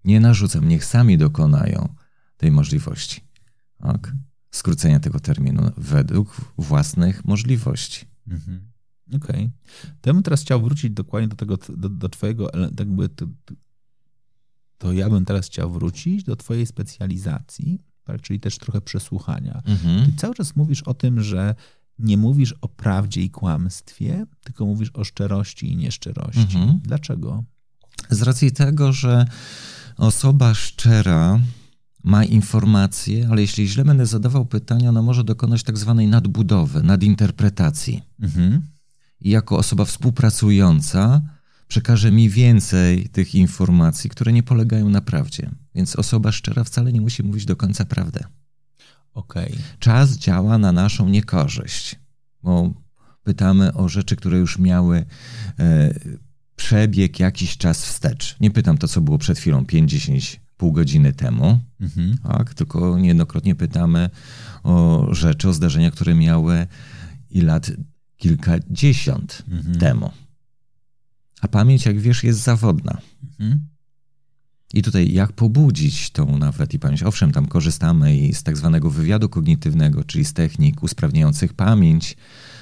Nie 0.06 0.20
narzucam, 0.20 0.68
niech 0.68 0.86
sami 0.86 1.18
dokonają 1.18 1.96
tej 2.38 2.52
możliwości. 2.52 3.22
Tak? 3.80 4.14
Skrócenia 4.52 5.00
tego 5.00 5.20
terminu 5.20 5.72
według 5.78 6.52
własnych 6.58 7.26
możliwości. 7.26 8.06
Mhm. 8.28 8.73
Okej. 9.16 9.51
To 10.01 10.10
ja 10.10 10.14
bym 10.14 10.24
teraz 10.24 10.41
chciał 10.41 10.62
wrócić 10.62 10.91
dokładnie 10.91 11.28
do 11.28 11.36
tego, 11.36 11.58
do, 11.78 11.89
do 11.89 12.10
twojego, 12.10 12.49
tak 12.51 12.80
jakby 12.80 13.10
to, 13.10 13.26
to- 13.45 13.54
to 14.78 14.93
ja 14.93 15.10
bym 15.10 15.26
teraz 15.26 15.45
chciał 15.45 15.72
wrócić 15.72 16.24
do 16.24 16.36
twojej 16.36 16.66
specjalizacji, 16.66 17.82
tak? 18.04 18.22
czyli 18.22 18.39
też 18.39 18.58
trochę 18.58 18.82
przesłuchania. 18.82 19.62
Mhm. 19.66 20.06
Ty 20.06 20.12
cały 20.18 20.36
czas 20.36 20.56
mówisz 20.56 20.82
o 20.84 20.93
tym, 20.93 21.22
że 21.24 21.56
nie 21.99 22.18
mówisz 22.18 22.56
o 22.62 22.68
prawdzie 22.68 23.22
i 23.22 23.30
kłamstwie, 23.30 24.26
tylko 24.43 24.66
mówisz 24.66 24.91
o 24.93 25.04
szczerości 25.04 25.72
i 25.72 25.78
nieszczerości. 25.78 26.58
Mhm. 26.58 26.80
Dlaczego? 26.84 27.43
Z 28.10 28.22
racji 28.22 28.51
tego, 28.51 28.93
że 28.93 29.26
osoba 29.97 30.54
szczera 30.54 31.39
ma 32.04 32.24
informacje, 32.26 33.28
ale 33.32 33.41
jeśli 33.41 33.68
źle 33.68 33.86
będę 33.86 34.06
zadawał 34.06 34.45
pytania, 34.45 34.89
ona 34.89 35.01
może 35.01 35.24
dokonać 35.24 35.64
tak 35.64 35.78
zwanej 35.78 36.08
nadbudowy, 36.08 36.84
nadinterpretacji. 36.84 38.01
Mhm. 38.20 38.62
I 39.24 39.30
jako 39.30 39.58
osoba 39.58 39.86
współpracująca 39.86 41.22
przekaże 41.68 42.12
mi 42.12 42.30
więcej 42.30 43.10
tych 43.10 43.36
informacji, 43.36 44.10
które 44.10 44.34
nie 44.34 44.44
polegają 44.44 44.90
na 44.90 45.02
prawdzie. 45.02 45.50
Więc 45.76 45.96
osoba 45.96 46.32
szczera 46.32 46.64
wcale 46.64 46.94
nie 46.94 47.02
musi 47.02 47.24
mówić 47.24 47.46
do 47.46 47.56
końca 47.56 47.86
prawdę. 47.86 48.24
Okej. 49.14 49.56
Czas 49.80 50.18
działa 50.18 50.58
na 50.58 50.72
naszą 50.72 51.10
niekorzyść, 51.10 52.00
bo 52.44 52.74
pytamy 53.24 53.74
o 53.74 53.90
rzeczy, 53.90 54.16
które 54.16 54.38
już 54.38 54.60
miały 54.60 55.06
e, 55.60 55.94
przebieg 56.56 57.20
jakiś 57.20 57.58
czas 57.58 57.86
wstecz. 57.86 58.36
Nie 58.40 58.52
pytam 58.52 58.78
to, 58.78 58.88
co 58.88 59.02
było 59.02 59.18
przed 59.18 59.38
chwilą, 59.40 59.64
5-10, 59.64 60.40
pół 60.58 60.72
godziny 60.72 61.14
temu, 61.14 61.60
Mhm. 61.82 62.18
tak? 62.24 62.54
tylko 62.54 63.00
niejednokrotnie 63.00 63.56
pytamy 63.56 64.10
o 64.64 65.08
rzeczy, 65.12 65.50
o 65.50 65.54
zdarzenia, 65.54 65.92
które 65.92 66.16
miały 66.16 66.68
i 67.30 67.42
lat 67.42 67.72
kilkadziesiąt 68.24 69.44
Mhm. 69.52 69.80
temu. 69.80 70.12
A 71.42 71.48
pamięć, 71.48 71.86
jak 71.86 72.00
wiesz, 72.00 72.24
jest 72.24 72.40
zawodna. 72.40 72.98
Mhm. 73.24 73.60
I 74.74 74.82
tutaj 74.82 75.14
jak 75.14 75.34
pobudzić 75.34 76.10
tą 76.10 76.38
nawet 76.38 76.74
i 76.74 76.80
pamięć? 76.80 77.04
Owszem, 77.04 77.32
tam 77.32 77.46
korzystamy 77.46 78.18
i 78.18 78.34
z 78.34 78.44
tak 78.44 78.58
zwanego 78.58 78.90
wywiadu 78.90 79.30
kognitywnego, 79.30 80.04
czyli 80.04 80.26
z 80.26 80.34
technik 80.34 80.84
usprawniających 80.84 81.54
pamięć, 81.54 82.18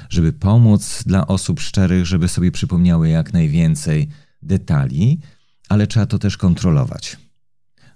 żeby 0.09 0.33
pomóc 0.33 1.03
dla 1.05 1.27
osób 1.27 1.59
szczerych, 1.59 2.05
żeby 2.05 2.27
sobie 2.27 2.51
przypomniały 2.51 3.09
jak 3.09 3.33
najwięcej 3.33 4.07
detali, 4.41 5.19
ale 5.69 5.87
trzeba 5.87 6.05
to 6.05 6.19
też 6.19 6.37
kontrolować. 6.37 7.17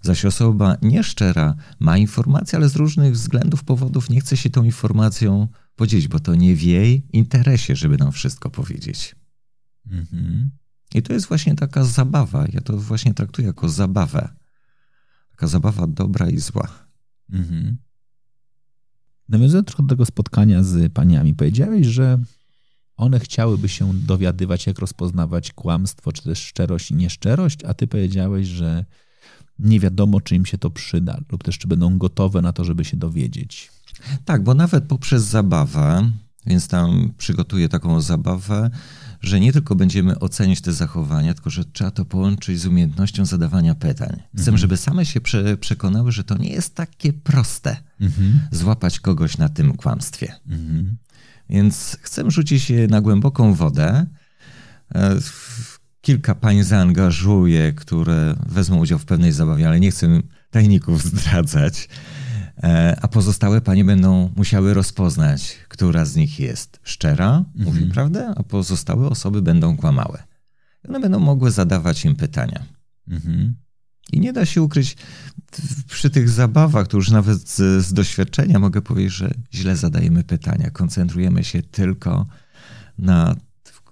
Zaś 0.02 0.26
osoba 0.26 0.78
nieszczera 0.82 1.56
ma 1.80 1.98
informację, 1.98 2.58
ale 2.58 2.70
z 2.70 2.76
różnych 2.76 3.14
względów, 3.14 3.64
powodów 3.64 4.10
nie 4.10 4.22
chce 4.22 4.38
się 4.38 4.50
tą 4.50 4.64
informacją 4.64 5.48
podzielić, 5.76 6.08
bo 6.08 6.20
to 6.20 6.36
nie 6.36 6.56
w 6.56 6.62
jej 6.62 7.08
interesie, 7.14 7.76
żeby 7.76 7.98
nam 7.98 8.12
wszystko 8.12 8.50
powiedzieć. 8.50 9.16
Mhm. 9.92 10.52
I 10.96 11.02
to 11.02 11.14
jest 11.14 11.28
właśnie 11.28 11.56
taka 11.56 11.84
zabawa. 11.84 12.46
Ja 12.54 12.62
to 12.62 12.78
właśnie 12.78 13.14
traktuję 13.14 13.48
jako 13.48 13.70
zabawę. 13.70 14.30
Taka 15.32 15.48
zabawa 15.48 15.88
dobra 15.88 16.30
i 16.30 16.38
zła. 16.38 16.88
Mhm. 17.30 17.78
Nawiązując 19.30 19.68
trochę 19.68 19.84
do 19.84 19.90
tego 19.90 20.06
spotkania 20.06 20.64
z 20.64 20.94
paniami, 20.94 21.36
powiedziałeś, 21.36 21.88
że 21.88 22.20
one 22.98 23.20
chciałyby 23.20 23.70
się 23.70 23.94
dowiadywać, 23.94 24.68
jak 24.68 24.80
rozpoznawać 24.80 25.54
kłamstwo, 25.54 26.12
czy 26.12 26.24
też 26.24 26.40
szczerość 26.40 26.92
i 26.92 26.96
nieszczerość, 26.96 27.64
a 27.64 27.74
ty 27.74 27.88
powiedziałeś, 27.88 28.48
że 28.48 28.86
nie 29.60 29.80
wiadomo, 29.80 30.22
czy 30.22 30.36
im 30.36 30.46
się 30.46 30.58
to 30.58 30.70
przyda, 30.70 31.22
lub 31.32 31.44
też 31.44 31.58
czy 31.58 31.68
będą 31.68 31.98
gotowe 31.98 32.42
na 32.42 32.54
to, 32.54 32.64
żeby 32.64 32.86
się 32.86 32.98
dowiedzieć. 32.98 33.72
Tak, 34.26 34.44
bo 34.44 34.54
nawet 34.54 34.84
poprzez 34.84 35.24
zabawę, 35.24 36.12
więc 36.46 36.68
tam 36.68 37.14
przygotuję 37.18 37.70
taką 37.70 38.02
zabawę, 38.02 38.70
że 39.22 39.40
nie 39.40 39.54
tylko 39.54 39.76
będziemy 39.76 40.20
oceniać 40.20 40.62
te 40.62 40.74
zachowania, 40.74 41.34
tylko 41.34 41.50
że 41.50 41.66
trzeba 41.66 41.92
to 41.92 42.06
połączyć 42.06 42.60
z 42.60 42.66
umiejętnością 42.66 43.26
zadawania 43.26 43.76
pytań. 43.76 44.10
Chcę, 44.34 44.40
Mhm. 44.42 44.58
żeby 44.58 44.78
same 44.78 45.06
się 45.06 45.22
prze, 45.22 45.58
przekonały, 45.58 46.12
że 46.12 46.24
to 46.24 46.38
nie 46.38 46.50
jest 46.50 46.76
takie 46.76 47.14
proste 47.14 47.78
Mhm. 48.02 48.40
złapać 48.52 49.00
kogoś 49.00 49.38
na 49.38 49.50
tym 49.50 49.74
kłamstwie. 49.74 50.34
Mhm. 50.48 50.98
Więc 51.50 51.98
chcę 52.02 52.32
rzucić 52.32 52.64
się 52.64 52.88
na 52.90 53.02
głęboką 53.02 53.54
wodę. 53.54 54.06
E, 54.96 55.16
Kilka 56.02 56.36
pań 56.36 56.64
zaangażuję, 56.64 57.74
które 57.74 58.36
wezmą 58.48 58.78
udział 58.78 59.00
w 59.00 59.06
pewnej 59.06 59.32
zabawie, 59.32 59.68
ale 59.68 59.80
nie 59.80 59.92
chcę 59.92 60.22
tajników 60.52 61.04
zdradzać, 61.04 61.90
a 63.02 63.08
pozostałe 63.08 63.62
panie 63.62 63.86
będą 63.86 64.32
musiały 64.36 64.74
rozpoznać, 64.74 65.58
która 65.68 66.06
z 66.06 66.16
nich 66.16 66.40
jest 66.40 66.80
szczera, 66.84 67.38
mhm. 67.38 67.66
mówi 67.66 67.86
prawdę, 67.86 68.34
a 68.36 68.44
pozostałe 68.44 69.10
osoby 69.10 69.42
będą 69.42 69.78
kłamały. 69.78 70.18
One 70.90 71.00
będą 71.00 71.20
mogły 71.20 71.52
zadawać 71.52 72.06
im 72.06 72.16
pytania. 72.16 72.66
Mhm. 73.08 73.56
I 74.12 74.20
nie 74.20 74.34
da 74.34 74.46
się 74.46 74.62
ukryć, 74.62 74.98
przy 75.90 76.10
tych 76.10 76.30
zabawach, 76.30 76.88
to 76.88 76.98
już 76.98 77.12
nawet 77.12 77.50
z, 77.50 77.86
z, 77.86 77.94
doświadczenia 77.94 78.60
mogę 78.60 78.82
powiedzieć, 78.82 79.14
że 79.14 79.32
źle 79.54 79.76
zadajemy 79.76 80.24
pytania. 80.24 80.70
Koncentrujemy 80.70 81.44
się 81.44 81.62
tylko 81.62 82.26
na 82.98 83.36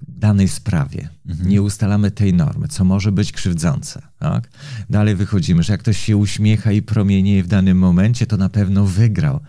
danej 0.08 0.47
sprawie. 0.47 1.10
Mhm. 1.26 1.49
Nie 1.49 1.62
ustalamy 1.62 2.12
tej 2.12 2.34
normy, 2.34 2.68
co 2.68 2.84
może 2.84 3.12
być 3.12 3.32
krzywdzące. 3.32 4.01
Tak? 4.20 4.49
Dalej 4.89 5.16
wychodzimy, 5.16 5.64
że 5.64 5.74
jak 5.74 5.82
ktoś 5.82 5.97
się 5.97 6.18
uśmiecha 6.18 6.72
i 6.72 6.82
promienieje 6.82 7.43
w 7.43 7.47
danym 7.47 7.78
momencie, 7.78 8.26
to 8.26 8.38
na 8.38 8.49
pewno 8.49 8.86
wygrał, 8.86 9.39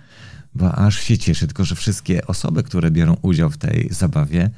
bo 0.55 0.75
aż 0.75 1.01
się 1.01 1.19
cieszy, 1.19 1.47
tylko 1.47 1.65
że 1.65 1.75
wszystkie 1.75 2.27
osoby, 2.27 2.63
które 2.63 2.91
biorą 2.91 3.17
udział 3.23 3.51
w 3.51 3.57
tej 3.57 3.89
zabawie, 3.91 4.51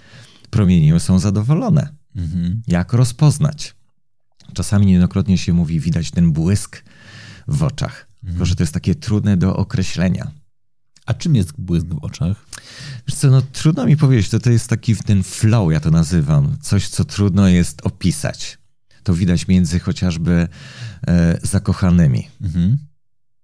promienieją, 0.51 0.99
są 0.99 1.19
zadowolone. 1.19 1.89
Mhm. 2.17 2.63
Jak 2.67 2.93
rozpoznać? 2.93 3.75
Czasami 4.53 4.87
niejednokrotnie 4.87 5.39
się 5.39 5.53
mówi, 5.53 5.81
widać 5.81 6.11
ten 6.11 6.33
błysk 6.33 6.85
w 7.49 7.63
oczach, 7.63 8.09
mhm. 8.15 8.33
tylko 8.33 8.45
że 8.45 8.57
to 8.57 8.63
jest 8.63 8.75
takie 8.75 8.95
trudne 8.95 9.37
do 9.37 9.57
określenia. 9.57 10.31
A 11.07 11.15
czym 11.15 11.35
jest 11.35 11.53
błysk 11.61 11.87
w 11.87 12.05
oczach? 12.05 12.47
Wiesz 13.09 13.17
co, 13.17 13.31
no 13.31 13.43
trudno 13.43 13.87
mi 13.87 13.97
powiedzieć, 13.97 14.29
to, 14.29 14.41
to 14.41 14.51
jest 14.51 14.69
taki 14.69 14.97
ten 14.97 15.23
flow, 15.23 15.73
ja 15.73 15.81
to 15.81 15.91
nazywam, 15.91 16.57
coś, 16.61 16.89
co 16.89 17.05
trudno 17.05 17.49
jest 17.49 17.87
opisać. 17.87 18.59
To 19.03 19.15
widać 19.15 19.49
między 19.49 19.79
chociażby 19.79 20.49
e, 21.07 21.39
zakochanymi. 21.43 22.29
Mhm. 22.41 22.79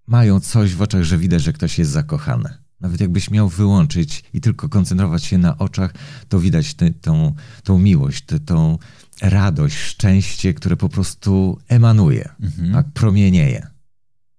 Mają 0.07 0.41
coś 0.41 0.75
w 0.75 0.83
oczach, 0.83 1.03
że 1.03 1.19
widać, 1.19 1.43
że 1.43 1.53
ktoś 1.53 1.79
jest 1.79 1.91
zakochany. 1.91 2.49
Nawet 2.81 3.01
jakbyś 3.01 3.31
miał 3.31 3.49
wyłączyć 3.49 4.25
i 4.35 4.41
tylko 4.41 4.69
koncentrować 4.69 5.25
się 5.25 5.39
na 5.39 5.59
oczach, 5.59 5.95
to 6.29 6.41
widać 6.41 6.75
tę, 6.75 6.91
tą, 6.91 7.35
tą 7.65 7.79
miłość, 7.79 8.25
tę, 8.25 8.41
tą 8.41 8.79
radość, 9.23 9.77
szczęście, 9.77 10.55
które 10.55 10.77
po 10.77 10.89
prostu 10.89 11.59
emanuje, 11.69 12.29
mhm. 12.41 12.73
tak, 12.73 12.93
promienieje. 12.93 13.67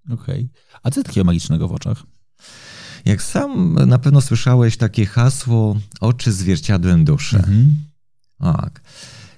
Okej. 0.10 0.50
Okay. 0.52 0.80
A 0.84 0.92
co 0.92 1.04
takiego 1.04 1.26
magicznego 1.26 1.68
w 1.68 1.72
oczach? 1.72 2.04
Jak 3.06 3.24
sam 3.24 3.78
na 3.88 4.00
pewno 4.00 4.22
słyszałeś 4.22 4.78
takie 4.78 5.06
hasło 5.06 5.80
oczy 6.00 6.32
zwierciadłem 6.32 7.06
duszy. 7.06 7.38
Mhm. 7.38 7.76
Tak. 8.40 8.82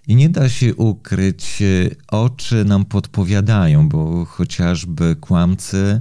I 0.08 0.16
nie 0.16 0.30
da 0.30 0.50
się 0.50 0.76
ukryć, 0.76 1.64
oczy 2.08 2.66
nam 2.66 2.86
podpowiadają, 2.86 3.90
bo 3.90 4.26
chociażby 4.26 5.16
kłamcy 5.16 6.00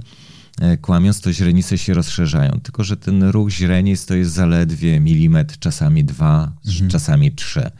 e, 0.61 0.77
kłamiąc, 0.77 1.21
to 1.21 1.33
źrenice 1.33 1.77
się 1.77 1.93
rozszerzają. 1.93 2.59
Tylko, 2.63 2.83
że 2.83 2.97
ten 2.97 3.23
ruch 3.23 3.49
źrenic 3.49 4.05
to 4.05 4.15
jest 4.15 4.31
zaledwie 4.31 4.99
milimetr, 4.99 5.59
czasami 5.59 6.03
dwa, 6.03 6.51
mhm. 6.67 6.89
czasami 6.89 7.31
trzy. 7.31 7.71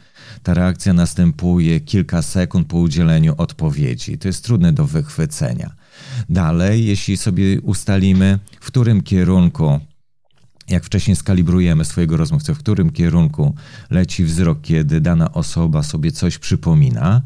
Ta 0.42 0.54
reakcja 0.54 0.92
następuje 0.92 1.80
kilka 1.80 2.22
sekund 2.22 2.68
po 2.68 2.76
udzieleniu 2.78 3.34
odpowiedzi. 3.38 4.18
To 4.18 4.28
jest 4.28 4.44
trudne 4.44 4.72
do 4.72 4.86
wychwycenia. 4.86 5.74
Dalej, 6.28 6.86
jeśli 6.86 7.16
sobie 7.16 7.60
ustalimy, 7.60 8.38
w 8.60 8.66
którym 8.66 9.02
kierunku 9.02 9.80
jak 10.68 10.84
wcześniej 10.84 11.16
skalibrujemy 11.16 11.84
swojego 11.84 12.16
rozmówcę, 12.16 12.54
w 12.54 12.58
którym 12.58 12.90
kierunku 12.90 13.54
leci 13.90 14.24
wzrok, 14.24 14.60
kiedy 14.60 15.00
dana 15.00 15.32
osoba 15.32 15.82
sobie 15.82 16.12
coś 16.12 16.38
przypomina, 16.38 17.22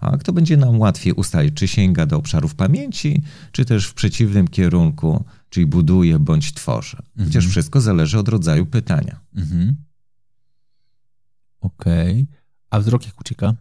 a 0.00 0.16
to 0.16 0.32
będzie 0.32 0.56
nam 0.56 0.80
łatwiej 0.80 1.12
ustalić, 1.12 1.54
czy 1.54 1.68
sięga 1.68 2.06
do 2.06 2.16
obszarów 2.16 2.54
pamięci, 2.54 3.22
czy 3.52 3.64
też 3.64 3.86
w 3.86 3.94
przeciwnym 3.94 4.48
kierunku, 4.48 5.24
czyli 5.48 5.66
buduje 5.66 6.18
bądź 6.18 6.52
tworzy. 6.52 6.96
Mhm. 6.96 7.28
Chociaż 7.28 7.46
wszystko 7.46 7.80
zależy 7.80 8.18
od 8.18 8.28
rodzaju 8.28 8.66
pytania. 8.66 9.20
Mhm. 9.36 9.76
Okej. 11.60 12.12
Okay. 12.12 12.26
A 12.70 12.80
wzrok 12.80 13.06
jak 13.06 13.20
ucieka? 13.20 13.54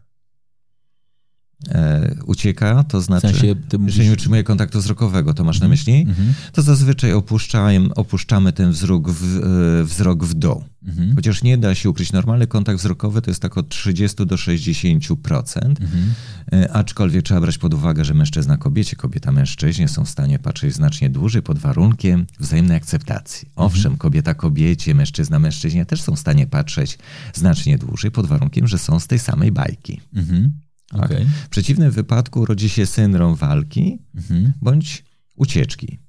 E, 1.70 2.16
ucieka, 2.26 2.84
to 2.84 3.02
znaczy, 3.02 3.28
w 3.28 3.32
sensie 3.32 3.56
że 3.88 4.04
nie 4.04 4.12
utrzymuje 4.12 4.44
kontaktu 4.44 4.80
wzrokowego, 4.80 5.34
to 5.34 5.44
masz 5.44 5.60
na 5.60 5.66
mhm. 5.66 5.70
myśli? 5.70 6.06
Mm-hmm. 6.06 6.52
To 6.52 6.62
zazwyczaj 6.62 7.14
opuszczamy, 7.14 7.94
opuszczamy 7.96 8.54
ten 8.54 8.72
wzrok 8.72 9.10
w, 9.10 9.42
e, 9.82 9.84
wzrok 9.84 10.24
w 10.24 10.34
dół. 10.34 10.64
Mm-hmm. 10.86 11.16
Chociaż 11.16 11.44
nie 11.44 11.58
da 11.58 11.76
się 11.76 11.90
ukryć, 11.90 12.12
normalny 12.12 12.48
kontakt 12.48 12.80
wzrokowy 12.80 13.22
to 13.22 13.32
jest 13.32 13.42
tak 13.42 13.58
od 13.58 13.70
30 13.70 14.26
do 14.26 14.36
60%, 14.36 15.00
mm-hmm. 15.20 16.66
aczkolwiek 16.72 17.24
trzeba 17.24 17.42
brać 17.42 17.58
pod 17.58 17.74
uwagę, 17.74 18.06
że 18.06 18.14
mężczyzna 18.14 18.58
kobiecie, 18.58 18.96
kobieta 18.96 19.32
mężczyźnie 19.32 19.88
są 19.88 20.06
w 20.06 20.10
stanie 20.10 20.40
patrzeć 20.40 20.74
znacznie 20.74 21.10
dłużej 21.10 21.42
pod 21.42 21.60
warunkiem 21.60 22.26
wzajemnej 22.40 22.78
akceptacji. 22.78 23.48
Mhm. 23.48 23.68
Owszem, 23.68 23.98
kobieta 23.98 24.34
kobiecie, 24.34 24.96
mężczyzna 24.96 25.40
mężczyźnie 25.40 25.86
też 25.86 26.02
są 26.02 26.16
w 26.16 26.20
stanie 26.20 26.48
patrzeć 26.48 26.98
znacznie 27.34 27.78
dłużej 27.78 28.12
pod 28.12 28.28
warunkiem, 28.28 28.68
że 28.68 28.78
są 28.78 29.00
z 29.00 29.08
tej 29.08 29.20
samej 29.20 29.52
bajki. 29.52 30.02
Mhm. 30.14 30.52
Tak? 30.92 31.06
Okay. 31.06 31.26
W 31.26 31.50
przeciwnym 31.50 31.92
wypadku 31.92 32.46
rodzi 32.46 32.70
się 32.70 32.86
syndrom 32.86 33.36
walki 33.36 34.00
mhm. 34.16 34.54
bądź 34.62 35.04
ucieczki. 35.36 36.00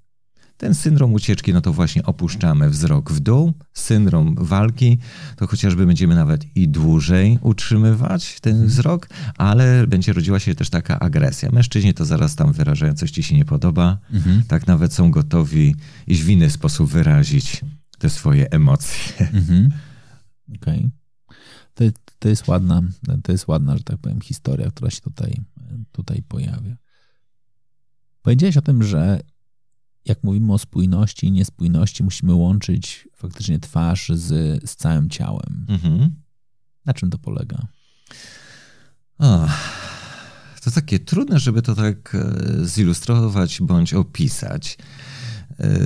Ten 0.56 0.74
syndrom 0.74 1.14
ucieczki, 1.14 1.52
no 1.52 1.60
to 1.60 1.72
właśnie 1.72 2.02
opuszczamy 2.02 2.70
wzrok 2.70 3.12
w 3.12 3.20
dół. 3.20 3.52
Syndrom 3.72 4.34
walki, 4.38 4.98
to 5.36 5.46
chociażby 5.46 5.86
będziemy 5.86 6.14
nawet 6.14 6.56
i 6.56 6.68
dłużej 6.68 7.38
utrzymywać 7.40 8.40
ten 8.40 8.52
mhm. 8.52 8.70
wzrok, 8.70 9.08
ale 9.36 9.86
będzie 9.86 10.12
rodziła 10.12 10.38
się 10.38 10.54
też 10.54 10.70
taka 10.70 10.98
agresja. 11.00 11.50
Mężczyźni 11.52 11.94
to 11.94 12.04
zaraz 12.04 12.36
tam 12.36 12.52
wyrażają, 12.52 12.94
coś 12.94 13.10
ci 13.10 13.22
się 13.22 13.36
nie 13.36 13.44
podoba. 13.44 13.98
Mhm. 14.12 14.42
Tak 14.48 14.66
nawet 14.66 14.94
są 14.94 15.10
gotowi 15.10 15.74
iść 16.06 16.22
w 16.22 16.28
inny 16.28 16.50
sposób 16.50 16.90
wyrazić 16.90 17.60
te 17.98 18.10
swoje 18.10 18.50
emocje. 18.50 19.28
Mhm. 19.32 19.70
Okej. 20.56 20.78
Okay. 20.78 21.92
To, 22.22 22.28
jest 22.28 22.48
ładna, 22.48 22.82
to 23.22 23.32
jest 23.32 23.48
ładna, 23.48 23.76
że 23.76 23.84
tak 23.84 23.98
powiem, 23.98 24.20
historia, 24.20 24.70
która 24.70 24.90
się 24.90 25.00
tutaj, 25.00 25.40
tutaj 25.92 26.22
pojawia. 26.28 26.76
Powiedziałeś 28.22 28.56
o 28.56 28.62
tym, 28.62 28.82
że 28.82 29.20
jak 30.04 30.24
mówimy 30.24 30.52
o 30.52 30.58
spójności 30.58 31.26
i 31.26 31.32
niespójności, 31.32 32.04
musimy 32.04 32.34
łączyć 32.34 33.08
faktycznie 33.16 33.58
twarz 33.58 34.08
z, 34.14 34.60
z 34.70 34.76
całym 34.76 35.10
ciałem. 35.10 35.66
Mhm. 35.68 36.14
Na 36.84 36.94
czym 36.94 37.10
to 37.10 37.18
polega? 37.18 37.66
O, 39.18 39.48
to 40.64 40.70
takie 40.70 40.98
trudne, 40.98 41.38
żeby 41.38 41.62
to 41.62 41.74
tak 41.74 42.14
e, 42.14 42.64
zilustrować 42.64 43.60
bądź 43.60 43.94
opisać. 43.94 44.78
E, 45.60 45.78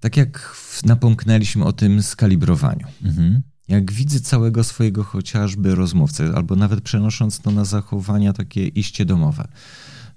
tak 0.00 0.16
jak 0.16 0.56
napomknęliśmy 0.84 1.64
o 1.64 1.72
tym 1.72 2.02
skalibrowaniu. 2.02 2.86
Mhm 3.02 3.42
jak 3.70 3.92
widzę 3.92 4.20
całego 4.20 4.64
swojego 4.64 5.04
chociażby 5.04 5.74
rozmówcę, 5.74 6.32
albo 6.34 6.56
nawet 6.56 6.80
przenosząc 6.80 7.40
to 7.40 7.50
na 7.50 7.64
zachowania 7.64 8.32
takie 8.32 8.66
iście 8.66 9.04
domowe, 9.04 9.48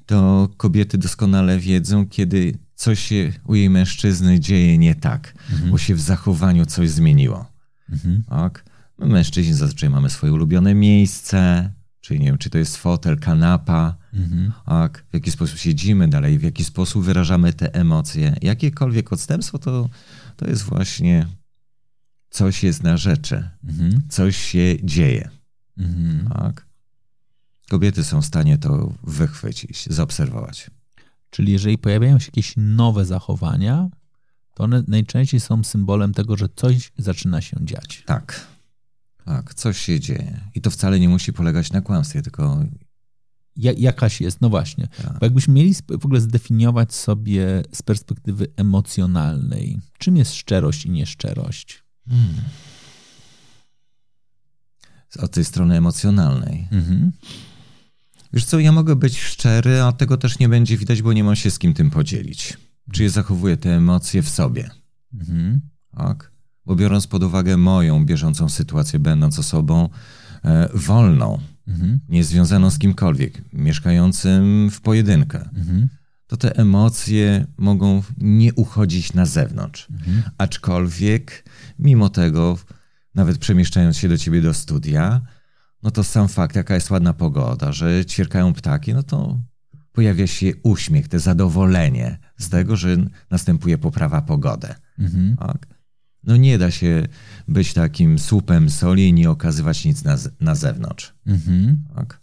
to 0.05 0.49
kobiety 0.57 0.97
doskonale 0.97 1.59
wiedzą, 1.59 2.07
kiedy 2.07 2.57
coś 2.75 2.99
się 2.99 3.33
u 3.47 3.55
jej 3.55 3.69
mężczyzny 3.69 4.39
dzieje 4.39 4.77
nie 4.77 4.95
tak, 4.95 5.33
mhm. 5.51 5.71
bo 5.71 5.77
się 5.77 5.95
w 5.95 6.01
zachowaniu 6.01 6.65
coś 6.65 6.89
zmieniło. 6.89 7.45
Mhm. 7.89 8.23
Tak? 8.29 8.65
My 8.97 9.05
mężczyźni 9.05 9.53
zazwyczaj 9.53 9.89
mamy 9.89 10.09
swoje 10.09 10.33
ulubione 10.33 10.73
miejsce, 10.75 11.69
czyli 12.01 12.19
nie 12.19 12.25
wiem, 12.25 12.37
czy 12.37 12.49
to 12.49 12.57
jest 12.57 12.77
fotel, 12.77 13.19
kanapa, 13.19 13.95
mhm. 14.13 14.51
tak? 14.65 15.05
w 15.11 15.13
jaki 15.13 15.31
sposób 15.31 15.57
siedzimy 15.57 16.07
dalej, 16.07 16.39
w 16.39 16.43
jaki 16.43 16.63
sposób 16.63 17.03
wyrażamy 17.03 17.53
te 17.53 17.73
emocje. 17.73 18.35
Jakiekolwiek 18.41 19.13
odstępstwo 19.13 19.59
to, 19.59 19.89
to 20.35 20.47
jest 20.47 20.63
właśnie 20.63 21.27
coś 22.33 22.63
jest 22.63 22.83
na 22.83 22.97
rzeczy, 22.97 23.49
mhm. 23.63 24.01
coś 24.09 24.37
się 24.37 24.75
dzieje. 24.83 25.29
Mhm. 25.77 26.29
Tak? 26.29 26.65
Kobiety 27.69 28.03
są 28.03 28.21
w 28.21 28.25
stanie 28.25 28.57
to 28.57 28.93
wychwycić, 29.03 29.85
zaobserwować. 29.89 30.71
Czyli 31.29 31.51
jeżeli 31.51 31.77
pojawiają 31.77 32.19
się 32.19 32.25
jakieś 32.25 32.53
nowe 32.57 33.05
zachowania, 33.05 33.89
to 34.53 34.63
one 34.63 34.83
najczęściej 34.87 35.39
są 35.39 35.63
symbolem 35.63 36.13
tego, 36.13 36.37
że 36.37 36.49
coś 36.55 36.91
zaczyna 36.97 37.41
się 37.41 37.57
dziać. 37.61 38.03
Tak. 38.05 38.47
Tak, 39.25 39.53
coś 39.53 39.77
się 39.77 39.99
dzieje. 39.99 40.39
I 40.55 40.61
to 40.61 40.69
wcale 40.69 40.99
nie 40.99 41.09
musi 41.09 41.33
polegać 41.33 41.71
na 41.71 41.81
kłamstwie, 41.81 42.21
tylko. 42.21 42.65
Ja, 43.55 43.71
jakaś 43.77 44.21
jest, 44.21 44.41
no 44.41 44.49
właśnie. 44.49 44.87
Tak. 44.87 45.19
Bo 45.19 45.25
jakbyśmy 45.25 45.53
mieli 45.53 45.73
w 45.73 46.05
ogóle 46.05 46.21
zdefiniować 46.21 46.93
sobie 46.93 47.63
z 47.73 47.81
perspektywy 47.81 48.47
emocjonalnej, 48.55 49.79
czym 49.97 50.17
jest 50.17 50.33
szczerość 50.33 50.85
i 50.85 50.89
nieszczerość? 50.89 51.82
Hmm. 52.09 52.35
Od 55.19 55.31
tej 55.31 55.45
strony 55.45 55.77
emocjonalnej. 55.77 56.67
Mhm. 56.71 57.11
Wiesz 58.33 58.45
co, 58.45 58.59
ja 58.59 58.71
mogę 58.71 58.95
być 58.95 59.19
szczery, 59.19 59.81
a 59.81 59.91
tego 59.91 60.17
też 60.17 60.39
nie 60.39 60.49
będzie 60.49 60.77
widać, 60.77 61.01
bo 61.01 61.13
nie 61.13 61.23
mam 61.23 61.35
się 61.35 61.51
z 61.51 61.59
kim 61.59 61.73
tym 61.73 61.89
podzielić. 61.89 62.57
Czy 62.91 63.03
ja 63.03 63.09
zachowuję 63.09 63.57
te 63.57 63.75
emocje 63.75 64.21
w 64.21 64.29
sobie. 64.29 64.69
Mhm. 65.13 65.61
Tak? 65.97 66.31
Bo 66.65 66.75
biorąc 66.75 67.07
pod 67.07 67.23
uwagę 67.23 67.57
moją 67.57 68.05
bieżącą 68.05 68.49
sytuację, 68.49 68.99
będąc 68.99 69.39
osobą 69.39 69.89
e, 70.43 70.69
wolną, 70.73 71.39
mhm. 71.67 71.99
niezwiązaną 72.09 72.69
z 72.69 72.79
kimkolwiek, 72.79 73.41
mieszkającym 73.53 74.69
w 74.71 74.81
pojedynkę, 74.81 75.49
mhm 75.55 75.89
to 76.33 76.37
te 76.37 76.55
emocje 76.55 77.45
mogą 77.57 78.03
nie 78.17 78.53
uchodzić 78.53 79.13
na 79.13 79.25
zewnątrz. 79.25 79.87
Mhm. 79.91 80.23
Aczkolwiek, 80.37 81.45
mimo 81.79 82.09
tego, 82.09 82.57
nawet 83.15 83.37
przemieszczając 83.37 83.97
się 83.97 84.09
do 84.09 84.17
ciebie 84.17 84.41
do 84.41 84.53
studia, 84.53 85.21
no 85.83 85.91
to 85.91 86.03
sam 86.03 86.27
fakt, 86.27 86.55
jaka 86.55 86.75
jest 86.75 86.91
ładna 86.91 87.13
pogoda, 87.13 87.71
że 87.71 88.05
ćwierkają 88.05 88.53
ptaki, 88.53 88.93
no 88.93 89.03
to 89.03 89.39
pojawia 89.91 90.27
się 90.27 90.51
uśmiech, 90.63 91.07
te 91.07 91.19
zadowolenie 91.19 92.17
z 92.37 92.49
tego, 92.49 92.75
że 92.75 92.97
następuje 93.29 93.77
poprawa 93.77 94.21
pogody. 94.21 94.67
Mhm. 94.99 95.37
Tak? 95.37 95.67
No 96.23 96.37
nie 96.37 96.57
da 96.57 96.71
się 96.71 97.07
być 97.47 97.73
takim 97.73 98.19
słupem 98.19 98.69
soli 98.69 99.07
i 99.07 99.13
nie 99.13 99.29
okazywać 99.29 99.85
nic 99.85 100.03
na, 100.03 100.17
na 100.39 100.55
zewnątrz. 100.55 101.13
Mhm. 101.25 101.83
Tak? 101.95 102.22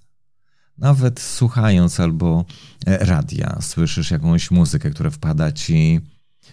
Nawet 0.81 1.21
słuchając 1.21 2.01
albo 2.01 2.45
e, 2.87 2.99
radia, 2.99 3.59
słyszysz 3.61 4.11
jakąś 4.11 4.51
muzykę, 4.51 4.91
która 4.91 5.11
wpada 5.11 5.53
ci 5.53 6.01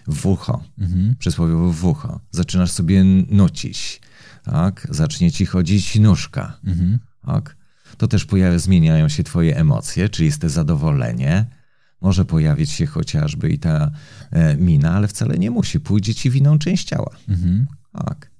w 0.06 0.26
ucho, 0.26 0.64
Mhm. 0.78 1.14
przysłowiowo 1.18 1.72
w 1.72 1.84
ucho. 1.84 2.20
Zaczynasz 2.30 2.70
sobie 2.70 3.04
nucić, 3.30 4.00
tak? 4.44 4.86
zacznie 4.90 5.32
ci 5.32 5.46
chodzić 5.46 5.98
nóżka. 5.98 6.58
Mhm. 6.64 6.98
Tak? 7.26 7.56
To 7.96 8.08
też 8.08 8.24
pojawia, 8.24 8.58
zmieniają 8.58 9.08
się 9.08 9.22
twoje 9.22 9.56
emocje, 9.56 10.08
czyli 10.08 10.26
jest 10.26 10.40
to 10.40 10.48
zadowolenie. 10.48 11.46
Może 12.00 12.24
pojawić 12.24 12.70
się 12.70 12.86
chociażby 12.86 13.48
i 13.50 13.58
ta 13.58 13.90
e, 14.30 14.56
mina, 14.56 14.92
ale 14.92 15.08
wcale 15.08 15.38
nie 15.38 15.50
musi. 15.50 15.80
Pójdzie 15.80 16.14
ci 16.14 16.30
w 16.30 16.36
inną 16.36 16.58
część 16.58 16.88
ciała. 16.88 17.16
Mhm. 17.28 17.66
Tak. 17.92 18.30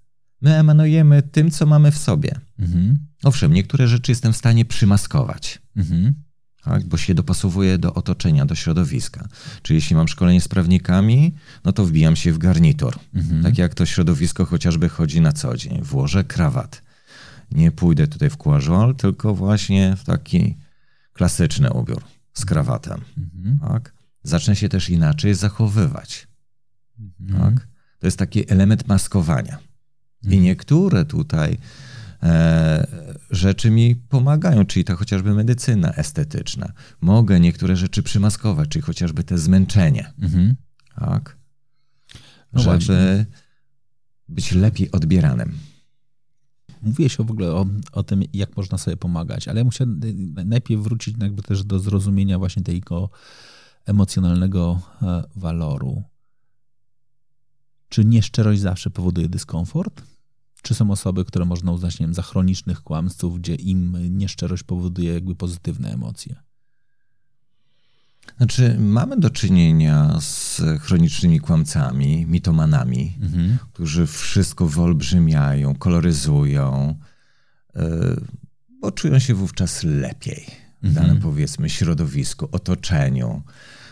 My 0.40 0.54
emanujemy 0.54 1.22
tym, 1.22 1.50
co 1.50 1.66
mamy 1.66 1.90
w 1.90 1.98
sobie. 1.98 2.34
Mhm. 2.58 2.98
Owszem, 3.24 3.52
niektóre 3.52 3.88
rzeczy 3.88 4.12
jestem 4.12 4.32
w 4.32 4.36
stanie 4.36 4.64
przymaskować, 4.64 5.62
Mhm. 5.78 6.14
tak? 6.64 6.84
bo 6.86 6.96
się 6.96 7.14
dopasowuję 7.14 7.78
do 7.78 7.94
otoczenia, 7.94 8.46
do 8.46 8.54
środowiska. 8.54 9.28
Czyli 9.62 9.74
jeśli 9.74 9.96
mam 9.96 10.08
szkolenie 10.08 10.40
z 10.40 10.48
prawnikami, 10.48 11.34
no 11.64 11.72
to 11.72 11.84
wbijam 11.84 12.16
się 12.16 12.32
w 12.32 12.38
garnitur. 12.38 12.98
Mhm. 13.14 13.42
Tak 13.42 13.58
jak 13.58 13.74
to 13.74 13.86
środowisko 13.86 14.44
chociażby 14.44 14.88
chodzi 14.88 15.20
na 15.20 15.32
co 15.32 15.56
dzień. 15.56 15.82
Włożę 15.82 16.24
krawat. 16.24 16.82
Nie 17.50 17.70
pójdę 17.70 18.06
tutaj 18.06 18.30
w 18.30 18.36
kłażol, 18.36 18.96
tylko 18.96 19.34
właśnie 19.34 19.96
w 19.96 20.04
taki 20.04 20.56
klasyczny 21.12 21.72
ubiór 21.72 22.02
z 22.34 22.44
krawatem. 22.44 23.00
Mhm. 23.18 23.58
Tak? 23.58 23.94
Zacznę 24.22 24.56
się 24.56 24.68
też 24.68 24.90
inaczej 24.90 25.34
zachowywać. 25.34 26.28
Mhm. 26.98 27.40
Tak? 27.40 27.68
To 27.98 28.06
jest 28.06 28.18
taki 28.18 28.52
element 28.52 28.88
maskowania. 28.88 29.58
I 30.22 30.38
niektóre 30.40 31.04
tutaj 31.04 31.58
rzeczy 33.30 33.70
mi 33.70 33.96
pomagają, 33.96 34.66
czyli 34.66 34.84
ta 34.84 34.96
chociażby 34.96 35.34
medycyna 35.34 35.92
estetyczna. 35.92 36.72
Mogę 37.00 37.40
niektóre 37.40 37.76
rzeczy 37.76 38.02
przymaskować, 38.02 38.68
czyli 38.68 38.82
chociażby 38.82 39.24
te 39.24 39.38
zmęczenie. 39.38 40.12
Mhm. 40.18 40.56
Tak? 40.94 41.36
No 42.52 42.60
Żeby 42.60 42.70
właśnie. 42.70 43.26
być 44.28 44.52
lepiej 44.52 44.90
odbieranym. 44.92 45.58
Mówiłeś 46.82 47.16
w 47.16 47.20
ogóle 47.20 47.52
o, 47.52 47.66
o 47.92 48.02
tym, 48.02 48.22
jak 48.32 48.56
można 48.56 48.78
sobie 48.78 48.96
pomagać, 48.96 49.48
ale 49.48 49.58
ja 49.58 49.64
muszę 49.64 49.86
najpierw 50.44 50.82
wrócić 50.82 51.16
jakby 51.20 51.42
też 51.42 51.64
do 51.64 51.78
zrozumienia 51.78 52.38
właśnie 52.38 52.62
tego 52.62 53.10
emocjonalnego 53.86 54.80
e, 55.02 55.24
waloru. 55.36 56.02
Czy 57.88 58.04
nieszczerość 58.04 58.60
zawsze 58.60 58.90
powoduje 58.90 59.28
dyskomfort? 59.28 60.02
Czy 60.68 60.74
są 60.74 60.90
osoby, 60.90 61.24
które 61.24 61.44
można 61.44 61.72
uznać 61.72 62.00
nie 62.00 62.06
wiem, 62.06 62.14
za 62.14 62.22
chronicznych 62.22 62.82
kłamców, 62.82 63.38
gdzie 63.38 63.54
im 63.54 63.96
nieszczerość 64.18 64.62
powoduje 64.62 65.14
jakby 65.14 65.34
pozytywne 65.34 65.92
emocje? 65.92 66.36
Znaczy, 68.36 68.76
mamy 68.78 69.16
do 69.16 69.30
czynienia 69.30 70.20
z 70.20 70.60
chronicznymi 70.80 71.40
kłamcami, 71.40 72.26
mitomanami, 72.26 73.16
Mhm. 73.22 73.58
którzy 73.72 74.06
wszystko 74.06 74.66
wyolbrzymiają, 74.66 75.74
koloryzują, 75.74 76.94
yy, 77.74 77.82
bo 78.80 78.92
czują 78.92 79.18
się 79.18 79.34
wówczas 79.34 79.84
lepiej 79.84 80.46
w 80.82 80.86
Mhm. 80.86 80.94
danym, 81.06 81.22
powiedzmy, 81.22 81.70
środowisku, 81.70 82.48
otoczeniu. 82.52 83.42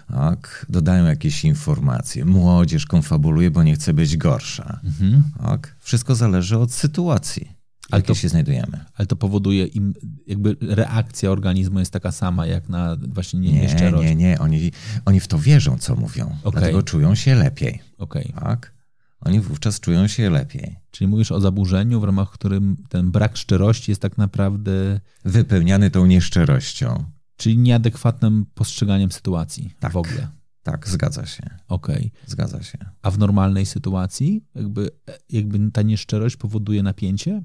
Tak? 0.09 0.67
Dodają 0.69 1.05
jakieś 1.05 1.45
informacje. 1.45 2.25
Młodzież 2.25 2.87
konfabuluje, 2.87 3.51
bo 3.51 3.63
nie 3.63 3.75
chce 3.75 3.95
być 3.95 4.17
gorsza. 4.17 4.81
Mhm. 4.85 5.23
Tak? 5.43 5.77
Wszystko 5.81 6.15
zależy 6.15 6.59
od 6.59 6.73
sytuacji, 6.73 7.57
Ale 7.91 8.03
to- 8.03 8.15
się 8.15 8.29
znajdujemy. 8.29 8.85
Ale 8.95 9.07
to 9.07 9.17
powoduje 9.17 9.65
im, 9.67 9.95
jakby 10.27 10.57
reakcja 10.61 11.31
organizmu 11.31 11.79
jest 11.79 11.93
taka 11.93 12.13
sama, 12.13 12.47
jak 12.47 12.69
na 12.69 12.97
właśnie 13.09 13.41
nie, 13.41 13.53
Nie, 13.53 13.93
nie, 13.93 14.15
nie. 14.15 14.39
Oni, 14.39 14.73
oni 15.05 15.21
w 15.21 15.29
to 15.29 15.39
wierzą, 15.39 15.79
co 15.79 15.97
mówią. 15.97 16.25
Okej. 16.25 16.53
Dlatego 16.53 16.83
czują 16.83 17.15
się 17.15 17.35
lepiej. 17.35 17.83
Okej. 17.99 18.33
Tak? 18.41 18.77
Oni 19.21 19.41
wówczas 19.41 19.81
czują 19.81 20.07
się 20.07 20.31
lepiej. 20.31 20.77
Czyli 20.91 21.09
mówisz 21.09 21.33
o 21.33 21.41
zaburzeniu, 21.41 22.01
w 22.01 22.05
ramach 22.05 22.31
którym 22.31 22.77
ten 22.89 23.11
brak 23.11 23.37
szczerości 23.37 23.91
jest 23.91 24.03
tak 24.03 24.19
naprawdę, 24.19 25.01
Wypełniany 25.25 25.91
tą 25.91 26.07
nieszczerością. 26.07 27.05
Czyli 27.37 27.59
nieadekwatnym 27.59 28.47
postrzeganiem 28.55 29.13
sytuacji 29.13 29.75
Tak. 29.81 29.93
w 29.93 29.97
ogóle. 29.97 30.29
Tak, 30.63 30.89
zgadza 30.89 31.27
się. 31.27 31.43
Okej. 31.69 32.13
Zgadza 32.27 32.63
się. 32.63 32.79
A 33.03 33.11
w 33.11 33.19
normalnej 33.19 33.67
sytuacji 33.67 34.45
jakby, 34.55 34.91
jakby 35.31 35.71
ta 35.71 35.83
nieszczerość 35.83 36.37
powoduje 36.37 36.83
napięcie? 36.83 37.43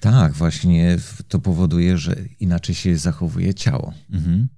Tak, 0.00 0.32
właśnie 0.32 0.98
to 1.28 1.38
powoduje, 1.38 1.98
że 1.98 2.16
inaczej 2.40 2.74
się 2.74 2.96
zachowuje 2.96 3.54
ciało. 3.54 3.92
Mhm. 4.10 4.48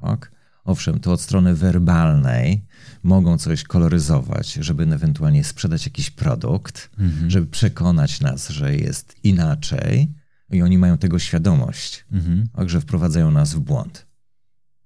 Tak? 0.00 0.32
Owszem, 0.64 1.00
to 1.00 1.12
od 1.12 1.20
strony 1.20 1.54
werbalnej 1.54 2.66
mogą 3.02 3.38
coś 3.38 3.62
koloryzować, 3.64 4.52
żeby 4.52 4.82
ewentualnie 4.82 5.44
sprzedać 5.44 5.86
jakiś 5.86 6.10
produkt, 6.10 6.90
Mhm. 6.98 7.30
żeby 7.30 7.46
przekonać 7.46 8.20
nas, 8.20 8.48
że 8.48 8.76
jest 8.76 9.14
inaczej 9.24 10.14
i 10.50 10.62
oni 10.62 10.78
mają 10.78 10.98
tego 10.98 11.18
świadomość, 11.18 12.04
Mhm. 12.12 12.48
tak, 12.52 12.70
że 12.70 12.80
wprowadzają 12.80 13.30
nas 13.30 13.54
w 13.54 13.60
błąd, 13.60 14.06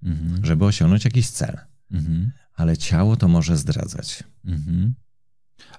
Mhm. 0.03 0.45
żeby 0.45 0.65
osiągnąć 0.65 1.05
jakiś 1.05 1.29
cel. 1.29 1.57
Mhm. 1.91 2.31
Ale 2.55 2.77
ciało 2.77 3.15
to 3.17 3.27
może 3.27 3.57
zdradzać. 3.57 4.23
Mhm. 4.45 4.93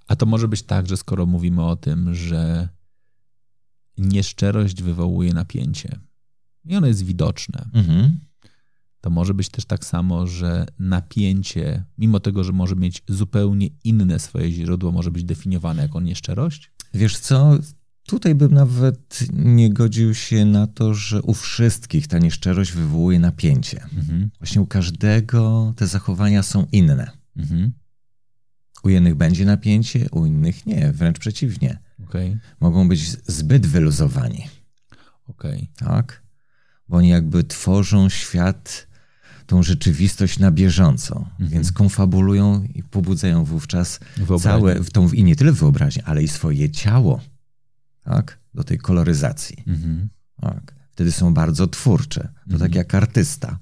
A 0.06 0.16
to 0.16 0.26
może 0.26 0.48
być 0.48 0.62
tak, 0.62 0.86
że 0.88 0.96
skoro 0.96 1.26
mówimy 1.26 1.62
o 1.64 1.76
tym, 1.76 2.14
że 2.14 2.68
nieszczerość 3.98 4.82
wywołuje 4.82 5.32
napięcie 5.34 5.98
i 6.64 6.76
ono 6.76 6.86
jest 6.86 7.02
widoczne, 7.04 7.68
Mhm. 7.72 8.20
to 9.00 9.10
może 9.10 9.34
być 9.34 9.48
też 9.48 9.64
tak 9.64 9.84
samo, 9.84 10.26
że 10.26 10.66
napięcie, 10.78 11.84
mimo 11.98 12.20
tego, 12.20 12.44
że 12.44 12.52
może 12.52 12.76
mieć 12.76 13.02
zupełnie 13.08 13.68
inne 13.84 14.18
swoje 14.18 14.52
źródło, 14.52 14.92
może 14.92 15.10
być 15.10 15.24
definiowane 15.24 15.82
jako 15.82 16.00
nieszczerość? 16.00 16.70
Wiesz 16.94 17.18
co, 17.18 17.58
tutaj 18.12 18.34
bym 18.34 18.54
nawet 18.54 19.18
nie 19.32 19.70
godził 19.70 20.14
się 20.14 20.44
na 20.44 20.66
to, 20.66 20.94
że 20.94 21.22
u 21.22 21.34
wszystkich 21.34 22.06
ta 22.06 22.18
nieszczerość 22.18 22.72
wywołuje 22.72 23.18
napięcie. 23.18 23.82
Mhm. 23.98 24.30
Właśnie 24.38 24.60
u 24.62 24.66
każdego 24.66 25.74
te 25.76 25.86
zachowania 25.86 26.42
są 26.42 26.66
inne. 26.72 27.10
Mhm. 27.36 27.72
U 28.84 28.88
jednych 28.88 29.14
będzie 29.14 29.44
napięcie, 29.44 30.06
u 30.10 30.26
innych 30.26 30.66
nie, 30.66 30.92
wręcz 30.92 31.18
przeciwnie. 31.18 31.78
Okej, 32.04 32.38
Mogą 32.60 32.88
być 32.88 33.10
zbyt 33.26 33.66
wyluzowani, 33.66 34.48
okej. 35.26 35.70
tak? 35.76 36.22
Bo 36.88 36.96
oni 36.96 37.08
jakby 37.08 37.44
tworzą 37.44 38.08
świat, 38.08 38.86
tą 39.46 39.62
rzeczywistość 39.62 40.38
na 40.38 40.50
bieżąco, 40.50 41.28
więc 41.40 41.72
konfabulują 41.72 42.64
i 42.74 42.82
pobudzają 42.82 43.44
wówczas 43.44 44.00
Wyobraźnię. 44.16 44.42
całe, 44.44 44.82
w 44.82 44.90
tą, 44.90 45.10
i 45.12 45.24
nie 45.24 45.36
tyle 45.36 45.52
wyobraźnię, 45.52 46.04
ale 46.04 46.22
i 46.22 46.28
swoje 46.28 46.70
ciało, 46.70 47.20
tak? 48.04 48.38
Do 48.54 48.64
tej 48.64 48.78
koloryzacji. 48.78 49.64
Mhm. 49.66 50.08
Tak. 50.40 50.74
Wtedy 50.92 51.12
są 51.12 51.34
bardzo 51.34 51.66
twórcze. 51.66 52.28
To 52.50 52.58
tak 52.58 52.74
jak 52.74 52.94
artysta. 52.94 53.58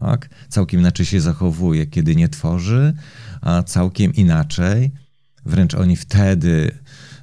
Tak? 0.00 0.28
Całkiem 0.48 0.80
inaczej 0.80 1.06
się 1.06 1.20
zachowuje, 1.20 1.86
kiedy 1.86 2.16
nie 2.16 2.28
tworzy, 2.28 2.94
a 3.40 3.62
całkiem 3.62 4.14
inaczej. 4.14 4.92
Wręcz 5.46 5.74
oni 5.74 5.96
wtedy 5.96 6.78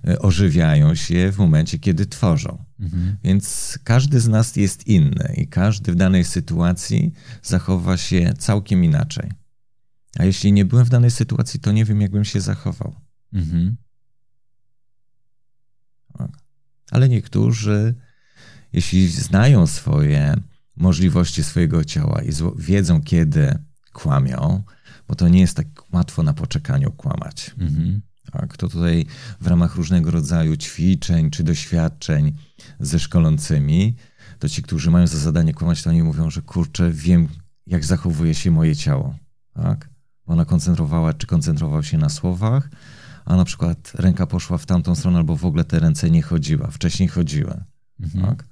e, 0.08 0.20
ożywiają 0.20 0.96
się 0.96 1.32
w 1.32 1.38
momencie, 1.38 1.80
kiedy 1.80 2.06
tworzą. 2.06 2.66
Mhm. 2.80 3.18
Więc 3.24 3.80
każdy 3.84 4.20
z 4.20 4.28
nas 4.28 4.56
jest 4.56 4.88
inny 4.88 5.34
i 5.38 5.48
każdy 5.48 5.92
w 5.92 5.96
danej 5.96 6.24
sytuacji 6.24 7.14
zachowa 7.44 7.98
się 7.98 8.34
całkiem 8.38 8.84
inaczej. 8.84 9.32
A 10.20 10.26
jeśli 10.26 10.54
nie 10.54 10.66
byłem 10.66 10.86
w 10.86 10.90
danej 10.90 11.12
sytuacji, 11.12 11.60
to 11.60 11.72
nie 11.72 11.86
wiem, 11.86 12.02
jakbym 12.02 12.26
się 12.26 12.42
zachował. 12.42 12.96
Mhm. 13.34 13.78
Ale 16.92 17.10
niektórzy, 17.10 17.96
jeśli 18.74 19.08
znają 19.08 19.68
swoje 19.68 20.36
możliwości 20.76 21.44
swojego 21.44 21.84
ciała 21.84 22.22
i 22.22 22.30
wiedzą, 22.58 23.02
kiedy 23.02 23.58
kłamią, 23.94 24.64
bo 25.08 25.16
to 25.16 25.28
nie 25.28 25.40
jest 25.40 25.58
tak 25.58 25.68
łatwo 25.94 26.24
na 26.24 26.34
poczekaniu 26.34 26.92
kłamać. 26.92 27.56
Mhm. 27.60 28.02
Tak, 28.32 28.58
to 28.58 28.70
tutaj 28.70 29.06
w 29.42 29.48
ramach 29.48 29.76
różnego 29.76 30.12
rodzaju 30.12 30.58
ćwiczeń 30.58 31.30
czy 31.30 31.44
doświadczeń 31.44 32.34
ze 32.80 33.00
szkolącymi, 33.00 33.96
to 34.40 34.50
ci, 34.50 34.62
którzy 34.62 34.92
mają 34.92 35.08
za 35.08 35.18
zadanie 35.18 35.54
kłamać, 35.54 35.84
to 35.84 35.90
oni 35.90 36.04
mówią, 36.04 36.30
że 36.30 36.42
kurczę, 36.42 36.92
wiem, 36.92 37.28
jak 37.68 37.86
zachowuje 37.86 38.36
się 38.36 38.52
moje 38.52 38.76
ciało. 38.76 39.16
Tak? 39.54 39.90
Ona 40.26 40.46
koncentrowała, 40.46 41.14
czy 41.14 41.28
koncentrował 41.28 41.84
się 41.84 41.98
na 41.98 42.10
słowach, 42.10 42.70
a 43.28 43.36
na 43.36 43.46
przykład 43.46 43.92
ręka 43.96 44.28
poszła 44.28 44.58
w 44.58 44.66
tamtą 44.66 44.96
stronę, 44.96 45.18
albo 45.18 45.38
w 45.38 45.46
ogóle 45.46 45.64
te 45.64 45.80
ręce 45.80 46.10
nie 46.10 46.22
chodziła, 46.22 46.68
wcześniej 46.68 47.10
chodziły. 47.10 47.64
Mhm. 48.00 48.26
Tak? 48.26 48.48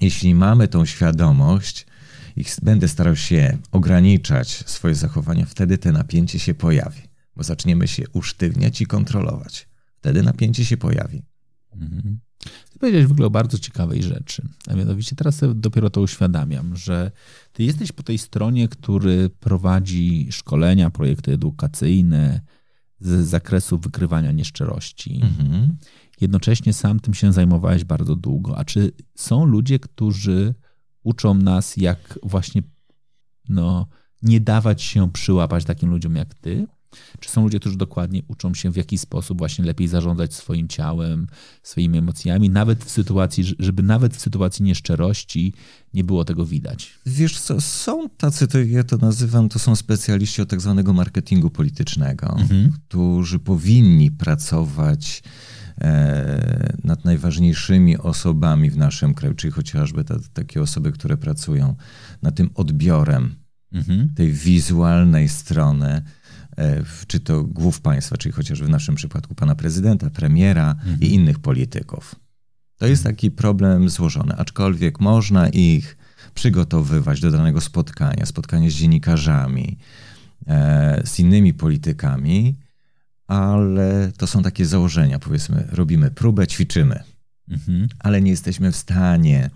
Jeśli 0.00 0.34
mamy 0.34 0.68
tą 0.68 0.84
świadomość 0.84 1.86
i 2.36 2.44
będę 2.62 2.88
starał 2.88 3.16
się 3.16 3.58
ograniczać 3.72 4.48
swoje 4.48 4.94
zachowania, 4.94 5.46
wtedy 5.46 5.78
te 5.78 5.92
napięcie 5.92 6.38
się 6.38 6.54
pojawi, 6.54 7.02
bo 7.36 7.42
zaczniemy 7.42 7.88
się 7.88 8.02
usztywniać 8.12 8.80
i 8.80 8.86
kontrolować. 8.86 9.68
Wtedy 9.96 10.22
napięcie 10.22 10.64
się 10.64 10.76
pojawi. 10.76 11.22
Mhm. 11.72 12.20
Ty 12.72 12.78
powiedziałeś 12.78 13.06
w 13.06 13.12
ogóle 13.12 13.26
o 13.26 13.30
bardzo 13.30 13.58
ciekawej 13.58 14.02
rzeczy. 14.02 14.48
A 14.66 14.74
mianowicie 14.74 15.16
teraz 15.16 15.40
dopiero 15.54 15.90
to 15.90 16.00
uświadamiam, 16.00 16.76
że 16.76 17.10
ty 17.52 17.62
jesteś 17.64 17.92
po 17.92 18.02
tej 18.02 18.18
stronie, 18.18 18.68
który 18.68 19.30
prowadzi 19.30 20.28
szkolenia, 20.30 20.90
projekty 20.90 21.32
edukacyjne 21.32 22.40
z 23.00 23.26
zakresu 23.26 23.78
wykrywania 23.78 24.32
nieszczerości. 24.32 25.20
Mhm. 25.22 25.76
Jednocześnie 26.20 26.72
sam 26.72 27.00
tym 27.00 27.14
się 27.14 27.32
zajmowałeś 27.32 27.84
bardzo 27.84 28.16
długo. 28.16 28.58
A 28.58 28.64
czy 28.64 28.92
są 29.14 29.44
ludzie, 29.44 29.78
którzy 29.78 30.54
uczą 31.02 31.34
nas, 31.34 31.76
jak 31.76 32.18
właśnie 32.22 32.62
no, 33.48 33.86
nie 34.22 34.40
dawać 34.40 34.82
się 34.82 35.12
przyłapać 35.12 35.64
takim 35.64 35.90
ludziom 35.90 36.16
jak 36.16 36.34
ty? 36.34 36.66
Czy 37.20 37.30
są 37.30 37.42
ludzie, 37.42 37.60
którzy 37.60 37.76
dokładnie 37.76 38.22
uczą 38.28 38.54
się, 38.54 38.70
w 38.70 38.76
jaki 38.76 38.98
sposób 38.98 39.38
właśnie 39.38 39.64
lepiej 39.64 39.88
zarządzać 39.88 40.34
swoim 40.34 40.68
ciałem, 40.68 41.26
swoimi 41.62 41.98
emocjami, 41.98 42.50
nawet 42.50 42.84
w 42.84 42.90
sytuacji, 42.90 43.44
żeby 43.58 43.82
nawet 43.82 44.16
w 44.16 44.20
sytuacji 44.20 44.64
nieszczerości 44.64 45.52
nie 45.94 46.04
było 46.04 46.24
tego 46.24 46.46
widać? 46.46 46.94
Wiesz 47.06 47.40
co, 47.40 47.60
są 47.60 48.08
tacy, 48.08 48.48
to 48.48 48.58
ja 48.58 48.84
to 48.84 48.96
nazywam, 48.96 49.48
to 49.48 49.58
są 49.58 49.76
specjaliści 49.76 50.42
od 50.42 50.48
tak 50.48 50.60
zwanego 50.60 50.92
marketingu 50.92 51.50
politycznego, 51.50 52.36
mhm. 52.38 52.72
którzy 52.72 53.38
powinni 53.38 54.10
pracować 54.10 55.22
e, 55.80 56.72
nad 56.84 57.04
najważniejszymi 57.04 57.98
osobami 57.98 58.70
w 58.70 58.76
naszym 58.76 59.14
kraju, 59.14 59.34
czyli 59.34 59.50
chociażby 59.50 60.04
te, 60.04 60.18
takie 60.32 60.62
osoby, 60.62 60.92
które 60.92 61.16
pracują 61.16 61.76
nad 62.22 62.34
tym 62.34 62.50
odbiorem 62.54 63.34
mhm. 63.72 64.10
tej 64.14 64.32
wizualnej 64.32 65.28
strony 65.28 66.02
czy 67.06 67.20
to 67.20 67.44
głów 67.44 67.80
państwa, 67.80 68.16
czyli 68.16 68.32
chociażby 68.32 68.66
w 68.66 68.70
naszym 68.70 68.94
przypadku 68.94 69.34
pana 69.34 69.54
prezydenta, 69.54 70.10
premiera 70.10 70.70
mhm. 70.70 71.00
i 71.00 71.14
innych 71.14 71.38
polityków. 71.38 72.14
To 72.78 72.86
jest 72.86 73.04
taki 73.04 73.30
problem 73.30 73.88
złożony, 73.88 74.36
aczkolwiek 74.36 75.00
można 75.00 75.48
ich 75.48 75.96
przygotowywać 76.34 77.20
do 77.20 77.30
danego 77.30 77.60
spotkania, 77.60 78.26
spotkania 78.26 78.70
z 78.70 78.72
dziennikarzami, 78.72 79.78
e, 80.46 81.02
z 81.04 81.18
innymi 81.18 81.54
politykami, 81.54 82.56
ale 83.26 84.12
to 84.16 84.26
są 84.26 84.42
takie 84.42 84.66
założenia, 84.66 85.18
powiedzmy, 85.18 85.68
robimy 85.70 86.10
próbę, 86.10 86.46
ćwiczymy, 86.46 87.02
mhm. 87.48 87.88
ale 87.98 88.22
nie 88.22 88.30
jesteśmy 88.30 88.72
w 88.72 88.76
stanie 88.76 89.50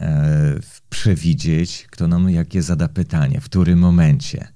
e, 0.00 0.60
przewidzieć, 0.88 1.86
kto 1.90 2.08
nam 2.08 2.30
jakie 2.30 2.62
zada 2.62 2.88
pytanie, 2.88 3.40
w 3.40 3.44
którym 3.44 3.78
momencie. 3.78 4.55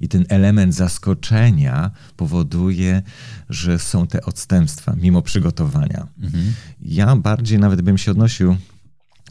I 0.00 0.08
ten 0.08 0.24
element 0.28 0.74
zaskoczenia 0.74 1.90
powoduje, 2.16 3.02
że 3.48 3.78
są 3.78 4.06
te 4.06 4.22
odstępstwa 4.22 4.94
mimo 4.96 5.22
przygotowania. 5.22 6.06
Mhm. 6.22 6.52
Ja 6.82 7.16
bardziej 7.16 7.58
nawet 7.58 7.82
bym 7.82 7.98
się 7.98 8.10
odnosił 8.10 8.56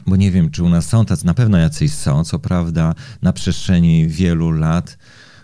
bo 0.06 0.16
nie 0.16 0.30
wiem, 0.30 0.50
czy 0.50 0.62
u 0.62 0.68
nas 0.68 0.86
są 0.86 1.04
tacy, 1.04 1.26
na 1.26 1.34
pewno 1.34 1.58
jacyś 1.58 1.92
są, 1.92 2.24
co 2.24 2.38
prawda 2.38 2.94
na 3.22 3.32
przestrzeni 3.32 4.08
wielu 4.08 4.50
lat 4.50 4.98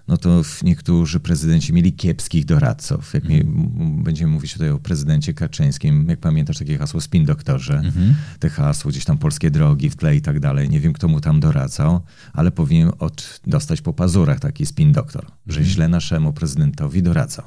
no 0.08 0.16
to 0.16 0.42
niektórzy 0.62 1.20
prezydenci 1.20 1.72
mieli 1.72 1.92
kiepskich 1.92 2.44
doradców. 2.44 3.14
Jak 3.14 3.24
mhm. 3.24 4.02
będziemy 4.02 4.32
mówić 4.32 4.52
tutaj 4.52 4.70
o 4.70 4.78
prezydencie 4.78 5.34
Kaczyńskim, 5.34 6.06
jak 6.08 6.20
pamiętasz 6.20 6.58
takie 6.58 6.78
hasło 6.78 7.00
spin 7.00 7.24
doktorze, 7.24 7.78
mhm. 7.78 8.14
te 8.38 8.50
hasło 8.50 8.90
gdzieś 8.90 9.04
tam 9.04 9.18
polskie 9.18 9.50
drogi 9.50 9.90
w 9.90 9.96
tle 9.96 10.16
i 10.16 10.22
tak 10.22 10.40
dalej. 10.40 10.70
Nie 10.70 10.80
wiem, 10.80 10.92
kto 10.92 11.08
mu 11.08 11.20
tam 11.20 11.40
doradzał, 11.40 12.00
ale 12.32 12.50
powinien 12.50 12.90
od, 12.98 13.40
dostać 13.46 13.80
po 13.80 13.92
pazurach 13.92 14.40
taki 14.40 14.66
spin 14.66 14.92
doktor, 14.92 15.26
że 15.46 15.58
mhm. 15.58 15.74
źle 15.74 15.88
naszemu 15.88 16.32
prezydentowi 16.32 17.02
doradzał. 17.02 17.44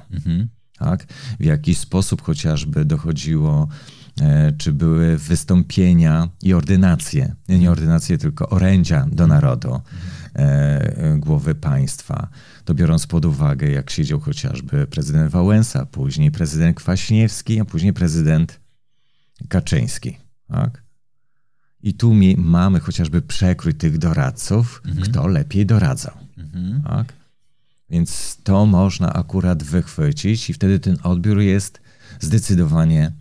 Tak? 0.80 1.06
W 1.40 1.44
jakiś 1.44 1.78
sposób 1.78 2.22
chociażby 2.22 2.86
dochodziło 2.86 3.68
czy 4.58 4.74
były 4.74 5.18
wystąpienia 5.18 6.30
i 6.44 6.54
ordynacje, 6.54 7.36
nie 7.50 7.72
ordynacje, 7.72 8.18
tylko 8.18 8.50
orędzia 8.50 9.06
do 9.12 9.28
narodu. 9.28 9.82
E, 10.36 11.18
głowy 11.18 11.56
państwa. 11.56 12.28
To 12.66 12.74
biorąc 12.74 13.08
pod 13.08 13.26
uwagę, 13.26 13.70
jak 13.70 13.90
siedział 13.90 14.20
chociażby 14.20 14.88
prezydent 14.88 15.32
Wałęsa, 15.32 15.86
później 15.86 16.32
prezydent 16.32 16.78
Kwaśniewski, 16.78 17.60
a 17.60 17.66
później 17.66 17.94
prezydent 17.94 18.60
Kaczyński. 19.50 20.18
Tak? 20.48 20.84
I 21.82 21.94
tu 21.94 22.14
mamy 22.38 22.80
chociażby 22.80 23.22
przekrój 23.22 23.74
tych 23.74 23.98
doradców, 23.98 24.82
mhm. 24.86 25.08
kto 25.08 25.28
lepiej 25.28 25.66
doradzał. 25.66 26.14
Mhm. 26.38 26.82
Tak? 26.82 27.14
Więc 27.90 28.38
to 28.44 28.66
można 28.66 29.14
akurat 29.14 29.64
wychwycić 29.64 30.50
i 30.50 30.54
wtedy 30.54 30.80
ten 30.80 30.98
odbiór 31.04 31.40
jest 31.40 31.82
zdecydowanie 32.20 33.12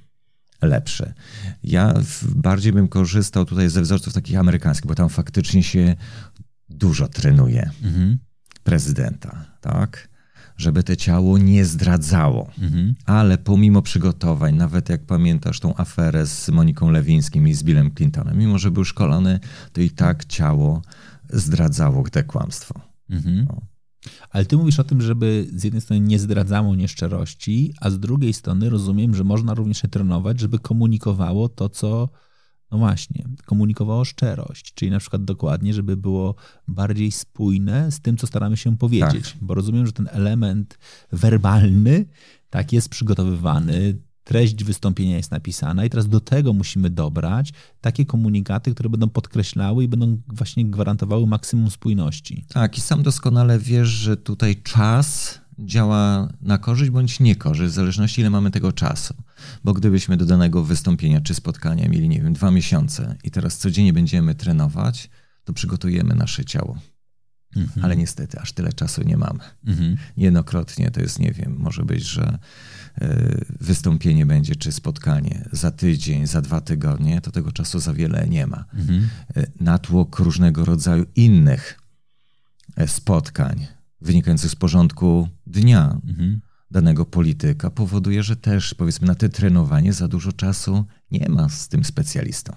lepszy. 0.62 1.14
Ja 1.62 1.94
bardziej 2.34 2.72
bym 2.72 2.88
korzystał 2.88 3.44
tutaj 3.44 3.70
ze 3.70 3.82
wzorców 3.82 4.14
takich 4.14 4.38
amerykańskich, 4.38 4.86
bo 4.88 4.94
tam 4.94 5.08
faktycznie 5.08 5.62
się 5.62 5.96
dużo 6.68 7.08
trenuje 7.08 7.70
mhm. 7.82 8.18
prezydenta, 8.64 9.44
tak? 9.60 10.08
Żeby 10.56 10.82
to 10.82 10.96
ciało 10.96 11.38
nie 11.38 11.64
zdradzało. 11.64 12.50
Mhm. 12.58 12.94
Ale 13.06 13.38
pomimo 13.38 13.82
przygotowań, 13.82 14.54
nawet 14.54 14.88
jak 14.88 15.06
pamiętasz 15.06 15.60
tą 15.60 15.76
aferę 15.76 16.26
z 16.26 16.48
Moniką 16.48 16.90
Lewińskim 16.90 17.48
i 17.48 17.54
z 17.54 17.62
Billem 17.62 17.94
Clintonem, 17.94 18.38
mimo 18.38 18.58
że 18.58 18.70
był 18.70 18.84
szkolony, 18.84 19.40
to 19.72 19.80
i 19.80 19.90
tak 19.90 20.24
ciało 20.24 20.82
zdradzało 21.30 22.10
te 22.10 22.24
kłamstwo. 22.24 22.80
Mhm. 23.10 23.44
No. 23.48 23.60
Ale 24.30 24.46
ty 24.46 24.56
mówisz 24.56 24.80
o 24.80 24.84
tym, 24.84 25.02
żeby 25.02 25.46
z 25.52 25.64
jednej 25.64 25.80
strony 25.80 26.00
nie 26.00 26.18
zdradzało 26.18 26.76
nieszczerości, 26.76 27.74
a 27.80 27.90
z 27.90 27.98
drugiej 27.98 28.32
strony 28.32 28.70
rozumiem, 28.70 29.14
że 29.14 29.24
można 29.24 29.54
również 29.54 29.82
je 29.82 29.88
trenować, 29.88 30.40
żeby 30.40 30.58
komunikowało 30.58 31.48
to, 31.48 31.68
co 31.68 32.08
no 32.70 32.78
właśnie, 32.78 33.24
komunikowało 33.46 34.04
szczerość, 34.04 34.74
czyli 34.74 34.90
na 34.90 34.98
przykład 34.98 35.24
dokładnie, 35.24 35.74
żeby 35.74 35.96
było 35.96 36.34
bardziej 36.68 37.12
spójne 37.12 37.92
z 37.92 38.00
tym, 38.00 38.16
co 38.16 38.26
staramy 38.26 38.56
się 38.56 38.76
powiedzieć. 38.76 39.32
Tak. 39.32 39.42
Bo 39.42 39.54
rozumiem, 39.54 39.86
że 39.86 39.92
ten 39.92 40.08
element 40.12 40.78
werbalny 41.12 42.06
tak 42.50 42.72
jest 42.72 42.88
przygotowywany, 42.88 44.00
treść 44.28 44.64
wystąpienia 44.64 45.16
jest 45.16 45.30
napisana 45.30 45.84
i 45.84 45.90
teraz 45.90 46.08
do 46.08 46.20
tego 46.20 46.52
musimy 46.52 46.90
dobrać 46.90 47.52
takie 47.80 48.06
komunikaty, 48.06 48.74
które 48.74 48.88
będą 48.90 49.08
podkreślały 49.08 49.84
i 49.84 49.88
będą 49.88 50.20
właśnie 50.28 50.64
gwarantowały 50.64 51.26
maksimum 51.26 51.70
spójności. 51.70 52.44
Tak, 52.48 52.78
i 52.78 52.80
sam 52.80 53.02
doskonale 53.02 53.58
wiesz, 53.58 53.88
że 53.88 54.16
tutaj 54.16 54.62
czas 54.62 55.40
działa 55.58 56.28
na 56.40 56.58
korzyść 56.58 56.90
bądź 56.90 57.20
niekorzyść, 57.20 57.72
w 57.72 57.74
zależności 57.74 58.20
ile 58.20 58.30
mamy 58.30 58.50
tego 58.50 58.72
czasu. 58.72 59.14
Bo 59.64 59.72
gdybyśmy 59.72 60.16
do 60.16 60.26
danego 60.26 60.64
wystąpienia 60.64 61.20
czy 61.20 61.34
spotkania 61.34 61.88
mieli, 61.88 62.08
nie 62.08 62.20
wiem, 62.20 62.32
dwa 62.32 62.50
miesiące 62.50 63.16
i 63.24 63.30
teraz 63.30 63.58
codziennie 63.58 63.92
będziemy 63.92 64.34
trenować, 64.34 65.10
to 65.44 65.52
przygotujemy 65.52 66.14
nasze 66.14 66.44
ciało. 66.44 66.78
Mhm. 67.56 67.84
Ale 67.84 67.96
niestety 67.96 68.40
aż 68.40 68.52
tyle 68.52 68.72
czasu 68.72 69.02
nie 69.02 69.16
mamy. 69.16 69.40
Mhm. 69.66 69.96
Jednokrotnie 70.16 70.90
to 70.90 71.00
jest, 71.00 71.18
nie 71.18 71.32
wiem, 71.32 71.56
może 71.58 71.84
być, 71.84 72.02
że 72.02 72.38
e, 73.00 73.44
wystąpienie 73.60 74.26
będzie 74.26 74.56
czy 74.56 74.72
spotkanie 74.72 75.48
za 75.52 75.70
tydzień, 75.70 76.26
za 76.26 76.42
dwa 76.42 76.60
tygodnie, 76.60 77.20
to 77.20 77.30
tego 77.30 77.52
czasu 77.52 77.78
za 77.78 77.94
wiele 77.94 78.28
nie 78.28 78.46
ma. 78.46 78.64
Mhm. 78.74 79.08
E, 79.36 79.46
natłok 79.60 80.18
różnego 80.18 80.64
rodzaju 80.64 81.06
innych 81.16 81.80
e, 82.76 82.88
spotkań, 82.88 83.66
wynikających 84.00 84.50
z 84.50 84.56
porządku 84.56 85.28
dnia 85.46 86.00
mhm. 86.08 86.40
danego 86.70 87.04
polityka 87.04 87.70
powoduje, 87.70 88.22
że 88.22 88.36
też 88.36 88.74
powiedzmy 88.74 89.06
na 89.06 89.14
te 89.14 89.28
trenowanie 89.28 89.92
za 89.92 90.08
dużo 90.08 90.32
czasu 90.32 90.84
nie 91.10 91.28
ma 91.28 91.48
z 91.48 91.68
tym 91.68 91.84
specjalistą. 91.84 92.52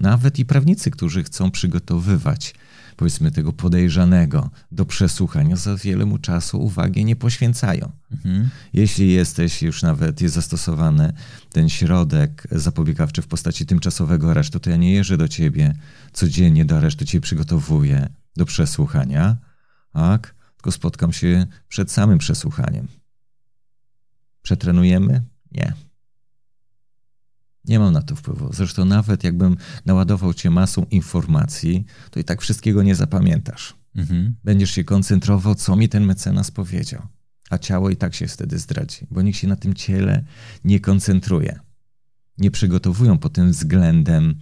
Nawet 0.00 0.38
i 0.38 0.44
prawnicy, 0.44 0.90
którzy 0.90 1.22
chcą 1.22 1.50
przygotowywać 1.50 2.54
powiedzmy 2.98 3.30
tego 3.30 3.52
podejrzanego 3.52 4.50
do 4.72 4.86
przesłuchania, 4.86 5.56
za 5.56 5.76
wiele 5.76 6.04
mu 6.04 6.18
czasu 6.18 6.60
uwagi 6.60 7.04
nie 7.04 7.16
poświęcają. 7.16 7.92
Mhm. 8.12 8.48
Jeśli 8.72 9.12
jesteś, 9.12 9.62
już 9.62 9.82
nawet 9.82 10.20
jest 10.20 10.34
zastosowany 10.34 11.12
ten 11.52 11.68
środek 11.68 12.46
zapobiegawczy 12.52 13.22
w 13.22 13.26
postaci 13.26 13.66
tymczasowego 13.66 14.30
aresztu, 14.30 14.60
to 14.60 14.70
ja 14.70 14.76
nie 14.76 14.92
jeżdżę 14.92 15.16
do 15.16 15.28
ciebie 15.28 15.74
codziennie 16.12 16.64
do 16.64 16.76
aresztu, 16.76 17.04
cię 17.04 17.20
przygotowuję 17.20 18.08
do 18.36 18.44
przesłuchania, 18.44 19.36
tak? 19.92 20.34
Tylko 20.56 20.72
spotkam 20.72 21.12
się 21.12 21.46
przed 21.68 21.92
samym 21.92 22.18
przesłuchaniem. 22.18 22.88
Przetrenujemy? 24.42 25.22
Nie. 25.52 25.87
Nie 27.68 27.78
mam 27.78 27.92
na 27.92 28.02
to 28.02 28.16
wpływu. 28.16 28.52
Zresztą 28.52 28.84
nawet 28.84 29.24
jakbym 29.24 29.56
naładował 29.86 30.34
cię 30.34 30.50
masą 30.50 30.86
informacji, 30.90 31.84
to 32.10 32.20
i 32.20 32.24
tak 32.24 32.42
wszystkiego 32.42 32.82
nie 32.82 32.94
zapamiętasz. 32.94 33.74
Mhm. 33.96 34.34
Będziesz 34.44 34.70
się 34.70 34.84
koncentrował, 34.84 35.54
co 35.54 35.76
mi 35.76 35.88
ten 35.88 36.04
mecenas 36.04 36.50
powiedział. 36.50 37.02
A 37.50 37.58
ciało 37.58 37.90
i 37.90 37.96
tak 37.96 38.14
się 38.14 38.26
wtedy 38.26 38.58
zdradzi, 38.58 39.06
bo 39.10 39.22
nikt 39.22 39.38
się 39.38 39.48
na 39.48 39.56
tym 39.56 39.74
ciele 39.74 40.24
nie 40.64 40.80
koncentruje. 40.80 41.60
Nie 42.38 42.50
przygotowują 42.50 43.18
pod 43.18 43.32
tym 43.32 43.50
względem 43.50 44.34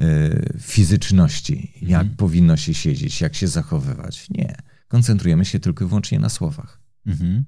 y, 0.00 0.58
fizyczności, 0.60 1.72
jak 1.82 2.00
mhm. 2.00 2.16
powinno 2.16 2.56
się 2.56 2.74
siedzieć, 2.74 3.20
jak 3.20 3.34
się 3.34 3.48
zachowywać. 3.48 4.30
Nie. 4.30 4.56
Koncentrujemy 4.88 5.44
się 5.44 5.60
tylko 5.60 5.84
i 5.84 5.88
wyłącznie 5.88 6.18
na 6.18 6.28
słowach. 6.28 6.80
Mhm. 7.06 7.44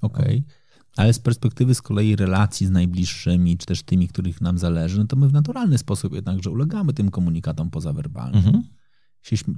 Okej. 0.00 0.44
Okay. 0.44 0.65
Ale 0.96 1.12
z 1.12 1.18
perspektywy 1.18 1.74
z 1.74 1.82
kolei 1.82 2.16
relacji 2.16 2.66
z 2.66 2.70
najbliższymi, 2.70 3.58
czy 3.58 3.66
też 3.66 3.82
tymi, 3.82 4.08
których 4.08 4.40
nam 4.40 4.58
zależy, 4.58 4.98
no 4.98 5.06
to 5.06 5.16
my 5.16 5.28
w 5.28 5.32
naturalny 5.32 5.78
sposób 5.78 6.14
jednakże 6.14 6.50
ulegamy 6.50 6.92
tym 6.92 7.10
komunikatom 7.10 7.70
pozawerbalnym. 7.70 8.46
Mhm. 8.46 8.64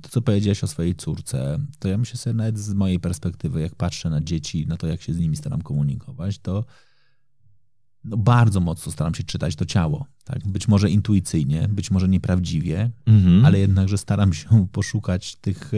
To, 0.03 0.09
co 0.09 0.22
powiedziałeś 0.22 0.64
o 0.64 0.66
swojej 0.66 0.95
córce, 0.95 1.59
to 1.78 1.89
ja 1.89 1.99
myślę 1.99 2.16
sobie 2.16 2.34
nawet 2.34 2.59
z 2.59 2.74
mojej 2.74 3.01
perspektywy, 3.01 3.61
jak 3.61 3.74
patrzę 3.74 4.11
na 4.11 4.20
dzieci, 4.20 4.66
na 4.66 4.76
to, 4.76 4.86
jak 4.86 5.03
się 5.03 5.14
z 5.14 5.18
nimi 5.18 5.36
staram 5.36 5.62
komunikować, 5.62 6.39
to 6.39 6.64
no 8.05 8.16
bardzo 8.16 8.61
mocno 8.61 8.93
staram 8.93 9.14
się 9.14 9.24
czytać 9.24 9.57
to 9.57 9.64
ciało. 9.64 10.07
Tak? 10.24 10.49
Być 10.49 10.68
może 10.68 10.91
intuicyjnie, 10.91 11.68
być 11.68 11.91
może 11.91 12.09
nieprawdziwie, 12.09 12.91
mhm. 13.07 13.45
ale 13.45 13.59
jednakże 13.59 13.99
staram 13.99 14.32
się 14.32 14.49
poszukać 14.72 15.36
tych 15.36 15.72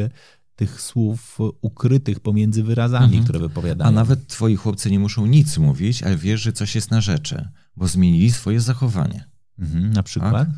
tych 0.61 0.80
słów 0.80 1.38
ukrytych 1.61 2.20
pomiędzy 2.20 2.62
wyrazami, 2.62 3.04
mhm. 3.04 3.24
które 3.24 3.38
wypowiadają. 3.38 3.88
A 3.88 3.92
nawet 3.92 4.26
twoi 4.26 4.56
chłopcy 4.56 4.90
nie 4.90 4.98
muszą 4.98 5.26
nic 5.26 5.58
mówić, 5.58 6.02
ale 6.02 6.16
wiesz, 6.16 6.40
że 6.40 6.52
coś 6.52 6.74
jest 6.74 6.90
na 6.90 7.00
rzeczy, 7.00 7.48
bo 7.76 7.88
zmienili 7.88 8.32
swoje 8.32 8.61
zachowanie. 8.61 9.24
Mhm, 9.58 9.92
na 9.92 10.02
przykład? 10.02 10.32
Tak? 10.32 10.48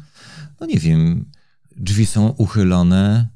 No 0.61 0.67
nie 0.67 0.79
wiem, 0.79 1.25
drzwi 1.77 2.07
są 2.07 2.29
uchylone 2.29 3.29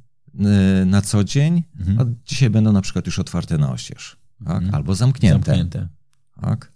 y, 0.82 0.86
na 0.86 1.02
co 1.02 1.24
dzień, 1.24 1.62
mhm. 1.78 1.98
a 2.00 2.04
dzisiaj 2.24 2.50
będą 2.50 2.72
na 2.72 2.80
przykład 2.80 3.06
już 3.06 3.18
otwarte 3.18 3.58
na 3.58 3.72
oścież. 3.72 4.16
Tak? 4.44 4.56
Mhm. 4.56 4.74
Albo 4.74 4.94
zamknięte. 4.94 5.46
zamknięte. 5.46 5.88
Tak? 6.40 6.72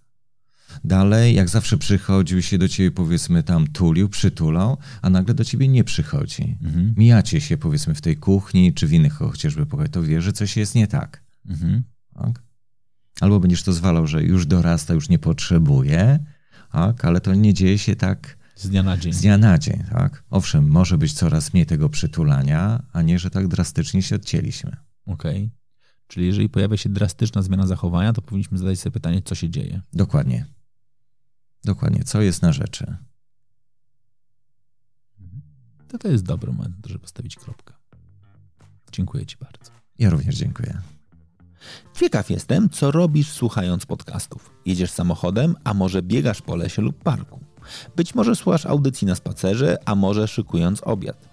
Dalej, 0.84 1.34
jak 1.34 1.48
zawsze 1.48 1.78
przychodził 1.78 2.42
się 2.42 2.58
do 2.58 2.68
ciebie, 2.68 2.90
powiedzmy, 2.90 3.42
tam 3.42 3.66
tulił, 3.66 4.08
przytulał, 4.08 4.76
a 5.02 5.10
nagle 5.10 5.34
do 5.34 5.44
ciebie 5.44 5.68
nie 5.68 5.84
przychodzi. 5.84 6.58
Mhm. 6.62 6.94
Mijacie 6.96 7.40
się, 7.40 7.56
powiedzmy, 7.56 7.94
w 7.94 8.00
tej 8.00 8.16
kuchni, 8.16 8.74
czy 8.74 8.86
w 8.86 8.92
innych 8.92 9.12
chociażby 9.12 9.66
pokoju, 9.66 9.88
to 9.88 10.02
wie, 10.02 10.22
że 10.22 10.32
coś 10.32 10.56
jest 10.56 10.74
nie 10.74 10.86
tak. 10.86 11.22
Mhm. 11.46 11.82
tak. 12.14 12.42
Albo 13.20 13.40
będziesz 13.40 13.62
to 13.62 13.72
zwalał, 13.72 14.06
że 14.06 14.22
już 14.22 14.46
dorasta, 14.46 14.94
już 14.94 15.08
nie 15.08 15.18
potrzebuje, 15.18 16.18
tak? 16.72 17.04
ale 17.04 17.20
to 17.20 17.34
nie 17.34 17.54
dzieje 17.54 17.78
się 17.78 17.96
tak 17.96 18.38
z 18.56 18.68
dnia 18.68 18.82
na 18.82 18.96
dzień. 18.96 19.12
Z 19.12 19.20
dnia 19.20 19.38
na 19.38 19.58
dzień, 19.58 19.84
tak. 19.90 20.24
Owszem, 20.30 20.68
może 20.68 20.98
być 20.98 21.12
coraz 21.12 21.54
mniej 21.54 21.66
tego 21.66 21.88
przytulania, 21.88 22.82
a 22.92 23.02
nie, 23.02 23.18
że 23.18 23.30
tak 23.30 23.48
drastycznie 23.48 24.02
się 24.02 24.16
odcięliśmy. 24.16 24.76
Okej. 25.06 25.36
Okay. 25.36 25.50
Czyli 26.06 26.26
jeżeli 26.26 26.48
pojawia 26.48 26.76
się 26.76 26.88
drastyczna 26.88 27.42
zmiana 27.42 27.66
zachowania, 27.66 28.12
to 28.12 28.22
powinniśmy 28.22 28.58
zadać 28.58 28.80
sobie 28.80 28.92
pytanie, 28.92 29.22
co 29.22 29.34
się 29.34 29.50
dzieje. 29.50 29.80
Dokładnie. 29.92 30.46
Dokładnie, 31.64 32.04
co 32.04 32.20
jest 32.20 32.42
na 32.42 32.52
rzeczy. 32.52 32.96
To 35.88 35.98
to 35.98 36.08
jest 36.08 36.24
dobry 36.24 36.52
moment, 36.52 36.86
żeby 36.86 36.98
postawić 36.98 37.36
kropkę. 37.36 37.74
Dziękuję 38.92 39.26
Ci 39.26 39.36
bardzo. 39.36 39.70
Ja 39.98 40.10
również 40.10 40.36
dziękuję. 40.36 40.80
Ciekaw 41.94 42.30
jestem, 42.30 42.70
co 42.70 42.90
robisz 42.90 43.32
słuchając 43.32 43.86
podcastów. 43.86 44.50
Jedziesz 44.66 44.90
samochodem, 44.90 45.56
a 45.64 45.74
może 45.74 46.02
biegasz 46.02 46.42
po 46.42 46.56
lesie 46.56 46.82
lub 46.82 47.02
parku. 47.02 47.40
Być 47.96 48.14
może 48.14 48.36
słuchasz 48.36 48.66
audycji 48.66 49.06
na 49.06 49.14
spacerze, 49.14 49.76
a 49.84 49.94
może 49.94 50.28
szykując 50.28 50.82
obiad. 50.82 51.28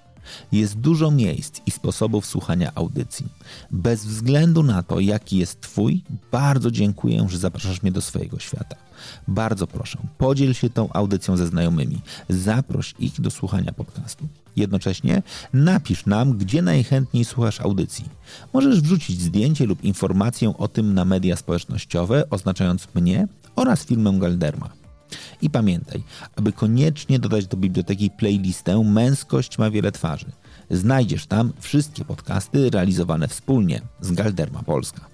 Jest 0.52 0.78
dużo 0.78 1.12
miejsc 1.12 1.62
i 1.66 1.72
sposobów 1.72 2.26
słuchania 2.26 2.72
audycji. 2.76 3.28
Bez 3.72 4.06
względu 4.06 4.64
na 4.64 4.84
to, 4.84 5.00
jaki 5.00 5.38
jest 5.38 5.62
Twój, 5.62 6.04
bardzo 6.32 6.72
dziękuję, 6.72 7.26
że 7.30 7.38
zapraszasz 7.38 7.84
mnie 7.84 7.92
do 7.92 8.02
swojego 8.02 8.40
świata. 8.40 8.87
Bardzo 9.28 9.68
proszę, 9.68 9.98
podziel 10.18 10.54
się 10.54 10.70
tą 10.70 10.94
audycją 10.94 11.38
ze 11.38 11.48
znajomymi. 11.48 12.02
Zaproś 12.30 12.94
ich 13.00 13.22
do 13.22 13.32
słuchania 13.32 13.72
podcastu. 13.72 14.28
Jednocześnie 14.56 15.22
napisz 15.54 16.06
nam, 16.06 16.38
gdzie 16.38 16.62
najchętniej 16.62 17.26
słuchasz 17.26 17.62
audycji. 17.62 18.06
Możesz 18.54 18.82
wrzucić 18.82 19.22
zdjęcie 19.22 19.66
lub 19.66 19.84
informację 19.84 20.58
o 20.58 20.68
tym 20.68 20.94
na 20.94 21.06
media 21.06 21.36
społecznościowe, 21.36 22.30
oznaczając 22.30 22.88
mnie 22.96 23.28
oraz 23.56 23.86
filmem 23.86 24.20
Galderma. 24.20 24.70
I 25.42 25.50
pamiętaj, 25.50 26.04
aby 26.36 26.54
koniecznie 26.54 27.20
dodać 27.20 27.48
do 27.48 27.58
biblioteki 27.58 28.10
playlistę 28.10 28.84
Męskość 28.84 29.58
ma 29.58 29.72
wiele 29.72 29.92
twarzy. 29.92 30.32
Znajdziesz 30.72 31.26
tam 31.26 31.54
wszystkie 31.60 32.06
podcasty 32.06 32.70
realizowane 32.70 33.28
wspólnie 33.28 33.82
z 34.02 34.12
Galderma 34.12 34.64
Polska. 34.64 35.06